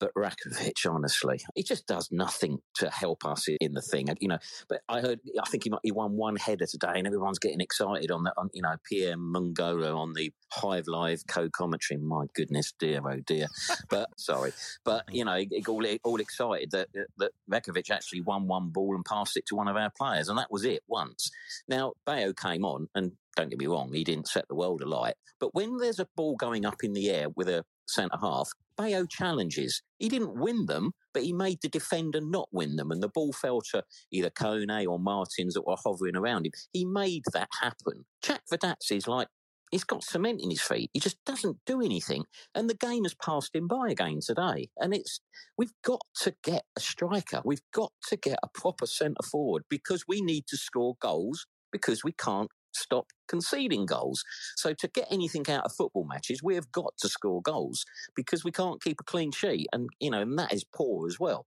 but 0.00 0.12
Rajovic, 0.14 0.90
honestly, 0.90 1.40
he 1.54 1.62
just 1.62 1.86
does 1.86 2.10
nothing 2.10 2.58
to 2.74 2.90
help 2.90 3.24
us 3.24 3.46
in 3.48 3.72
the 3.72 3.80
thing. 3.80 4.08
You 4.20 4.28
know, 4.28 4.38
but 4.68 4.80
I 4.88 5.00
heard, 5.00 5.20
I 5.40 5.48
think 5.48 5.64
he, 5.64 5.72
he 5.82 5.92
won 5.92 6.16
one 6.16 6.36
header 6.36 6.66
today, 6.66 6.92
and 6.96 7.06
everyone's 7.06 7.38
getting 7.38 7.60
excited 7.60 8.10
on 8.10 8.24
that. 8.24 8.34
On, 8.36 8.50
you 8.52 8.62
know, 8.62 8.74
Pierre 8.88 9.16
Mungola 9.16 9.96
on 9.96 10.12
the 10.14 10.32
Hive 10.52 10.86
Live 10.86 11.22
co-commentary. 11.26 11.98
My 11.98 12.26
goodness, 12.34 12.72
dear, 12.78 13.00
oh 13.06 13.20
dear. 13.24 13.46
But 13.88 14.08
sorry, 14.18 14.52
but 14.84 15.06
mm. 15.06 15.14
you 15.14 15.24
know, 15.24 15.40
all 15.68 15.86
all 16.04 16.20
excited 16.20 16.72
that 16.72 16.88
that 17.18 17.30
Rajovic 17.50 17.90
actually 17.90 18.20
won 18.20 18.46
one 18.46 18.70
ball 18.70 18.94
and 18.94 19.04
passed 19.04 19.36
it 19.36 19.46
to 19.46 19.56
one 19.56 19.68
of 19.68 19.76
our 19.76 19.90
players, 19.96 20.28
and 20.28 20.38
that 20.38 20.50
was 20.50 20.64
it 20.64 20.82
once. 20.88 21.30
Now 21.68 21.92
Bayo 22.04 22.32
came 22.32 22.64
on, 22.64 22.88
and 22.94 23.03
don't 23.36 23.50
get 23.50 23.58
me 23.58 23.66
wrong, 23.66 23.92
he 23.92 24.04
didn't 24.04 24.28
set 24.28 24.46
the 24.48 24.54
world 24.54 24.82
alight. 24.82 25.14
But 25.40 25.54
when 25.54 25.76
there's 25.78 25.98
a 25.98 26.08
ball 26.16 26.36
going 26.36 26.64
up 26.64 26.84
in 26.84 26.92
the 26.92 27.10
air 27.10 27.28
with 27.34 27.48
a 27.48 27.64
centre 27.86 28.18
half, 28.20 28.48
Bayo 28.76 29.06
challenges. 29.06 29.82
He 29.98 30.08
didn't 30.08 30.38
win 30.38 30.66
them, 30.66 30.92
but 31.12 31.22
he 31.22 31.32
made 31.32 31.58
the 31.62 31.68
defender 31.68 32.20
not 32.20 32.48
win 32.52 32.76
them, 32.76 32.90
and 32.90 33.02
the 33.02 33.08
ball 33.08 33.32
fell 33.32 33.60
to 33.72 33.84
either 34.10 34.30
Kone 34.30 34.86
or 34.88 34.98
Martins 34.98 35.54
that 35.54 35.66
were 35.66 35.76
hovering 35.82 36.16
around 36.16 36.46
him. 36.46 36.52
He 36.72 36.84
made 36.84 37.22
that 37.32 37.48
happen. 37.60 38.04
Jack 38.22 38.42
Chak 38.50 38.78
is 38.90 39.06
like 39.06 39.28
he's 39.70 39.84
got 39.84 40.04
cement 40.04 40.40
in 40.40 40.50
his 40.50 40.60
feet. 40.60 40.90
He 40.92 41.00
just 41.00 41.22
doesn't 41.24 41.58
do 41.66 41.80
anything. 41.80 42.24
And 42.54 42.68
the 42.68 42.76
game 42.76 43.04
has 43.04 43.14
passed 43.14 43.54
him 43.54 43.66
by 43.66 43.90
again 43.90 44.20
today. 44.24 44.68
And 44.78 44.94
it's 44.94 45.20
we've 45.58 45.72
got 45.84 46.02
to 46.22 46.34
get 46.42 46.64
a 46.76 46.80
striker. 46.80 47.42
We've 47.44 47.62
got 47.72 47.92
to 48.08 48.16
get 48.16 48.38
a 48.42 48.48
proper 48.48 48.86
centre 48.86 49.22
forward 49.22 49.64
because 49.68 50.04
we 50.06 50.20
need 50.20 50.46
to 50.48 50.56
score 50.56 50.96
goals 51.00 51.46
because 51.72 52.04
we 52.04 52.12
can't 52.12 52.50
stop 52.76 53.06
conceding 53.28 53.86
goals. 53.86 54.24
So 54.56 54.74
to 54.74 54.88
get 54.88 55.08
anything 55.10 55.48
out 55.48 55.64
of 55.64 55.72
football 55.72 56.04
matches, 56.04 56.42
we 56.42 56.54
have 56.54 56.70
got 56.72 56.94
to 56.98 57.08
score 57.08 57.42
goals 57.42 57.84
because 58.14 58.44
we 58.44 58.52
can't 58.52 58.82
keep 58.82 59.00
a 59.00 59.04
clean 59.04 59.32
sheet, 59.32 59.68
and 59.72 59.88
you 60.00 60.10
know, 60.10 60.22
and 60.22 60.38
that 60.38 60.52
is 60.52 60.64
poor 60.64 61.06
as 61.06 61.18
well. 61.18 61.46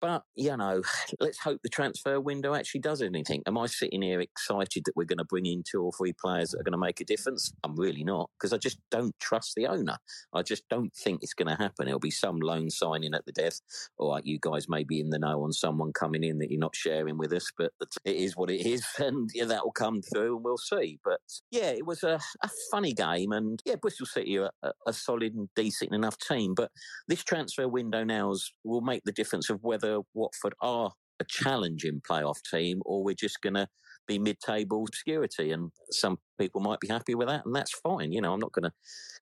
But, 0.00 0.22
you 0.34 0.56
know, 0.56 0.82
let's 1.20 1.38
hope 1.38 1.60
the 1.62 1.68
transfer 1.68 2.20
window 2.20 2.54
actually 2.54 2.80
does 2.80 3.02
anything. 3.02 3.42
Am 3.46 3.58
I 3.58 3.66
sitting 3.66 4.02
here 4.02 4.20
excited 4.20 4.84
that 4.84 4.96
we're 4.96 5.04
going 5.04 5.18
to 5.18 5.24
bring 5.24 5.46
in 5.46 5.62
two 5.68 5.82
or 5.82 5.92
three 5.92 6.12
players 6.12 6.50
that 6.50 6.60
are 6.60 6.64
going 6.64 6.72
to 6.72 6.78
make 6.78 7.00
a 7.00 7.04
difference? 7.04 7.52
I'm 7.64 7.76
really 7.76 8.04
not 8.04 8.30
because 8.38 8.52
I 8.52 8.58
just 8.58 8.78
don't 8.90 9.14
trust 9.20 9.54
the 9.56 9.66
owner. 9.66 9.98
I 10.32 10.42
just 10.42 10.68
don't 10.68 10.94
think 10.94 11.22
it's 11.22 11.34
going 11.34 11.54
to 11.54 11.62
happen. 11.62 11.88
It'll 11.88 11.98
be 11.98 12.10
some 12.10 12.40
loan 12.40 12.70
signing 12.70 13.14
at 13.14 13.26
the 13.26 13.32
death. 13.32 13.60
All 13.98 14.12
right, 14.12 14.24
you 14.24 14.38
guys 14.40 14.68
may 14.68 14.84
be 14.84 15.00
in 15.00 15.10
the 15.10 15.18
know 15.18 15.42
on 15.42 15.52
someone 15.52 15.92
coming 15.92 16.24
in 16.24 16.38
that 16.38 16.50
you're 16.50 16.60
not 16.60 16.76
sharing 16.76 17.18
with 17.18 17.32
us, 17.32 17.50
but 17.56 17.72
it 18.04 18.16
is 18.16 18.36
what 18.36 18.50
it 18.50 18.66
is. 18.66 18.84
And 19.00 19.30
yeah, 19.34 19.46
that 19.46 19.64
will 19.64 19.72
come 19.72 20.02
through 20.02 20.36
and 20.36 20.44
we'll 20.44 20.58
see. 20.58 20.98
But 21.02 21.20
yeah, 21.50 21.70
it 21.70 21.86
was 21.86 22.02
a, 22.02 22.20
a 22.44 22.50
funny 22.70 22.92
game. 22.92 23.32
And 23.32 23.60
yeah, 23.64 23.76
Bristol 23.76 24.04
City 24.04 24.36
are 24.38 24.50
a, 24.62 24.72
a 24.86 24.92
solid 24.92 25.34
and 25.34 25.48
decent 25.56 25.94
enough 25.94 26.18
team. 26.18 26.54
But 26.54 26.70
this 27.08 27.24
transfer 27.24 27.66
window 27.66 28.04
now 28.04 28.34
will 28.62 28.82
make 28.82 29.02
the 29.04 29.12
difference 29.12 29.48
of 29.48 29.62
whether 29.62 29.89
whether 29.90 30.02
Watford 30.14 30.54
are 30.60 30.92
a 31.20 31.24
challenging 31.24 32.00
playoff 32.08 32.38
team 32.50 32.80
or 32.84 33.02
we're 33.02 33.14
just 33.14 33.40
going 33.42 33.54
to 33.54 33.68
be 34.08 34.18
mid-table 34.18 34.84
obscurity 34.88 35.52
and 35.52 35.70
some 35.90 36.18
people 36.38 36.60
might 36.60 36.80
be 36.80 36.88
happy 36.88 37.14
with 37.14 37.28
that 37.28 37.44
and 37.44 37.54
that's 37.54 37.78
fine 37.78 38.10
you 38.10 38.20
know 38.20 38.32
i'm 38.32 38.40
not 38.40 38.50
going 38.50 38.64
to 38.64 38.72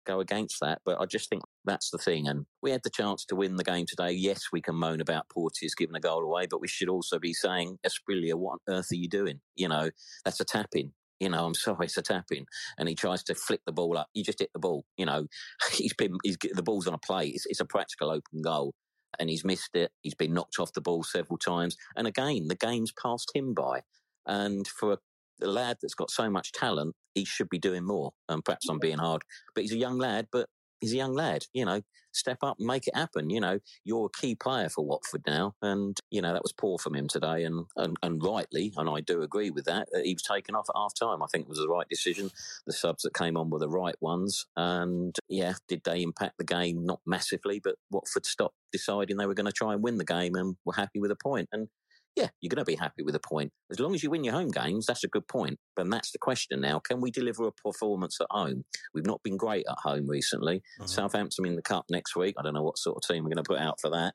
go 0.06 0.20
against 0.20 0.60
that 0.60 0.80
but 0.84 0.98
i 0.98 1.04
just 1.04 1.28
think 1.28 1.42
that's 1.64 1.90
the 1.90 1.98
thing 1.98 2.26
and 2.26 2.46
we 2.62 2.70
had 2.70 2.80
the 2.84 2.90
chance 2.90 3.24
to 3.24 3.34
win 3.34 3.56
the 3.56 3.64
game 3.64 3.84
today 3.86 4.12
yes 4.12 4.44
we 4.50 4.62
can 4.62 4.76
moan 4.76 5.00
about 5.00 5.28
porteous 5.28 5.74
giving 5.74 5.96
a 5.96 6.00
goal 6.00 6.22
away 6.22 6.46
but 6.48 6.60
we 6.60 6.68
should 6.68 6.88
also 6.88 7.18
be 7.18 7.34
saying 7.34 7.76
Asprilla 7.84 8.34
what 8.34 8.60
on 8.68 8.76
earth 8.76 8.92
are 8.92 8.96
you 8.96 9.08
doing 9.08 9.40
you 9.56 9.68
know 9.68 9.90
that's 10.24 10.40
a 10.40 10.44
tap 10.44 10.68
in 10.74 10.92
you 11.20 11.28
know, 11.28 11.46
I'm 11.46 11.54
sorry, 11.54 11.86
it's 11.86 11.96
a 11.96 12.02
tapping, 12.02 12.46
and 12.78 12.88
he 12.88 12.94
tries 12.94 13.22
to 13.24 13.34
flick 13.34 13.60
the 13.66 13.72
ball 13.72 13.98
up. 13.98 14.08
You 14.14 14.24
just 14.24 14.38
hit 14.38 14.50
the 14.52 14.58
ball. 14.58 14.84
You 14.96 15.06
know, 15.06 15.26
he's 15.72 15.94
been, 15.94 16.16
he's 16.22 16.36
the 16.52 16.62
ball's 16.62 16.86
on 16.86 16.94
a 16.94 16.98
plate. 16.98 17.34
It's, 17.34 17.46
it's 17.46 17.60
a 17.60 17.64
practical 17.64 18.10
open 18.10 18.42
goal, 18.42 18.74
and 19.18 19.28
he's 19.28 19.44
missed 19.44 19.74
it. 19.74 19.90
He's 20.02 20.14
been 20.14 20.34
knocked 20.34 20.58
off 20.58 20.72
the 20.72 20.80
ball 20.80 21.02
several 21.02 21.38
times. 21.38 21.76
And 21.96 22.06
again, 22.06 22.48
the 22.48 22.56
game's 22.56 22.92
passed 22.92 23.30
him 23.34 23.54
by. 23.54 23.82
And 24.26 24.66
for 24.66 24.94
a, 24.94 24.98
lad 25.40 25.78
that's 25.80 25.94
got 25.94 26.10
so 26.10 26.28
much 26.28 26.52
talent, 26.52 26.96
he 27.14 27.24
should 27.24 27.48
be 27.48 27.58
doing 27.58 27.84
more. 27.84 28.12
And 28.28 28.44
perhaps 28.44 28.68
I'm 28.68 28.80
being 28.80 28.98
hard, 28.98 29.22
but 29.54 29.62
he's 29.62 29.72
a 29.72 29.78
young 29.78 29.98
lad, 29.98 30.26
but 30.32 30.48
he's 30.80 30.92
a 30.92 30.96
young 30.96 31.14
lad. 31.14 31.46
You 31.52 31.64
know, 31.64 31.82
step 32.12 32.38
up 32.42 32.56
and 32.58 32.66
make 32.66 32.86
it 32.86 32.96
happen. 32.96 33.30
You 33.30 33.40
know, 33.40 33.58
you're 33.84 34.06
a 34.06 34.20
key 34.20 34.34
player 34.34 34.68
for 34.68 34.84
Watford 34.84 35.22
now, 35.26 35.54
and 35.62 35.98
you 36.10 36.20
know 36.20 36.32
that 36.32 36.42
was 36.42 36.52
poor 36.52 36.78
from 36.78 36.94
him 36.94 37.08
today, 37.08 37.44
and 37.44 37.66
and, 37.76 37.96
and 38.02 38.22
rightly, 38.22 38.72
and 38.76 38.88
I 38.88 39.00
do 39.00 39.22
agree 39.22 39.50
with 39.50 39.64
that. 39.66 39.88
He 40.02 40.14
was 40.14 40.22
taken 40.22 40.54
off 40.54 40.68
at 40.68 40.78
half 40.78 40.94
time. 40.94 41.22
I 41.22 41.26
think 41.26 41.44
it 41.44 41.48
was 41.48 41.58
the 41.58 41.68
right 41.68 41.88
decision. 41.88 42.30
The 42.66 42.72
subs 42.72 43.02
that 43.02 43.14
came 43.14 43.36
on 43.36 43.50
were 43.50 43.58
the 43.58 43.68
right 43.68 43.96
ones, 44.00 44.46
and 44.56 45.16
yeah, 45.28 45.54
did 45.68 45.82
they 45.84 46.02
impact 46.02 46.38
the 46.38 46.44
game? 46.44 46.84
Not 46.84 47.00
massively, 47.06 47.60
but 47.60 47.76
Watford 47.90 48.26
stopped 48.26 48.56
deciding 48.72 49.16
they 49.16 49.26
were 49.26 49.34
going 49.34 49.46
to 49.46 49.52
try 49.52 49.72
and 49.72 49.82
win 49.82 49.98
the 49.98 50.04
game, 50.04 50.34
and 50.34 50.56
were 50.64 50.74
happy 50.74 51.00
with 51.00 51.10
a 51.10 51.16
point. 51.16 51.48
And 51.52 51.68
yeah, 52.16 52.28
you're 52.40 52.48
going 52.48 52.64
to 52.64 52.64
be 52.64 52.74
happy 52.74 53.02
with 53.02 53.14
a 53.14 53.20
point. 53.20 53.52
As 53.70 53.78
long 53.78 53.94
as 53.94 54.02
you 54.02 54.10
win 54.10 54.24
your 54.24 54.34
home 54.34 54.50
games, 54.50 54.86
that's 54.86 55.04
a 55.04 55.08
good 55.08 55.26
point. 55.28 55.58
But 55.76 55.88
that's 55.90 56.10
the 56.10 56.18
question 56.18 56.60
now. 56.60 56.80
Can 56.80 57.00
we 57.00 57.10
deliver 57.10 57.46
a 57.46 57.52
performance 57.52 58.18
at 58.20 58.26
home? 58.30 58.64
We've 58.92 59.06
not 59.06 59.22
been 59.22 59.36
great 59.36 59.64
at 59.68 59.78
home 59.82 60.08
recently. 60.08 60.56
Uh-huh. 60.80 60.86
Southampton 60.86 61.46
in 61.46 61.56
the 61.56 61.62
Cup 61.62 61.84
next 61.90 62.16
week. 62.16 62.34
I 62.38 62.42
don't 62.42 62.54
know 62.54 62.62
what 62.62 62.78
sort 62.78 62.96
of 62.96 63.02
team 63.06 63.22
we're 63.22 63.30
going 63.30 63.44
to 63.44 63.48
put 63.48 63.60
out 63.60 63.80
for 63.80 63.90
that. 63.90 64.14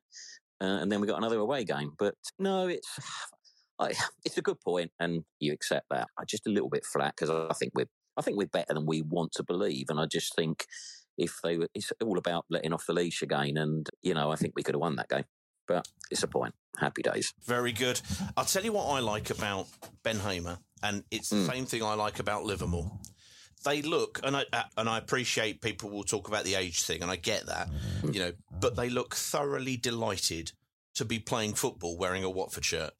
Uh, 0.62 0.82
and 0.82 0.91
then 0.91 0.99
we've 0.99 1.10
got 1.10 1.17
another 1.17 1.39
away 1.39 1.63
game. 1.63 1.93
But 1.97 2.15
no, 2.39 2.67
it's. 2.67 2.88
I, 3.79 3.93
it's 4.25 4.38
a 4.38 4.41
good 4.41 4.60
point, 4.62 4.91
and 4.99 5.23
you 5.39 5.53
accept 5.53 5.88
that. 5.89 6.08
I'm 6.17 6.25
just 6.27 6.45
a 6.45 6.51
little 6.51 6.69
bit 6.69 6.86
flat 6.86 7.15
because 7.17 7.29
I 7.29 7.53
think 7.53 7.71
we're 7.73 7.89
I 8.17 8.21
think 8.21 8.38
we're 8.38 8.45
better 8.45 8.73
than 8.73 8.86
we 8.86 9.01
want 9.01 9.32
to 9.34 9.43
believe, 9.43 9.88
and 9.89 9.99
I 9.99 10.06
just 10.06 10.36
think 10.36 10.65
if 11.18 11.39
they 11.43 11.57
were, 11.57 11.68
it's 11.74 11.91
all 12.03 12.20
about 12.20 12.45
letting 12.49 12.74
off 12.74 12.86
the 12.86 12.93
leash 12.93 13.24
again, 13.24 13.57
and 13.57 13.89
you 14.03 14.13
know 14.13 14.32
I 14.32 14.36
think 14.36 14.53
we 14.55 14.61
could 14.61 14.76
have 14.76 14.82
won 14.82 14.97
that 14.97 15.09
game 15.09 15.24
but 15.68 15.88
it's 16.11 16.24
a 16.24 16.28
point. 16.28 16.53
Happy 16.78 17.01
days. 17.01 17.34
Very 17.45 17.72
good. 17.72 18.01
I'll 18.36 18.45
tell 18.45 18.64
you 18.64 18.74
what 18.74 18.88
I 18.88 18.99
like 18.99 19.30
about 19.30 19.68
Ben 20.03 20.20
Hamer, 20.20 20.57
and 20.82 21.03
it's 21.11 21.30
the 21.30 21.38
mm. 21.38 21.47
same 21.47 21.66
thing 21.66 21.84
I 21.84 21.93
like 21.93 22.20
about 22.20 22.45
Livermore. 22.45 22.91
They 23.64 23.82
look, 23.82 24.20
and 24.24 24.36
I 24.36 24.45
uh, 24.51 24.64
and 24.78 24.89
I 24.89 24.97
appreciate 24.97 25.61
people 25.61 25.89
will 25.89 26.03
talk 26.03 26.28
about 26.28 26.45
the 26.45 26.55
age 26.55 26.84
thing, 26.84 27.01
and 27.01 27.11
I 27.11 27.16
get 27.16 27.45
that, 27.45 27.70
you 28.11 28.20
know, 28.20 28.34
but 28.59 28.76
they 28.76 28.89
look 28.89 29.16
thoroughly 29.16 29.78
delighted 29.78 30.51
to 30.95 31.05
be 31.05 31.20
playing 31.20 31.53
football 31.53 31.97
wearing 31.97 32.24
a 32.24 32.30
Watford 32.30 32.66
shirt. 32.66 32.91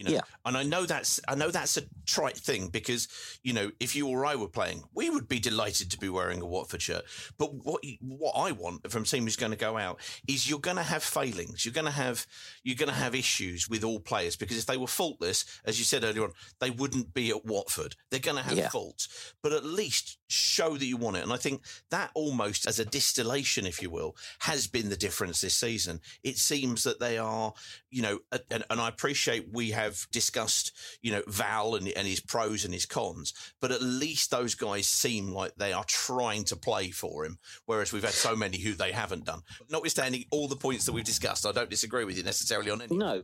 You 0.00 0.06
know, 0.06 0.12
Yeah. 0.12 0.20
and 0.46 0.56
I 0.56 0.62
know 0.62 0.86
that's 0.86 1.20
I 1.28 1.34
know 1.34 1.50
that's 1.50 1.76
a 1.76 1.82
trite 2.06 2.38
thing 2.38 2.68
because 2.68 3.06
you 3.42 3.52
know 3.52 3.70
if 3.80 3.94
you 3.94 4.08
or 4.08 4.24
I 4.24 4.34
were 4.34 4.48
playing, 4.48 4.84
we 4.94 5.10
would 5.10 5.28
be 5.28 5.38
delighted 5.38 5.90
to 5.90 5.98
be 5.98 6.08
wearing 6.08 6.40
a 6.40 6.46
Watford 6.46 6.80
shirt. 6.80 7.04
But 7.36 7.52
what 7.52 7.84
what 8.00 8.32
I 8.32 8.52
want 8.52 8.90
from 8.90 9.02
a 9.02 9.06
team 9.06 9.24
who's 9.24 9.36
going 9.36 9.52
to 9.52 9.58
go 9.58 9.76
out 9.76 10.00
is 10.26 10.48
you're 10.48 10.58
going 10.58 10.78
to 10.78 10.82
have 10.82 11.02
failings. 11.02 11.66
You're 11.66 11.74
going 11.74 11.84
to 11.84 11.90
have 11.92 12.26
you're 12.64 12.76
going 12.76 12.88
to 12.88 12.94
have 12.94 13.14
issues 13.14 13.68
with 13.68 13.84
all 13.84 14.00
players 14.00 14.36
because 14.36 14.56
if 14.56 14.64
they 14.64 14.78
were 14.78 14.86
faultless, 14.86 15.44
as 15.66 15.78
you 15.78 15.84
said 15.84 16.02
earlier 16.02 16.24
on, 16.24 16.32
they 16.60 16.70
wouldn't 16.70 17.12
be 17.12 17.28
at 17.28 17.44
Watford. 17.44 17.94
They're 18.10 18.20
going 18.20 18.38
to 18.38 18.42
have 18.42 18.56
Yeah. 18.56 18.70
faults, 18.70 19.06
but 19.42 19.52
at 19.52 19.64
least 19.66 20.16
show 20.28 20.78
that 20.78 20.86
you 20.86 20.96
want 20.96 21.16
it. 21.18 21.24
And 21.24 21.32
I 21.32 21.36
think 21.36 21.60
that 21.90 22.10
almost 22.14 22.66
as 22.66 22.78
a 22.78 22.84
distillation, 22.86 23.66
if 23.66 23.82
you 23.82 23.90
will, 23.90 24.16
has 24.40 24.66
been 24.66 24.88
the 24.88 24.96
difference 24.96 25.42
this 25.42 25.54
season. 25.54 26.00
It 26.22 26.38
seems 26.38 26.84
that 26.84 27.00
they 27.00 27.18
are, 27.18 27.52
you 27.90 28.00
know, 28.00 28.20
and, 28.50 28.64
and 28.70 28.80
I 28.80 28.88
appreciate 28.88 29.52
we 29.52 29.72
have 29.72 29.89
discussed, 30.12 30.72
you 31.02 31.12
know, 31.12 31.22
Val 31.26 31.74
and, 31.74 31.88
and 31.88 32.06
his 32.06 32.20
pros 32.20 32.64
and 32.64 32.74
his 32.74 32.86
cons, 32.86 33.32
but 33.60 33.70
at 33.70 33.82
least 33.82 34.30
those 34.30 34.54
guys 34.54 34.86
seem 34.86 35.28
like 35.28 35.54
they 35.56 35.72
are 35.72 35.84
trying 35.84 36.44
to 36.44 36.56
play 36.56 36.90
for 36.90 37.24
him, 37.24 37.38
whereas 37.66 37.92
we've 37.92 38.04
had 38.04 38.12
so 38.12 38.36
many 38.36 38.58
who 38.58 38.74
they 38.74 38.92
haven't 38.92 39.24
done. 39.24 39.42
Notwithstanding 39.70 40.24
all 40.30 40.48
the 40.48 40.56
points 40.56 40.84
that 40.86 40.92
we've 40.92 41.04
discussed, 41.04 41.46
I 41.46 41.52
don't 41.52 41.70
disagree 41.70 42.04
with 42.04 42.16
you 42.16 42.22
necessarily 42.22 42.70
on 42.70 42.82
any. 42.82 42.96
No. 42.96 43.22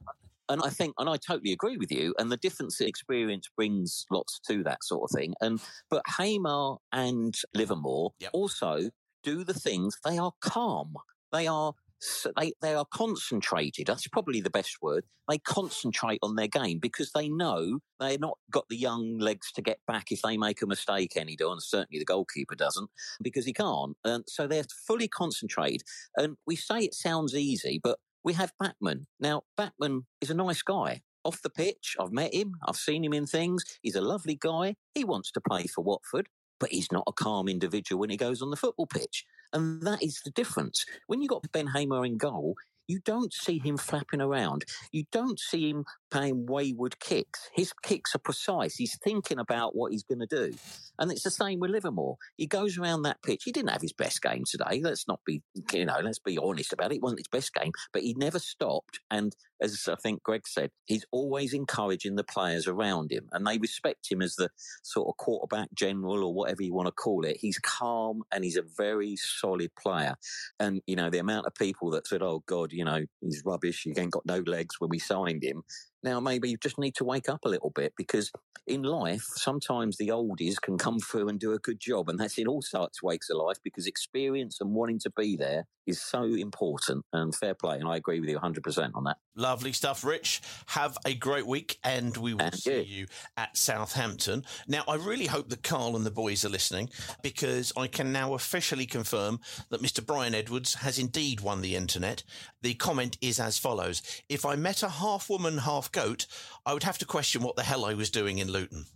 And 0.48 0.62
I 0.62 0.70
think, 0.70 0.94
and 0.98 1.08
I 1.08 1.16
totally 1.16 1.52
agree 1.52 1.76
with 1.76 1.90
you. 1.90 2.14
And 2.18 2.30
the 2.30 2.36
difference 2.36 2.80
in 2.80 2.86
experience 2.86 3.48
brings 3.56 4.06
lots 4.10 4.38
to 4.48 4.62
that 4.62 4.84
sort 4.84 5.10
of 5.10 5.16
thing. 5.16 5.34
And 5.40 5.60
but 5.90 6.02
Hamer 6.18 6.76
and 6.92 7.34
Livermore 7.52 8.12
also 8.32 8.90
do 9.24 9.42
the 9.42 9.54
things. 9.54 9.96
They 10.04 10.18
are 10.18 10.32
calm. 10.40 10.94
They 11.32 11.48
are 11.48 11.72
s- 12.02 12.26
they 12.36 12.52
they 12.60 12.74
are 12.74 12.86
concentrated. 12.92 13.86
That's 13.86 14.08
probably 14.08 14.40
the 14.40 14.50
best 14.50 14.76
word. 14.82 15.04
They 15.28 15.38
concentrate 15.38 16.20
on 16.22 16.36
their 16.36 16.48
game 16.48 16.78
because 16.78 17.10
they 17.12 17.28
know 17.28 17.80
they're 17.98 18.18
not 18.18 18.38
got 18.50 18.68
the 18.68 18.76
young 18.76 19.18
legs 19.18 19.50
to 19.52 19.62
get 19.62 19.78
back 19.86 20.12
if 20.12 20.22
they 20.22 20.36
make 20.36 20.62
a 20.62 20.66
mistake. 20.66 21.16
Any 21.16 21.36
do, 21.36 21.50
and 21.52 21.62
certainly 21.62 21.98
the 21.98 22.04
goalkeeper 22.04 22.54
doesn't 22.54 22.90
because 23.22 23.44
he 23.44 23.52
can't. 23.52 23.96
And 24.04 24.24
so 24.28 24.46
they're 24.46 24.64
fully 24.86 25.08
concentrated. 25.08 25.82
And 26.16 26.36
we 26.46 26.56
say 26.56 26.80
it 26.80 26.94
sounds 26.94 27.34
easy, 27.34 27.80
but 27.82 27.98
we 28.24 28.32
have 28.34 28.52
Bachmann. 28.58 29.06
Now, 29.20 29.42
Bachmann 29.56 30.06
is 30.20 30.30
a 30.30 30.34
nice 30.34 30.62
guy. 30.62 31.02
Off 31.24 31.42
the 31.42 31.50
pitch, 31.50 31.96
I've 32.00 32.12
met 32.12 32.32
him, 32.32 32.54
I've 32.66 32.76
seen 32.76 33.04
him 33.04 33.12
in 33.12 33.26
things. 33.26 33.64
He's 33.82 33.96
a 33.96 34.00
lovely 34.00 34.36
guy. 34.40 34.76
He 34.94 35.02
wants 35.04 35.32
to 35.32 35.40
play 35.40 35.66
for 35.66 35.82
Watford, 35.82 36.28
but 36.60 36.70
he's 36.70 36.92
not 36.92 37.04
a 37.08 37.12
calm 37.12 37.48
individual 37.48 38.00
when 38.00 38.10
he 38.10 38.16
goes 38.16 38.42
on 38.42 38.50
the 38.50 38.56
football 38.56 38.86
pitch. 38.86 39.24
And 39.56 39.80
that 39.84 40.02
is 40.02 40.20
the 40.22 40.30
difference. 40.32 40.84
When 41.06 41.22
you've 41.22 41.30
got 41.30 41.50
Ben 41.50 41.66
Hamer 41.66 42.04
in 42.04 42.18
goal, 42.18 42.56
you 42.88 43.00
don't 43.04 43.32
see 43.32 43.58
him 43.58 43.76
flapping 43.76 44.20
around. 44.20 44.64
You 44.92 45.04
don't 45.12 45.38
see 45.38 45.70
him 45.70 45.84
playing 46.10 46.46
wayward 46.46 46.98
kicks. 47.00 47.50
His 47.54 47.72
kicks 47.82 48.14
are 48.14 48.20
precise. 48.20 48.76
He's 48.76 48.98
thinking 48.98 49.38
about 49.38 49.74
what 49.74 49.92
he's 49.92 50.04
going 50.04 50.20
to 50.20 50.26
do. 50.26 50.54
And 50.98 51.10
it's 51.12 51.24
the 51.24 51.30
same 51.30 51.60
with 51.60 51.70
Livermore. 51.70 52.16
He 52.36 52.46
goes 52.46 52.78
around 52.78 53.02
that 53.02 53.22
pitch. 53.22 53.42
He 53.44 53.52
didn't 53.52 53.70
have 53.70 53.82
his 53.82 53.92
best 53.92 54.22
game 54.22 54.44
today. 54.48 54.80
Let's 54.82 55.06
not 55.06 55.20
be, 55.26 55.42
you 55.72 55.84
know, 55.84 55.98
let's 56.02 56.18
be 56.18 56.38
honest 56.38 56.72
about 56.72 56.92
it. 56.92 56.96
It 56.96 57.02
wasn't 57.02 57.20
his 57.20 57.28
best 57.28 57.52
game, 57.52 57.72
but 57.92 58.02
he 58.02 58.14
never 58.14 58.38
stopped. 58.38 59.00
And 59.10 59.36
as 59.60 59.88
I 59.90 59.94
think 59.96 60.22
Greg 60.22 60.46
said, 60.46 60.70
he's 60.86 61.04
always 61.10 61.52
encouraging 61.52 62.16
the 62.16 62.24
players 62.24 62.66
around 62.66 63.10
him 63.10 63.28
and 63.32 63.46
they 63.46 63.58
respect 63.58 64.10
him 64.10 64.22
as 64.22 64.36
the 64.36 64.50
sort 64.82 65.08
of 65.08 65.16
quarterback 65.16 65.68
general 65.74 66.24
or 66.24 66.34
whatever 66.34 66.62
you 66.62 66.74
want 66.74 66.86
to 66.86 66.92
call 66.92 67.24
it. 67.24 67.38
He's 67.40 67.58
calm 67.58 68.22
and 68.32 68.44
he's 68.44 68.56
a 68.56 68.64
very 68.76 69.16
solid 69.16 69.70
player. 69.74 70.16
And, 70.60 70.82
you 70.86 70.96
know, 70.96 71.10
the 71.10 71.18
amount 71.18 71.46
of 71.46 71.54
people 71.54 71.90
that 71.90 72.06
said, 72.06 72.22
oh, 72.22 72.42
God, 72.46 72.72
you 72.76 72.84
know, 72.84 73.04
he's 73.22 73.42
rubbish. 73.44 73.82
He 73.82 73.94
ain't 73.98 74.12
got 74.12 74.26
no 74.26 74.42
legs 74.46 74.76
when 74.78 74.90
we 74.90 74.98
signed 74.98 75.42
him. 75.42 75.62
Now, 76.02 76.20
maybe 76.20 76.48
you 76.48 76.56
just 76.56 76.78
need 76.78 76.94
to 76.96 77.04
wake 77.04 77.28
up 77.28 77.44
a 77.44 77.48
little 77.48 77.70
bit 77.70 77.94
because 77.96 78.30
in 78.66 78.82
life, 78.82 79.24
sometimes 79.34 79.96
the 79.96 80.08
oldies 80.08 80.60
can 80.60 80.78
come 80.78 80.98
through 80.98 81.28
and 81.28 81.38
do 81.38 81.52
a 81.52 81.58
good 81.58 81.80
job. 81.80 82.08
And 82.08 82.18
that's 82.18 82.38
in 82.38 82.46
all 82.46 82.62
sorts 82.62 82.98
of 82.98 83.06
wakes 83.06 83.30
of 83.30 83.38
life 83.38 83.58
because 83.62 83.86
experience 83.86 84.58
and 84.60 84.72
wanting 84.74 84.98
to 85.00 85.10
be 85.16 85.36
there 85.36 85.66
is 85.86 86.00
so 86.02 86.24
important 86.24 87.04
and 87.12 87.34
fair 87.34 87.54
play. 87.54 87.78
And 87.78 87.88
I 87.88 87.96
agree 87.96 88.20
with 88.20 88.28
you 88.28 88.38
100% 88.38 88.90
on 88.94 89.04
that. 89.04 89.16
Lovely 89.36 89.72
stuff, 89.72 90.04
Rich. 90.04 90.40
Have 90.66 90.96
a 91.04 91.14
great 91.14 91.46
week, 91.46 91.78
and 91.84 92.16
we 92.16 92.34
will 92.34 92.50
see 92.52 92.82
you 92.82 93.06
at 93.36 93.56
Southampton. 93.56 94.44
Now, 94.66 94.82
I 94.88 94.96
really 94.96 95.26
hope 95.26 95.48
that 95.50 95.62
Carl 95.62 95.94
and 95.94 96.04
the 96.06 96.10
boys 96.10 96.44
are 96.44 96.48
listening 96.48 96.88
because 97.22 97.72
I 97.76 97.86
can 97.86 98.12
now 98.12 98.34
officially 98.34 98.86
confirm 98.86 99.40
that 99.70 99.82
Mr. 99.82 100.04
Bryan 100.04 100.34
Edwards 100.34 100.74
has 100.76 100.98
indeed 100.98 101.40
won 101.40 101.60
the 101.60 101.76
internet. 101.76 102.24
The 102.62 102.74
comment 102.74 103.18
is 103.20 103.38
as 103.38 103.58
follows 103.58 104.02
If 104.28 104.44
I 104.44 104.56
met 104.56 104.82
a 104.82 104.88
half 104.88 105.28
woman, 105.30 105.58
half 105.58 105.85
goat, 105.92 106.26
I 106.64 106.72
would 106.72 106.82
have 106.82 106.98
to 106.98 107.04
question 107.04 107.42
what 107.42 107.56
the 107.56 107.62
hell 107.62 107.84
I 107.84 107.94
was 107.94 108.10
doing 108.10 108.38
in 108.38 108.50
Luton. 108.50 108.86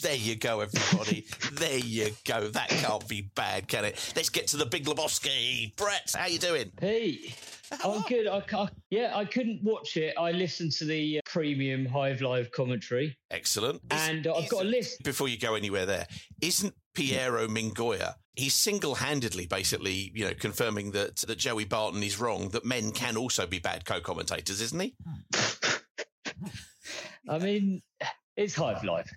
There 0.00 0.14
you 0.14 0.36
go, 0.36 0.60
everybody. 0.60 1.26
there 1.52 1.78
you 1.78 2.10
go. 2.24 2.48
That 2.48 2.68
can't 2.68 3.06
be 3.08 3.30
bad, 3.34 3.68
can 3.68 3.84
it? 3.84 4.12
Let's 4.16 4.30
get 4.30 4.46
to 4.48 4.56
the 4.56 4.66
Big 4.66 4.84
Lebowski. 4.84 5.76
Brett, 5.76 6.14
how 6.16 6.26
you 6.26 6.38
doing? 6.38 6.72
Hey, 6.80 7.34
I'm 7.84 8.02
good. 8.02 8.26
I, 8.26 8.40
ca- 8.40 8.68
yeah, 8.90 9.12
I 9.14 9.24
couldn't 9.24 9.62
watch 9.62 9.96
it. 9.96 10.14
I 10.18 10.32
listened 10.32 10.72
to 10.72 10.84
the 10.84 11.18
uh, 11.18 11.20
premium 11.26 11.86
Hive 11.86 12.22
Live 12.22 12.50
commentary. 12.52 13.16
Excellent. 13.30 13.82
And 13.90 14.26
I've 14.26 14.48
got 14.48 14.62
a 14.62 14.68
list. 14.68 15.02
Before 15.02 15.28
you 15.28 15.38
go 15.38 15.54
anywhere 15.54 15.86
there, 15.86 16.06
isn't 16.40 16.74
Piero 16.94 17.46
Mingoya, 17.46 18.14
he's 18.36 18.54
single-handedly 18.54 19.46
basically, 19.46 20.12
you 20.14 20.24
know, 20.26 20.34
confirming 20.34 20.92
that, 20.92 21.16
that 21.16 21.38
Joey 21.38 21.64
Barton 21.64 22.02
is 22.02 22.18
wrong, 22.18 22.48
that 22.50 22.64
men 22.64 22.92
can 22.92 23.16
also 23.16 23.46
be 23.46 23.58
bad 23.58 23.84
co-commentators, 23.84 24.60
isn't 24.60 24.80
he? 24.80 24.94
I 27.28 27.38
mean, 27.38 27.82
it's 28.36 28.54
Hive 28.54 28.84
life. 28.84 29.10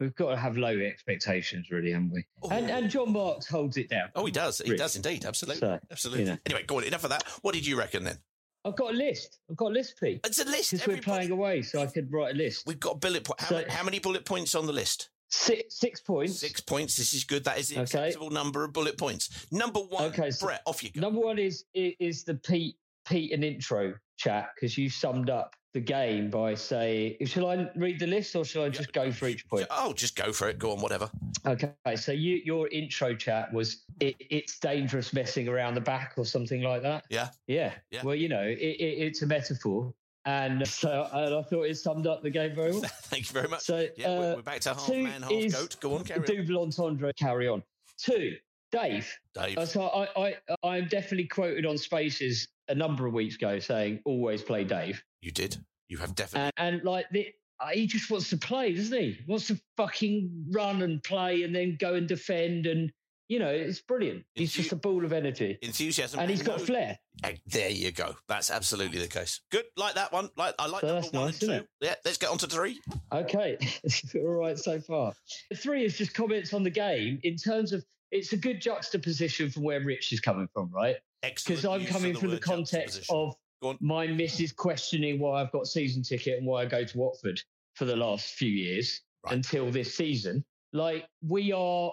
We've 0.00 0.14
got 0.14 0.30
to 0.30 0.36
have 0.36 0.56
low 0.56 0.76
expectations, 0.78 1.70
really, 1.70 1.92
haven't 1.92 2.12
we? 2.12 2.24
Oh. 2.42 2.48
And, 2.50 2.70
and 2.70 2.90
John 2.90 3.12
Marks 3.12 3.46
holds 3.46 3.76
it 3.76 3.90
down. 3.90 4.08
Oh, 4.14 4.24
he 4.24 4.32
does. 4.32 4.58
He 4.64 4.70
Rich. 4.70 4.78
does 4.78 4.96
indeed. 4.96 5.24
Absolutely. 5.26 5.60
So, 5.60 5.78
Absolutely. 5.90 6.24
you 6.24 6.30
know. 6.30 6.38
Anyway, 6.46 6.64
go 6.66 6.78
on. 6.78 6.84
Enough 6.84 7.04
of 7.04 7.10
that. 7.10 7.24
What 7.42 7.54
did 7.54 7.66
you 7.66 7.78
reckon 7.78 8.04
then? 8.04 8.16
I've 8.64 8.76
got 8.76 8.94
a 8.94 8.96
list. 8.96 9.38
I've 9.50 9.56
got 9.56 9.66
a 9.72 9.74
list, 9.74 9.96
Pete. 10.02 10.20
It's 10.24 10.38
a 10.38 10.44
list. 10.44 10.70
Because 10.70 10.86
we're 10.86 10.96
playing 11.02 11.30
away, 11.30 11.60
so 11.62 11.82
I 11.82 11.86
could 11.86 12.10
write 12.10 12.34
a 12.34 12.38
list. 12.38 12.66
We've 12.66 12.80
got 12.80 13.00
bullet 13.00 13.24
points. 13.24 13.42
How, 13.42 13.48
So- 13.50 13.54
many- 13.56 13.70
how 13.70 13.84
many 13.84 13.98
bullet 13.98 14.24
points 14.24 14.54
on 14.54 14.66
the 14.66 14.72
list? 14.72 15.10
Six, 15.28 15.78
six 15.78 16.00
points. 16.00 16.38
Six 16.38 16.60
points. 16.60 16.96
This 16.96 17.12
is 17.14 17.24
good. 17.24 17.44
That 17.44 17.58
is 17.58 17.68
the 17.68 17.74
Okay. 17.76 17.82
acceptable 17.82 18.30
number 18.30 18.64
of 18.64 18.72
bullet 18.72 18.96
points. 18.98 19.46
Number 19.50 19.80
one, 19.80 20.04
Okay, 20.04 20.30
so 20.30 20.46
Brett, 20.46 20.60
off 20.66 20.82
you 20.82 20.90
go. 20.90 21.00
Number 21.00 21.20
one 21.20 21.38
is 21.38 21.64
is, 21.74 21.94
is 22.00 22.24
the 22.24 22.34
Pete 22.34 22.76
Pete 23.08 23.32
and 23.32 23.42
intro 23.42 23.94
chat 24.18 24.50
because 24.54 24.76
you 24.78 24.88
summed 24.90 25.28
up 25.30 25.54
the 25.74 25.80
game 25.80 26.30
by 26.30 26.54
saying, 26.54 27.16
"Shall 27.24 27.46
I 27.46 27.70
read 27.76 27.98
the 27.98 28.06
list 28.06 28.36
or 28.36 28.44
shall 28.44 28.64
I 28.64 28.68
just 28.68 28.92
go 28.92 29.10
for 29.10 29.26
each 29.26 29.48
point?" 29.48 29.66
Oh, 29.70 29.92
just 29.92 30.16
go 30.16 30.32
for 30.32 30.48
it. 30.48 30.58
Go 30.58 30.72
on, 30.72 30.80
whatever. 30.80 31.10
Okay, 31.46 31.72
so 31.96 32.12
you, 32.12 32.40
your 32.44 32.68
intro 32.68 33.14
chat 33.14 33.52
was 33.52 33.84
it, 34.00 34.16
it's 34.18 34.58
dangerous 34.58 35.12
messing 35.12 35.48
around 35.48 35.74
the 35.74 35.80
back 35.80 36.14
or 36.16 36.24
something 36.24 36.62
like 36.62 36.82
that. 36.82 37.04
Yeah. 37.08 37.30
Yeah. 37.46 37.72
Yeah. 37.90 38.02
Well, 38.04 38.14
you 38.14 38.28
know, 38.28 38.42
it, 38.42 38.58
it, 38.58 38.98
it's 38.98 39.22
a 39.22 39.26
metaphor, 39.26 39.94
and 40.24 40.66
so 40.68 41.08
and 41.12 41.34
I 41.34 41.42
thought 41.42 41.62
it 41.62 41.76
summed 41.76 42.06
up 42.06 42.22
the 42.22 42.30
game 42.30 42.54
very 42.54 42.72
well. 42.72 42.82
Thank 43.04 43.28
you 43.28 43.32
very 43.32 43.48
much. 43.48 43.62
So 43.62 43.86
yeah, 43.96 44.18
we're, 44.18 44.32
uh, 44.32 44.36
we're 44.36 44.42
back 44.42 44.60
to 44.60 44.74
half 44.74 44.88
man, 44.88 45.22
half 45.22 45.52
goat. 45.52 45.76
Go 45.80 45.94
on, 45.96 46.04
carry 46.04 46.20
on. 46.20 46.46
double 46.46 46.62
entendre. 46.62 47.12
Carry 47.14 47.48
on. 47.48 47.62
Two, 47.98 48.36
Dave. 48.72 49.10
Dave. 49.34 49.58
Uh, 49.58 49.66
so 49.66 49.82
I, 49.82 50.08
I, 50.16 50.34
I'm 50.64 50.88
definitely 50.88 51.28
quoted 51.28 51.66
on 51.66 51.78
Spaces 51.78 52.48
a 52.68 52.74
number 52.74 53.06
of 53.06 53.12
weeks 53.12 53.36
ago 53.36 53.58
saying 53.58 54.00
always 54.04 54.42
play 54.42 54.64
Dave, 54.64 55.02
You 55.22 55.30
did. 55.30 55.56
You 55.88 55.98
have 55.98 56.14
definitely. 56.14 56.50
and, 56.58 56.76
and 56.76 56.84
like 56.84 57.06
the, 57.10 57.28
uh, 57.60 57.68
he 57.68 57.86
just 57.86 58.10
wants 58.10 58.28
to 58.30 58.36
play, 58.36 58.74
doesn't 58.74 58.98
he? 58.98 59.12
He 59.12 59.24
wants 59.26 59.46
to 59.46 59.60
fucking 59.76 60.46
run 60.50 60.82
and 60.82 61.02
play, 61.02 61.42
and 61.44 61.54
then 61.54 61.76
go 61.80 61.94
and 61.94 62.08
defend, 62.08 62.66
and 62.66 62.90
you 63.28 63.38
know 63.38 63.48
it's 63.48 63.80
brilliant. 63.80 64.24
He's 64.34 64.52
just 64.52 64.72
a 64.72 64.76
ball 64.76 65.04
of 65.04 65.12
energy, 65.12 65.58
Enthusiasm. 65.62 66.18
and 66.20 66.28
he's 66.30 66.42
got 66.42 66.58
no- 66.58 66.64
flair. 66.64 66.98
There 67.46 67.68
you 67.68 67.92
go. 67.92 68.16
That's 68.26 68.50
absolutely 68.50 68.98
the 68.98 69.06
case. 69.06 69.42
Good. 69.50 69.64
Like 69.76 69.94
that 69.94 70.12
one. 70.12 70.30
Like 70.36 70.54
I 70.58 70.66
like 70.66 70.80
So 70.80 70.86
number 70.94 71.08
one 71.10 71.24
nice, 71.26 71.42
and 71.42 71.60
two. 71.60 71.66
Yeah. 71.80 71.94
Let's 72.04 72.16
get 72.18 72.30
on 72.30 72.38
to 72.38 72.46
three. 72.46 72.80
Okay, 73.12 73.58
all 74.16 74.22
right 74.28 74.58
so 74.58 74.80
far. 74.80 75.12
Three 75.56 75.84
is 75.84 75.96
just 75.98 76.14
comments 76.14 76.52
on 76.54 76.62
the 76.64 76.70
game 76.70 77.20
in 77.22 77.36
terms 77.36 77.72
of 77.72 77.84
it's 78.10 78.32
a 78.32 78.36
good 78.36 78.60
juxtaposition 78.60 79.50
from 79.50 79.62
where 79.62 79.80
Rich 79.80 80.12
is 80.12 80.20
coming 80.20 80.48
from, 80.52 80.70
right? 80.72 80.96
Because 81.22 81.64
I'm 81.64 81.84
coming 81.86 82.16
from 82.16 82.30
the 82.30 82.38
context 82.40 83.04
of 83.08 83.34
my 83.80 84.06
missus 84.06 84.52
questioning 84.52 85.18
why 85.18 85.40
I've 85.40 85.52
got 85.52 85.66
season 85.66 86.02
ticket 86.02 86.38
and 86.38 86.46
why 86.46 86.62
I 86.62 86.66
go 86.66 86.84
to 86.84 86.98
Watford 86.98 87.40
for 87.74 87.84
the 87.84 87.96
last 87.96 88.34
few 88.34 88.50
years 88.50 89.00
until 89.30 89.70
this 89.70 89.94
season. 89.94 90.44
Like 90.72 91.06
we 91.26 91.52
are 91.52 91.92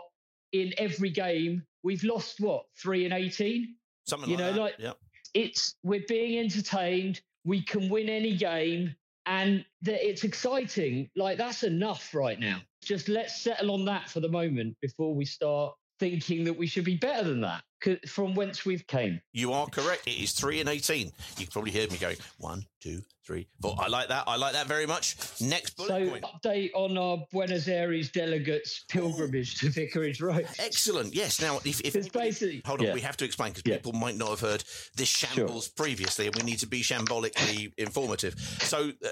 in 0.51 0.73
every 0.77 1.09
game, 1.09 1.63
we've 1.83 2.03
lost 2.03 2.39
what 2.39 2.65
three 2.77 3.05
and 3.05 3.13
eighteen. 3.13 3.75
Something 4.07 4.29
you 4.29 4.37
like 4.37 4.45
know, 4.45 4.53
that. 4.53 4.59
like 4.59 4.75
yeah. 4.79 4.93
it's 5.33 5.75
we're 5.83 6.05
being 6.07 6.39
entertained. 6.39 7.21
We 7.45 7.61
can 7.61 7.89
win 7.89 8.09
any 8.09 8.35
game, 8.35 8.95
and 9.25 9.63
that 9.83 10.07
it's 10.07 10.23
exciting. 10.23 11.09
Like 11.15 11.37
that's 11.37 11.63
enough 11.63 12.13
right 12.13 12.39
now. 12.39 12.59
Just 12.83 13.09
let's 13.09 13.41
settle 13.41 13.71
on 13.71 13.85
that 13.85 14.09
for 14.09 14.19
the 14.19 14.29
moment 14.29 14.77
before 14.81 15.13
we 15.13 15.25
start 15.25 15.75
thinking 15.99 16.45
that 16.45 16.57
we 16.57 16.65
should 16.65 16.85
be 16.85 16.95
better 16.95 17.27
than 17.27 17.41
that. 17.41 17.63
From 18.07 18.35
whence 18.35 18.65
we've 18.65 18.85
came. 18.87 19.21
You 19.33 19.53
are 19.53 19.67
correct. 19.67 20.07
It 20.07 20.21
is 20.21 20.31
three 20.33 20.59
and 20.59 20.69
eighteen. 20.69 21.11
You 21.37 21.45
can 21.45 21.51
probably 21.51 21.71
hear 21.71 21.87
me 21.89 21.97
going 21.97 22.17
one, 22.37 22.65
two, 22.81 23.01
three, 23.25 23.47
four. 23.61 23.75
I 23.79 23.87
like 23.87 24.09
that. 24.09 24.23
I 24.27 24.35
like 24.37 24.53
that 24.53 24.67
very 24.67 24.85
much. 24.85 25.15
Next 25.41 25.75
bullet 25.77 25.87
So, 25.89 26.09
point. 26.09 26.25
update 26.25 26.71
on 26.73 26.97
our 26.97 27.17
Buenos 27.31 27.67
Aires 27.67 28.09
delegates' 28.11 28.85
pilgrimage 28.89 29.59
to 29.59 29.69
Vicarage 29.69 30.21
Road. 30.21 30.47
Excellent. 30.59 31.13
Yes. 31.13 31.41
Now, 31.41 31.57
if, 31.65 31.81
if 31.81 31.95
It's 31.95 32.09
basically 32.09 32.61
hold 32.65 32.81
on, 32.81 32.87
yeah. 32.87 32.93
we 32.93 33.01
have 33.01 33.17
to 33.17 33.25
explain 33.25 33.51
because 33.51 33.63
people 33.63 33.93
might 33.93 34.15
not 34.15 34.29
have 34.29 34.39
heard 34.41 34.63
this 34.95 35.09
shambles 35.09 35.67
previously, 35.69 36.27
and 36.27 36.35
we 36.35 36.43
need 36.43 36.59
to 36.59 36.67
be 36.67 36.81
shambolically 36.81 37.71
informative. 37.77 38.35
So, 38.61 38.91
uh, 39.05 39.09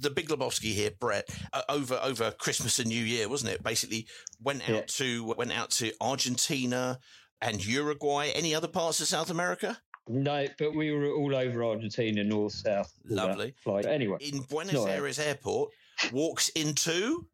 the 0.00 0.10
Big 0.10 0.28
Lebowski 0.28 0.72
here, 0.72 0.90
Brett, 0.98 1.28
uh, 1.52 1.62
over 1.68 2.00
over 2.02 2.30
Christmas 2.32 2.78
and 2.78 2.88
New 2.88 3.04
Year, 3.04 3.28
wasn't 3.28 3.52
it? 3.52 3.62
Basically, 3.62 4.06
went 4.40 4.62
out 4.68 4.74
Yeah. 4.74 4.82
to 4.86 5.24
went 5.36 5.52
out 5.52 5.70
to 5.72 5.92
Argentina 6.00 6.98
and 7.40 7.64
Uruguay. 7.64 8.30
Any 8.34 8.54
other 8.54 8.68
parts 8.68 9.00
of 9.00 9.06
South 9.06 9.30
America? 9.30 9.78
No, 10.08 10.46
but 10.58 10.74
we 10.74 10.90
were 10.90 11.12
all 11.12 11.34
over 11.36 11.64
Argentina, 11.64 12.24
north, 12.24 12.52
south. 12.54 12.92
Lovely. 13.04 13.54
Flight. 13.62 13.84
Anyway, 13.86 14.16
In 14.20 14.40
Buenos. 14.42 14.86
Aires 14.86 15.18
Airport, 15.18 15.70
walks 16.12 16.48
into 16.50 17.26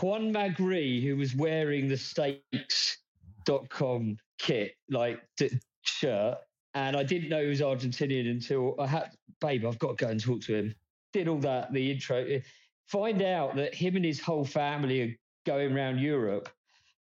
Juan 0.00 0.32
Magri, 0.32 1.02
who 1.02 1.16
was 1.16 1.34
wearing 1.36 1.86
the 1.88 1.96
stakes.com 3.44 4.16
kit, 4.38 4.76
like 4.88 5.20
d- 5.36 5.50
shirt, 5.82 6.38
and 6.74 6.96
I 6.96 7.02
didn't 7.02 7.28
know 7.28 7.42
he 7.42 7.48
was 7.48 7.60
Argentinian 7.60 8.30
until 8.30 8.74
I 8.78 8.86
had, 8.86 9.10
babe, 9.40 9.66
I've 9.66 9.78
got 9.78 9.98
to 9.98 10.04
go 10.04 10.10
and 10.10 10.20
talk 10.20 10.40
to 10.42 10.54
him. 10.56 10.74
Did 11.12 11.28
all 11.28 11.38
that, 11.40 11.72
the 11.72 11.90
intro. 11.92 12.40
Find 12.88 13.22
out 13.22 13.54
that 13.56 13.74
him 13.74 13.96
and 13.96 14.04
his 14.04 14.20
whole 14.20 14.44
family 14.44 15.02
are 15.02 15.14
going 15.46 15.76
around 15.76 15.98
Europe, 15.98 16.48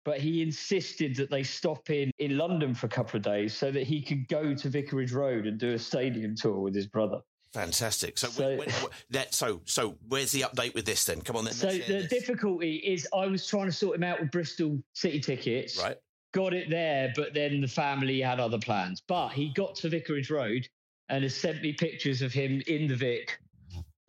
but 0.04 0.18
he 0.18 0.42
insisted 0.42 1.16
that 1.16 1.30
they 1.30 1.42
stop 1.42 1.90
in 1.90 2.10
in 2.18 2.36
London 2.38 2.74
for 2.74 2.86
a 2.86 2.90
couple 2.90 3.16
of 3.16 3.22
days 3.22 3.54
so 3.54 3.70
that 3.70 3.84
he 3.84 4.02
could 4.02 4.28
go 4.28 4.54
to 4.54 4.68
Vicarage 4.68 5.12
Road 5.12 5.46
and 5.46 5.58
do 5.58 5.72
a 5.72 5.78
stadium 5.78 6.34
tour 6.34 6.58
with 6.60 6.74
his 6.74 6.86
brother. 6.86 7.20
Fantastic. 7.52 8.16
So, 8.16 8.28
So- 8.28 8.48
when, 8.48 8.58
when, 8.58 8.70
that 9.10 9.34
so 9.34 9.60
so 9.64 9.96
where's 10.08 10.32
the 10.32 10.42
update 10.42 10.74
with 10.74 10.84
this 10.84 11.04
then? 11.04 11.20
Come 11.20 11.36
on 11.36 11.44
then. 11.44 11.54
So 11.54 11.70
the 11.70 11.78
this. 11.78 12.08
difficulty 12.08 12.76
is 12.76 13.08
I 13.14 13.26
was 13.26 13.46
trying 13.46 13.66
to 13.66 13.72
sort 13.72 13.96
him 13.96 14.04
out 14.04 14.20
with 14.20 14.30
Bristol 14.30 14.78
City 14.94 15.20
tickets. 15.20 15.82
Right. 15.82 15.96
Got 16.32 16.54
it 16.54 16.70
there, 16.70 17.12
but 17.16 17.34
then 17.34 17.60
the 17.60 17.66
family 17.66 18.20
had 18.20 18.38
other 18.38 18.58
plans. 18.58 19.02
But 19.06 19.30
he 19.30 19.52
got 19.54 19.74
to 19.76 19.88
Vicarage 19.88 20.30
Road 20.30 20.68
and 21.08 21.24
has 21.24 21.34
sent 21.34 21.60
me 21.60 21.72
pictures 21.72 22.22
of 22.22 22.32
him 22.32 22.62
in 22.68 22.86
the 22.86 22.94
Vic. 22.94 23.40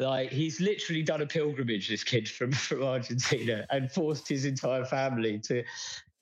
Like 0.02 0.32
he's 0.32 0.60
literally 0.60 1.04
done 1.04 1.22
a 1.22 1.28
pilgrimage, 1.28 1.88
this 1.88 2.04
kid 2.04 2.28
from, 2.28 2.52
from 2.68 2.84
Argentina, 2.84 3.66
and 3.70 3.92
forced 3.92 4.28
his 4.28 4.46
entire 4.46 4.86
family 4.86 5.40
to 5.40 5.64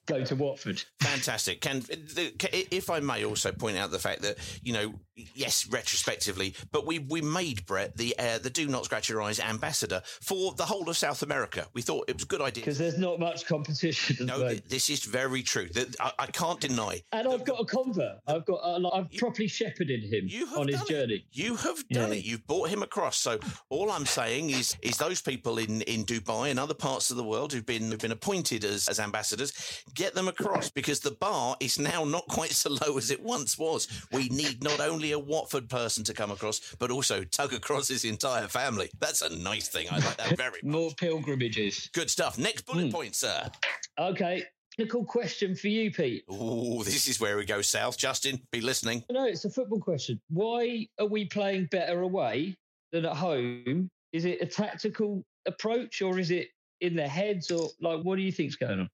go 0.10 0.24
to 0.26 0.36
Watford. 0.36 0.84
Fantastic. 1.02 1.62
Can, 1.62 1.84
if 1.90 2.90
I 2.90 3.00
may 3.00 3.24
also 3.26 3.52
point 3.52 3.78
out 3.78 3.92
the 3.92 4.00
fact 4.00 4.22
that 4.24 4.38
you 4.64 4.74
know, 4.74 4.94
yes, 5.36 5.68
retrospectively, 5.70 6.56
but 6.72 6.86
we 6.86 7.00
we 7.00 7.22
made 7.22 7.66
Brett 7.66 7.96
the 7.98 8.16
uh, 8.18 8.40
the 8.40 8.50
Do 8.50 8.68
Not 8.68 8.86
Scratch 8.86 9.10
Your 9.10 9.22
Eyes 9.22 9.40
ambassador 9.40 10.02
for 10.22 10.54
the 10.54 10.66
whole 10.66 10.90
of 10.90 10.98
South 10.98 11.22
America. 11.24 11.68
We 11.74 11.82
thought 11.82 12.06
it 12.10 12.16
was 12.16 12.24
a 12.24 12.28
good 12.28 12.42
idea. 12.42 12.64
Because 12.64 12.78
there's 12.78 12.98
not 12.98 13.20
much 13.20 13.46
competition. 13.46 14.26
No, 14.26 14.54
this 14.54 14.90
is 14.90 15.04
very 15.06 15.44
true. 15.44 15.68
That 15.74 15.96
I, 16.00 16.12
I 16.20 16.26
can't 16.28 16.60
deny. 16.60 17.02
and 17.12 17.28
I've 17.28 17.46
got 17.46 17.60
a 17.62 17.66
convert. 17.66 18.18
I've 18.28 18.46
got. 18.46 18.60
A, 18.64 18.80
lot- 18.80 18.94
I've 18.94 19.12
properly 19.18 19.48
shepherded 19.48 20.04
him 20.04 20.30
on 20.58 20.68
his 20.68 20.82
journey. 20.84 21.26
You 21.32 21.56
have 21.56 21.88
done 21.90 22.10
Yeah. 22.12 22.18
it. 22.18 22.26
You've 22.26 22.46
brought 22.48 22.70
him 22.70 22.82
across. 22.84 23.18
So 23.18 23.40
all 23.70 23.92
I'm 23.92 24.06
saying 24.06 24.50
is, 24.50 24.76
is 24.82 24.98
those 24.98 25.22
people 25.22 25.58
in, 25.58 25.82
in 25.84 26.06
Dubai 26.06 26.50
and 26.50 26.60
other 26.60 26.74
parts 26.74 27.12
of 27.12 27.18
the 27.18 27.24
world 27.24 27.54
who've 27.54 27.66
been 27.66 27.90
who've 27.92 28.00
been 28.00 28.12
appointed 28.12 28.64
as, 28.64 28.88
as 28.88 29.00
ambassadors, 29.00 29.52
get 30.00 30.16
them 30.16 30.30
across 30.30 30.70
because 30.70 31.02
the 31.02 31.12
bar 31.12 31.58
is 31.60 31.78
now 31.78 32.06
not 32.06 32.26
quite 32.28 32.52
so 32.52 32.70
low 32.88 32.98
as 32.98 33.12
it 33.12 33.22
once 33.22 33.58
was. 33.60 33.86
We 34.14 34.30
need 34.30 34.64
not 34.64 34.80
only 34.80 35.12
a 35.12 35.20
Watford 35.20 35.70
person 35.70 36.06
to 36.06 36.14
come 36.14 36.32
across, 36.32 36.62
but 36.80 36.90
also 36.90 37.26
tug 37.26 37.52
across 37.54 37.90
his 37.90 38.06
entire 38.06 38.48
family. 38.48 38.90
That's 39.00 39.22
a 39.22 39.36
nice 39.38 39.68
thing. 39.68 39.88
I 39.92 39.96
like 39.98 40.16
that 40.16 40.38
very 40.38 40.62
much. 40.64 40.72
More 40.72 40.92
pilgrimages. 40.92 41.90
Good 41.94 42.10
stuff. 42.10 42.38
Next 42.38 42.66
bullet 42.66 42.86
Hmm. 42.86 42.92
point, 42.92 43.16
sir. 43.16 43.52
Okay. 44.00 44.46
Technical 44.78 45.04
question 45.04 45.54
for 45.54 45.68
you, 45.68 45.92
Pete. 45.92 46.24
Oh, 46.30 46.82
this 46.84 47.10
is 47.10 47.20
where 47.20 47.36
we 47.36 47.44
go 47.44 47.62
south. 47.62 47.98
Justin, 47.98 48.40
be 48.54 48.62
listening. 48.62 49.04
No, 49.12 49.26
it's 49.26 49.44
a 49.44 49.50
football 49.50 49.82
question. 49.82 50.22
Why 50.30 50.88
are 50.98 51.08
we 51.08 51.26
playing 51.26 51.66
better 51.66 52.00
away 52.04 52.56
than 52.94 53.06
at 53.06 53.18
home? 53.18 53.90
Is 54.14 54.24
it 54.24 54.38
a 54.42 54.46
tactical 54.46 55.26
approach 55.46 56.02
or 56.02 56.18
is 56.18 56.32
it 56.32 56.48
in 56.80 56.96
their 56.96 57.10
heads 57.10 57.52
or 57.52 57.68
like 57.82 58.02
what 58.04 58.16
do 58.16 58.22
you 58.22 58.32
think's 58.32 58.56
going 58.56 58.80
on? 58.80 58.90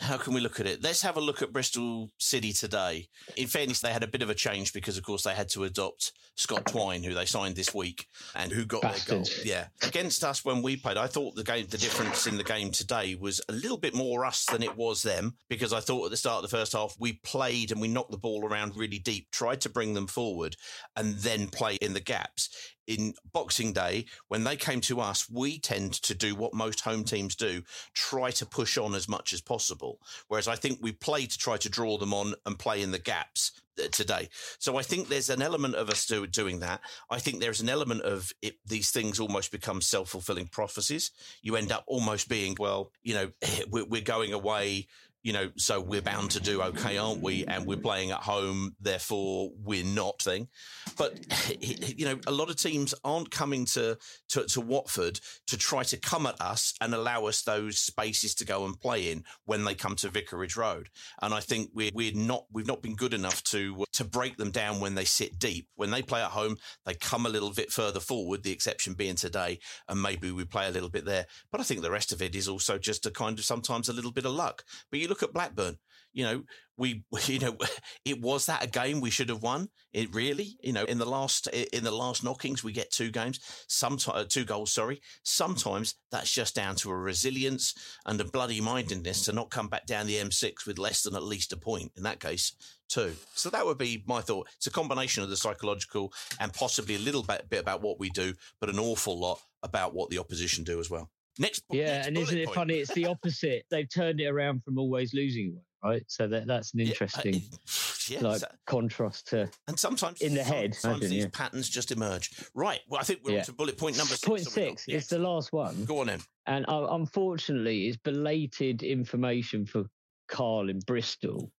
How 0.00 0.16
can 0.16 0.32
we 0.32 0.40
look 0.40 0.58
at 0.60 0.66
it? 0.66 0.82
Let's 0.82 1.02
have 1.02 1.18
a 1.18 1.20
look 1.20 1.42
at 1.42 1.52
Bristol 1.52 2.10
City 2.18 2.52
today. 2.52 3.08
In 3.36 3.46
fairness, 3.46 3.80
they 3.80 3.92
had 3.92 4.02
a 4.02 4.08
bit 4.08 4.22
of 4.22 4.30
a 4.30 4.34
change 4.34 4.72
because, 4.72 4.96
of 4.96 5.04
course, 5.04 5.22
they 5.22 5.34
had 5.34 5.50
to 5.50 5.64
adopt 5.64 6.12
Scott 6.36 6.66
Twine, 6.66 7.02
who 7.02 7.12
they 7.12 7.26
signed 7.26 7.54
this 7.54 7.74
week, 7.74 8.06
and 8.34 8.50
who 8.50 8.64
got 8.64 8.80
their 8.80 8.94
goal. 9.06 9.24
Yeah, 9.44 9.66
against 9.82 10.24
us 10.24 10.42
when 10.42 10.62
we 10.62 10.76
played, 10.76 10.96
I 10.96 11.06
thought 11.06 11.34
the 11.34 11.44
game, 11.44 11.66
the 11.68 11.76
difference 11.76 12.26
in 12.26 12.38
the 12.38 12.44
game 12.44 12.70
today 12.70 13.14
was 13.14 13.42
a 13.50 13.52
little 13.52 13.76
bit 13.76 13.94
more 13.94 14.24
us 14.24 14.46
than 14.46 14.62
it 14.62 14.74
was 14.74 15.02
them 15.02 15.34
because 15.50 15.74
I 15.74 15.80
thought 15.80 16.06
at 16.06 16.10
the 16.10 16.16
start 16.16 16.42
of 16.42 16.50
the 16.50 16.56
first 16.56 16.72
half 16.72 16.96
we 16.98 17.20
played 17.22 17.70
and 17.70 17.80
we 17.80 17.88
knocked 17.88 18.10
the 18.10 18.16
ball 18.16 18.46
around 18.46 18.76
really 18.76 18.98
deep, 18.98 19.30
tried 19.30 19.60
to 19.62 19.68
bring 19.68 19.92
them 19.92 20.06
forward, 20.06 20.56
and 20.96 21.16
then 21.16 21.48
play 21.48 21.76
in 21.76 21.92
the 21.92 22.00
gaps 22.00 22.48
in 22.90 23.14
Boxing 23.32 23.72
Day, 23.72 24.06
when 24.26 24.42
they 24.42 24.56
came 24.56 24.80
to 24.82 25.00
us, 25.00 25.30
we 25.30 25.60
tend 25.60 25.92
to 26.02 26.12
do 26.12 26.34
what 26.34 26.52
most 26.52 26.80
home 26.80 27.04
teams 27.04 27.36
do 27.36 27.62
try 27.94 28.32
to 28.32 28.44
push 28.44 28.76
on 28.76 28.96
as 28.96 29.08
much 29.08 29.32
as 29.32 29.40
possible. 29.40 30.00
Whereas 30.26 30.48
I 30.48 30.56
think 30.56 30.80
we 30.82 30.90
play 30.90 31.26
to 31.26 31.38
try 31.38 31.56
to 31.58 31.68
draw 31.68 31.98
them 31.98 32.12
on 32.12 32.34
and 32.44 32.58
play 32.58 32.82
in 32.82 32.90
the 32.90 32.98
gaps 32.98 33.52
uh, 33.78 33.86
today. 33.92 34.28
So 34.58 34.76
I 34.76 34.82
think 34.82 35.06
there's 35.06 35.30
an 35.30 35.40
element 35.40 35.76
of 35.76 35.88
us 35.88 36.04
do, 36.04 36.26
doing 36.26 36.58
that. 36.60 36.80
I 37.08 37.20
think 37.20 37.38
there's 37.38 37.60
an 37.60 37.68
element 37.68 38.02
of 38.02 38.32
it, 38.42 38.56
these 38.66 38.90
things 38.90 39.20
almost 39.20 39.52
become 39.52 39.80
self 39.80 40.10
fulfilling 40.10 40.48
prophecies. 40.48 41.12
You 41.42 41.54
end 41.54 41.70
up 41.70 41.84
almost 41.86 42.28
being, 42.28 42.56
well, 42.58 42.90
you 43.04 43.14
know, 43.14 43.30
we're, 43.70 43.84
we're 43.86 44.00
going 44.00 44.32
away. 44.32 44.88
You 45.22 45.32
know, 45.34 45.50
so 45.56 45.80
we're 45.80 46.00
bound 46.02 46.30
to 46.32 46.40
do 46.40 46.62
okay, 46.62 46.96
aren't 46.96 47.22
we? 47.22 47.44
And 47.44 47.66
we're 47.66 47.76
playing 47.76 48.10
at 48.10 48.20
home, 48.20 48.74
therefore 48.80 49.50
we're 49.62 49.84
not 49.84 50.22
thing. 50.22 50.48
But 50.96 51.18
you 51.60 52.06
know, 52.06 52.18
a 52.26 52.32
lot 52.32 52.50
of 52.50 52.56
teams 52.56 52.94
aren't 53.04 53.30
coming 53.30 53.66
to, 53.66 53.98
to 54.30 54.44
to 54.44 54.60
Watford 54.60 55.20
to 55.46 55.58
try 55.58 55.82
to 55.84 55.96
come 55.98 56.26
at 56.26 56.40
us 56.40 56.74
and 56.80 56.94
allow 56.94 57.26
us 57.26 57.42
those 57.42 57.78
spaces 57.78 58.34
to 58.36 58.44
go 58.44 58.64
and 58.64 58.80
play 58.80 59.10
in 59.10 59.24
when 59.44 59.64
they 59.64 59.74
come 59.74 59.96
to 59.96 60.08
Vicarage 60.08 60.56
Road. 60.56 60.88
And 61.20 61.34
I 61.34 61.40
think 61.40 61.70
we're 61.74 61.90
we're 61.94 62.14
not 62.14 62.46
we've 62.52 62.66
not 62.66 62.82
been 62.82 62.94
good 62.94 63.14
enough 63.14 63.42
to 63.44 63.84
to 63.92 64.04
break 64.04 64.36
them 64.36 64.50
down 64.50 64.80
when 64.80 64.94
they 64.94 65.04
sit 65.04 65.38
deep. 65.38 65.68
When 65.76 65.90
they 65.90 66.02
play 66.02 66.22
at 66.22 66.30
home, 66.30 66.56
they 66.86 66.94
come 66.94 67.26
a 67.26 67.30
little 67.30 67.52
bit 67.52 67.70
further 67.70 68.00
forward. 68.00 68.42
The 68.42 68.52
exception 68.52 68.94
being 68.94 69.16
today, 69.16 69.58
and 69.88 70.00
maybe 70.00 70.30
we 70.30 70.44
play 70.44 70.66
a 70.66 70.70
little 70.70 70.88
bit 70.88 71.04
there. 71.04 71.26
But 71.52 71.60
I 71.60 71.64
think 71.64 71.82
the 71.82 71.90
rest 71.90 72.12
of 72.12 72.22
it 72.22 72.34
is 72.34 72.48
also 72.48 72.78
just 72.78 73.06
a 73.06 73.10
kind 73.10 73.38
of 73.38 73.44
sometimes 73.44 73.88
a 73.88 73.92
little 73.92 74.12
bit 74.12 74.24
of 74.24 74.32
luck. 74.32 74.64
But 74.90 75.00
you 75.00 75.08
look 75.10 75.22
at 75.22 75.34
Blackburn, 75.34 75.76
you 76.12 76.24
know, 76.24 76.42
we, 76.76 77.04
you 77.26 77.38
know, 77.38 77.56
it 78.04 78.20
was 78.20 78.46
that 78.46 78.64
a 78.64 78.66
game 78.66 79.00
we 79.00 79.10
should 79.10 79.28
have 79.28 79.42
won. 79.42 79.68
It 79.92 80.14
really, 80.14 80.56
you 80.62 80.72
know, 80.72 80.84
in 80.84 80.98
the 80.98 81.06
last 81.06 81.46
in 81.48 81.84
the 81.84 81.90
last 81.90 82.24
knockings 82.24 82.64
we 82.64 82.72
get 82.72 82.90
two 82.90 83.10
games, 83.10 83.40
sometimes 83.68 84.16
uh, 84.16 84.24
two 84.28 84.44
goals. 84.44 84.72
Sorry, 84.72 85.00
sometimes 85.22 85.96
that's 86.10 86.32
just 86.32 86.54
down 86.54 86.76
to 86.76 86.90
a 86.90 86.96
resilience 86.96 87.74
and 88.06 88.20
a 88.20 88.24
bloody 88.24 88.60
mindedness 88.60 89.24
to 89.24 89.32
not 89.32 89.50
come 89.50 89.68
back 89.68 89.86
down 89.86 90.06
the 90.06 90.16
M6 90.16 90.66
with 90.66 90.78
less 90.78 91.02
than 91.02 91.14
at 91.14 91.22
least 91.22 91.52
a 91.52 91.56
point. 91.56 91.92
In 91.96 92.02
that 92.04 92.20
case, 92.20 92.54
two. 92.88 93.14
So 93.34 93.50
that 93.50 93.66
would 93.66 93.78
be 93.78 94.04
my 94.06 94.20
thought. 94.20 94.48
It's 94.56 94.66
a 94.66 94.72
combination 94.72 95.22
of 95.22 95.30
the 95.30 95.36
psychological 95.36 96.12
and 96.38 96.52
possibly 96.52 96.94
a 96.94 97.00
little 97.00 97.22
bit, 97.22 97.48
bit 97.50 97.60
about 97.60 97.82
what 97.82 97.98
we 97.98 98.10
do, 98.10 98.34
but 98.60 98.70
an 98.70 98.78
awful 98.78 99.18
lot 99.18 99.40
about 99.62 99.94
what 99.94 100.10
the 100.10 100.18
opposition 100.18 100.64
do 100.64 100.80
as 100.80 100.88
well. 100.88 101.10
Next, 101.40 101.64
Yeah, 101.70 101.84
next 101.96 102.06
and 102.08 102.18
isn't 102.18 102.38
it 102.38 102.44
point. 102.46 102.54
funny? 102.54 102.74
It's 102.74 102.92
the 102.94 103.06
opposite. 103.14 103.64
They've 103.70 103.88
turned 103.92 104.20
it 104.20 104.26
around 104.26 104.62
from 104.64 104.78
always 104.78 105.12
losing 105.14 105.58
right? 105.82 106.02
So 106.08 106.28
that 106.28 106.46
that's 106.46 106.74
an 106.74 106.80
interesting 106.80 107.40
yeah, 108.08 108.20
like 108.20 108.40
so- 108.40 108.46
contrast 108.66 109.28
to 109.28 109.48
and 109.66 109.78
sometimes 109.78 110.20
in 110.20 110.34
the 110.34 110.44
head. 110.44 110.74
Sometimes 110.74 111.00
imagine, 111.04 111.16
these 111.16 111.24
yeah. 111.24 111.30
patterns 111.32 111.70
just 111.70 111.90
emerge. 111.90 112.30
Right. 112.54 112.80
Well, 112.86 113.00
I 113.00 113.04
think 113.04 113.20
we're 113.24 113.32
Yeah. 113.32 113.38
on 113.38 113.44
to 113.46 113.52
bullet 113.54 113.78
point 113.78 113.96
number 113.96 114.12
six. 114.14 114.28
Point 114.28 114.46
six. 114.46 114.84
It's 114.88 115.06
the 115.06 115.18
last 115.18 115.52
one. 115.54 115.86
Go 115.86 116.00
on 116.00 116.08
then. 116.08 116.20
And 116.46 116.66
uh, 116.68 116.88
unfortunately, 116.90 117.86
it's 117.88 117.96
belated 117.96 118.82
information 118.82 119.64
for 119.64 119.84
Carl 120.28 120.68
in 120.68 120.80
Bristol. 120.80 121.50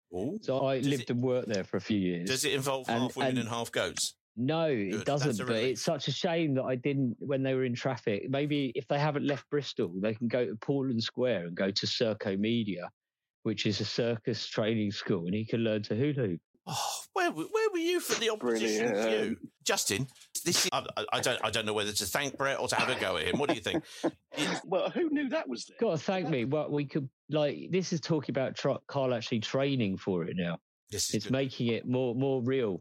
So 0.43 0.67
I 0.67 0.79
lived 0.81 1.09
and 1.11 1.23
worked 1.23 1.49
there 1.49 1.63
for 1.65 1.77
a 1.77 1.81
few 1.81 1.99
years. 1.99 2.29
Does 2.29 2.45
it 2.45 2.53
involve 2.53 2.89
And- 2.91 3.03
half 3.03 3.17
women 3.17 3.31
and- 3.31 3.39
and 3.41 3.49
half 3.49 3.71
goats? 3.73 4.17
No, 4.37 4.69
Good, 4.69 4.95
it 4.95 5.05
doesn't. 5.05 5.39
But 5.39 5.49
relief. 5.49 5.73
it's 5.73 5.83
such 5.83 6.09
a 6.09 6.13
shame 6.13 6.55
that 6.55 6.63
I 6.65 6.77
didn't 6.77 7.17
when 7.19 7.43
they 7.43 7.55
were 7.55 7.65
in 7.65 7.75
traffic. 7.75 8.29
Maybe 8.31 8.73
if 8.75 8.87
they 8.89 8.99
haven't 8.99 9.27
left 9.27 9.49
Bristol, 9.51 9.93
they 10.01 10.15
can 10.15 10.29
go 10.29 10.47
to 10.47 10.57
Portland 10.57 11.03
Square 11.03 11.47
and 11.47 11.55
go 11.57 11.71
to 11.71 11.87
Circomedia, 11.87 12.89
which 13.43 13.67
is 13.67 13.81
a 13.81 13.85
circus 13.85 14.47
training 14.47 14.93
school, 14.93 15.27
and 15.27 15.35
he 15.35 15.45
can 15.45 15.61
learn 15.61 15.83
to 15.85 15.95
hula 15.97 16.13
hoop. 16.29 16.41
Oh, 16.67 17.01
where, 17.15 17.31
were- 17.33 17.45
where 17.51 17.71
were 17.73 17.79
you 17.79 18.01
for 18.01 18.19
the 18.21 18.31
opposition 18.31 18.93
Brilliant. 18.93 19.27
view, 19.29 19.37
Justin? 19.65 20.07
This 20.45 20.65
is, 20.67 20.71
I, 20.73 20.85
I- 20.97 21.05
I 21.15 21.21
don't 21.21 21.41
I 21.45 21.51
don't 21.51 21.67
know 21.67 21.73
whether 21.73 21.91
to 21.93 22.05
thank 22.05 22.37
Brett 22.39 22.61
or 22.61 22.69
to 22.69 22.77
have 22.77 22.89
a 22.89 23.01
go 23.01 23.17
at 23.17 23.25
him. 23.27 23.39
What 23.39 23.49
do 23.49 23.55
you 23.57 23.61
think? 23.63 23.83
well, 24.65 24.91
who 24.91 25.11
knew 25.11 25.29
that 25.31 25.49
was 25.49 25.65
there? 25.67 25.77
Got 25.81 25.99
to 25.99 26.05
thank 26.05 26.29
me. 26.29 26.45
Well, 26.45 26.71
we 26.71 26.85
could 26.85 27.09
like 27.31 27.69
this 27.71 27.93
is 27.93 28.01
talking 28.01 28.33
about 28.33 28.57
Carl 28.87 29.13
actually 29.15 29.41
training 29.41 29.97
for 29.97 30.25
it 30.25 30.37
now. 30.37 30.59
This 30.91 31.13
it's 31.15 31.31
making 31.31 31.69
it 31.69 31.87
more 31.89 32.15
more 32.15 32.43
real. 32.43 32.81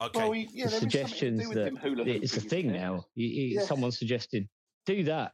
Okay. 0.00 0.18
Well, 0.18 0.30
we- 0.30 0.48
yeah, 0.52 0.66
the 0.66 0.70
there 0.70 0.76
is 0.76 0.80
something 0.80 0.80
to 0.80 0.90
suggestions 0.90 1.48
that 1.54 2.08
it's 2.08 2.36
a 2.36 2.40
thing 2.40 2.72
now. 2.72 3.04
You, 3.14 3.26
you, 3.28 3.54
Yeah. 3.56 3.62
Someone 3.62 3.92
suggested 3.92 4.48
do 4.86 5.04
that 5.04 5.32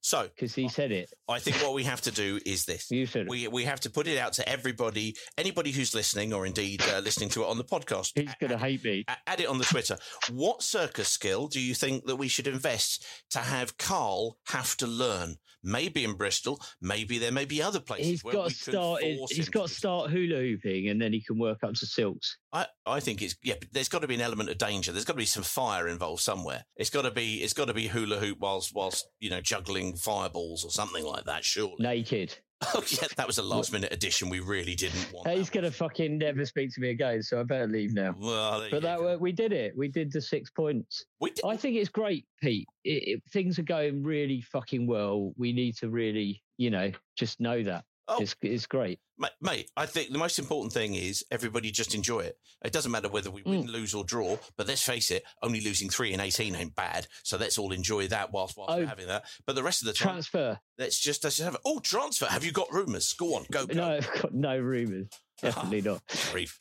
So 0.00 0.28
because 0.34 0.54
he 0.54 0.68
said 0.68 0.92
it. 0.92 1.12
I 1.28 1.38
think 1.38 1.56
what 1.56 1.74
we 1.74 1.84
have 1.84 2.00
to 2.02 2.10
do 2.10 2.38
is 2.44 2.64
this. 2.64 2.90
You 2.90 3.06
said 3.06 3.22
it. 3.22 3.28
We 3.28 3.48
we 3.48 3.64
have 3.64 3.80
to 3.80 3.90
put 3.90 4.06
it 4.06 4.18
out 4.18 4.34
to 4.34 4.48
everybody, 4.48 5.14
anybody 5.36 5.70
who's 5.70 5.94
listening, 5.94 6.32
or 6.32 6.46
indeed 6.46 6.82
uh, 6.92 7.00
listening 7.00 7.30
to 7.30 7.42
it 7.42 7.48
on 7.48 7.58
the 7.58 7.64
podcast. 7.64 8.12
He's 8.14 8.34
going 8.40 8.50
to 8.50 8.58
hate 8.58 8.84
me. 8.84 9.04
Add 9.26 9.40
it 9.40 9.48
on 9.48 9.58
the 9.58 9.64
Twitter. 9.64 9.98
What 10.30 10.62
circus 10.62 11.08
skill 11.08 11.48
do 11.48 11.60
you 11.60 11.74
think 11.74 12.06
that 12.06 12.16
we 12.16 12.28
should 12.28 12.46
invest 12.46 13.04
to 13.30 13.38
have 13.38 13.76
Carl 13.78 14.38
have 14.48 14.76
to 14.78 14.86
learn? 14.86 15.36
Maybe 15.62 16.04
in 16.04 16.14
Bristol, 16.14 16.60
maybe 16.80 17.18
there 17.18 17.32
may 17.32 17.44
be 17.44 17.60
other 17.60 17.80
places 17.80 18.06
He's 18.06 18.24
where 18.24 18.34
got 18.34 18.44
we 18.44 18.50
to 18.50 18.70
start. 18.70 19.02
He's 19.02 19.48
got 19.48 19.66
to 19.66 19.74
start 19.74 20.10
hula 20.10 20.36
hooping, 20.36 20.88
and 20.88 21.02
then 21.02 21.12
he 21.12 21.20
can 21.20 21.40
work 21.40 21.58
up 21.64 21.74
to 21.74 21.86
silks. 21.86 22.38
I, 22.52 22.66
I 22.86 23.00
think 23.00 23.20
it's 23.20 23.34
yeah. 23.42 23.54
But 23.58 23.72
there's 23.72 23.88
got 23.88 24.02
to 24.02 24.06
be 24.06 24.14
an 24.14 24.20
element 24.20 24.48
of 24.48 24.58
danger. 24.58 24.92
There's 24.92 25.04
got 25.04 25.14
to 25.14 25.18
be 25.18 25.24
some 25.24 25.42
fire 25.42 25.88
involved 25.88 26.22
somewhere. 26.22 26.64
It's 26.76 26.90
got 26.90 27.02
to 27.02 27.10
be 27.10 27.42
it's 27.42 27.52
got 27.52 27.66
to 27.66 27.74
be 27.74 27.88
hula 27.88 28.18
hoop 28.18 28.38
whilst 28.40 28.74
whilst 28.74 29.08
you 29.18 29.28
know 29.28 29.40
juggling 29.40 29.75
fireballs 29.96 30.64
or 30.64 30.70
something 30.70 31.04
like 31.04 31.24
that. 31.24 31.44
Surely. 31.44 31.76
Naked. 31.78 32.34
Oh 32.74 32.82
yeah, 32.88 33.06
that 33.18 33.26
was 33.26 33.36
a 33.36 33.42
last 33.42 33.70
minute 33.70 33.92
addition. 33.92 34.30
We 34.30 34.40
really 34.40 34.74
didn't 34.74 35.12
want. 35.12 35.28
He's 35.28 35.50
going 35.50 35.64
to 35.64 35.70
fucking 35.70 36.16
never 36.16 36.46
speak 36.46 36.72
to 36.74 36.80
me 36.80 36.88
again, 36.88 37.22
so 37.22 37.38
I 37.38 37.42
better 37.42 37.66
leave 37.66 37.92
now. 37.92 38.14
Well, 38.18 38.66
But 38.70 38.80
that 38.80 38.98
go. 38.98 39.18
we 39.18 39.30
did 39.30 39.52
it. 39.52 39.76
We 39.76 39.88
did 39.88 40.10
the 40.10 40.22
six 40.22 40.50
points. 40.50 41.04
I 41.44 41.54
think 41.58 41.76
it's 41.76 41.90
great, 41.90 42.24
Pete. 42.42 42.66
It, 42.82 43.18
it, 43.18 43.22
things 43.30 43.58
are 43.58 43.62
going 43.62 44.02
really 44.02 44.40
fucking 44.40 44.86
well. 44.86 45.34
We 45.36 45.52
need 45.52 45.76
to 45.76 45.90
really, 45.90 46.42
you 46.56 46.70
know, 46.70 46.92
just 47.14 47.40
know 47.40 47.62
that. 47.62 47.84
Oh. 48.08 48.20
It's 48.22 48.36
it's 48.42 48.66
great. 48.66 49.00
Mate, 49.40 49.70
I 49.76 49.86
think 49.86 50.10
the 50.10 50.18
most 50.18 50.38
important 50.38 50.72
thing 50.72 50.94
is 50.94 51.24
everybody 51.30 51.70
just 51.70 51.94
enjoy 51.94 52.20
it. 52.20 52.38
It 52.64 52.72
doesn't 52.72 52.92
matter 52.92 53.08
whether 53.08 53.30
we 53.30 53.42
Mm. 53.42 53.46
win, 53.46 53.66
lose, 53.66 53.94
or 53.94 54.04
draw. 54.04 54.36
But 54.56 54.68
let's 54.68 54.82
face 54.82 55.10
it, 55.10 55.24
only 55.42 55.60
losing 55.60 55.88
three 55.88 56.12
and 56.12 56.20
eighteen 56.22 56.54
ain't 56.54 56.74
bad. 56.76 57.06
So 57.22 57.36
let's 57.38 57.56
all 57.58 57.72
enjoy 57.72 58.08
that 58.08 58.32
whilst 58.32 58.56
whilst 58.56 58.76
we're 58.76 58.84
Oh, 58.84 58.86
having 58.86 59.06
that. 59.08 59.24
But 59.46 59.56
the 59.56 59.62
rest 59.62 59.80
of 59.82 59.86
the 59.86 59.94
time, 59.94 60.08
Transfer. 60.08 60.60
let's 60.78 60.98
just 61.00 61.24
let's 61.24 61.36
just 61.36 61.44
have 61.44 61.54
it. 61.54 61.60
Oh, 61.64 61.80
transfer! 61.80 62.26
Have 62.26 62.44
you 62.44 62.52
got 62.52 62.70
rumours? 62.72 63.12
Go 63.14 63.34
on, 63.36 63.46
go. 63.50 63.66
go. 63.66 63.74
No, 63.74 63.90
I've 63.96 64.12
got 64.22 64.34
no 64.34 64.58
rumours. 64.58 65.08
Definitely 65.40 65.82
not. 65.90 66.02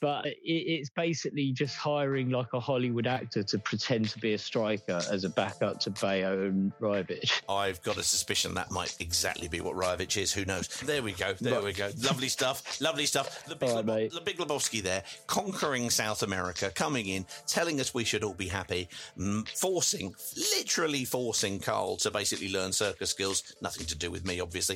But 0.01 0.25
it, 0.25 0.35
it's 0.43 0.89
basically 0.89 1.51
just 1.51 1.75
hiring 1.75 2.29
like 2.29 2.53
a 2.53 2.59
Hollywood 2.59 3.07
actor 3.07 3.43
to 3.43 3.59
pretend 3.59 4.09
to 4.09 4.19
be 4.19 4.33
a 4.33 4.37
striker 4.37 5.01
as 5.09 5.23
a 5.23 5.29
backup 5.29 5.79
to 5.81 5.91
Bayo 5.91 6.45
and 6.47 6.71
Rybic. 6.79 7.31
I've 7.47 7.81
got 7.83 7.97
a 7.97 8.03
suspicion 8.03 8.53
that 8.55 8.71
might 8.71 8.95
exactly 8.99 9.47
be 9.47 9.61
what 9.61 9.75
Rajovic 9.75 10.17
is. 10.21 10.33
Who 10.33 10.45
knows? 10.45 10.67
There 10.67 11.01
we 11.01 11.13
go. 11.13 11.33
There 11.33 11.61
we 11.61 11.73
go. 11.73 11.89
Lovely 12.01 12.27
stuff. 12.27 12.81
Lovely 12.81 13.05
stuff. 13.05 13.45
The 13.45 13.55
big, 13.55 13.69
Lebo- 13.69 14.09
the 14.09 14.21
big 14.21 14.37
Lebowski 14.37 14.81
there, 14.81 15.03
conquering 15.27 15.89
South 15.89 16.23
America, 16.23 16.71
coming 16.73 17.07
in, 17.07 17.25
telling 17.47 17.79
us 17.79 17.93
we 17.93 18.03
should 18.03 18.23
all 18.23 18.33
be 18.33 18.47
happy, 18.47 18.89
forcing, 19.55 20.13
literally 20.55 21.05
forcing 21.05 21.59
Carl 21.59 21.97
to 21.97 22.11
basically 22.11 22.51
learn 22.51 22.71
circus 22.71 23.11
skills. 23.11 23.55
Nothing 23.61 23.85
to 23.87 23.95
do 23.95 24.11
with 24.11 24.25
me, 24.25 24.39
obviously. 24.39 24.75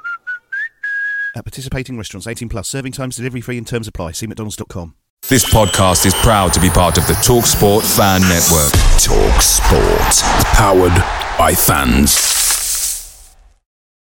At 1.35 1.45
participating 1.45 1.97
restaurants, 1.97 2.27
18 2.27 2.49
plus, 2.49 2.67
serving 2.67 2.91
times, 2.91 3.15
delivery 3.15 3.41
free, 3.41 3.57
and 3.57 3.67
terms 3.67 3.87
apply. 3.87 4.13
See 4.13 4.27
McDonald's.com. 4.27 4.95
This 5.29 5.45
podcast 5.53 6.05
is 6.05 6.15
proud 6.15 6.51
to 6.53 6.59
be 6.59 6.69
part 6.69 6.97
of 6.97 7.05
the 7.07 7.13
TalkSport 7.13 7.83
Fan 7.95 8.21
Network. 8.21 8.71
Talk 8.99 9.41
Sport. 9.41 10.45
Powered 10.55 11.37
by 11.37 11.53
fans. 11.53 12.30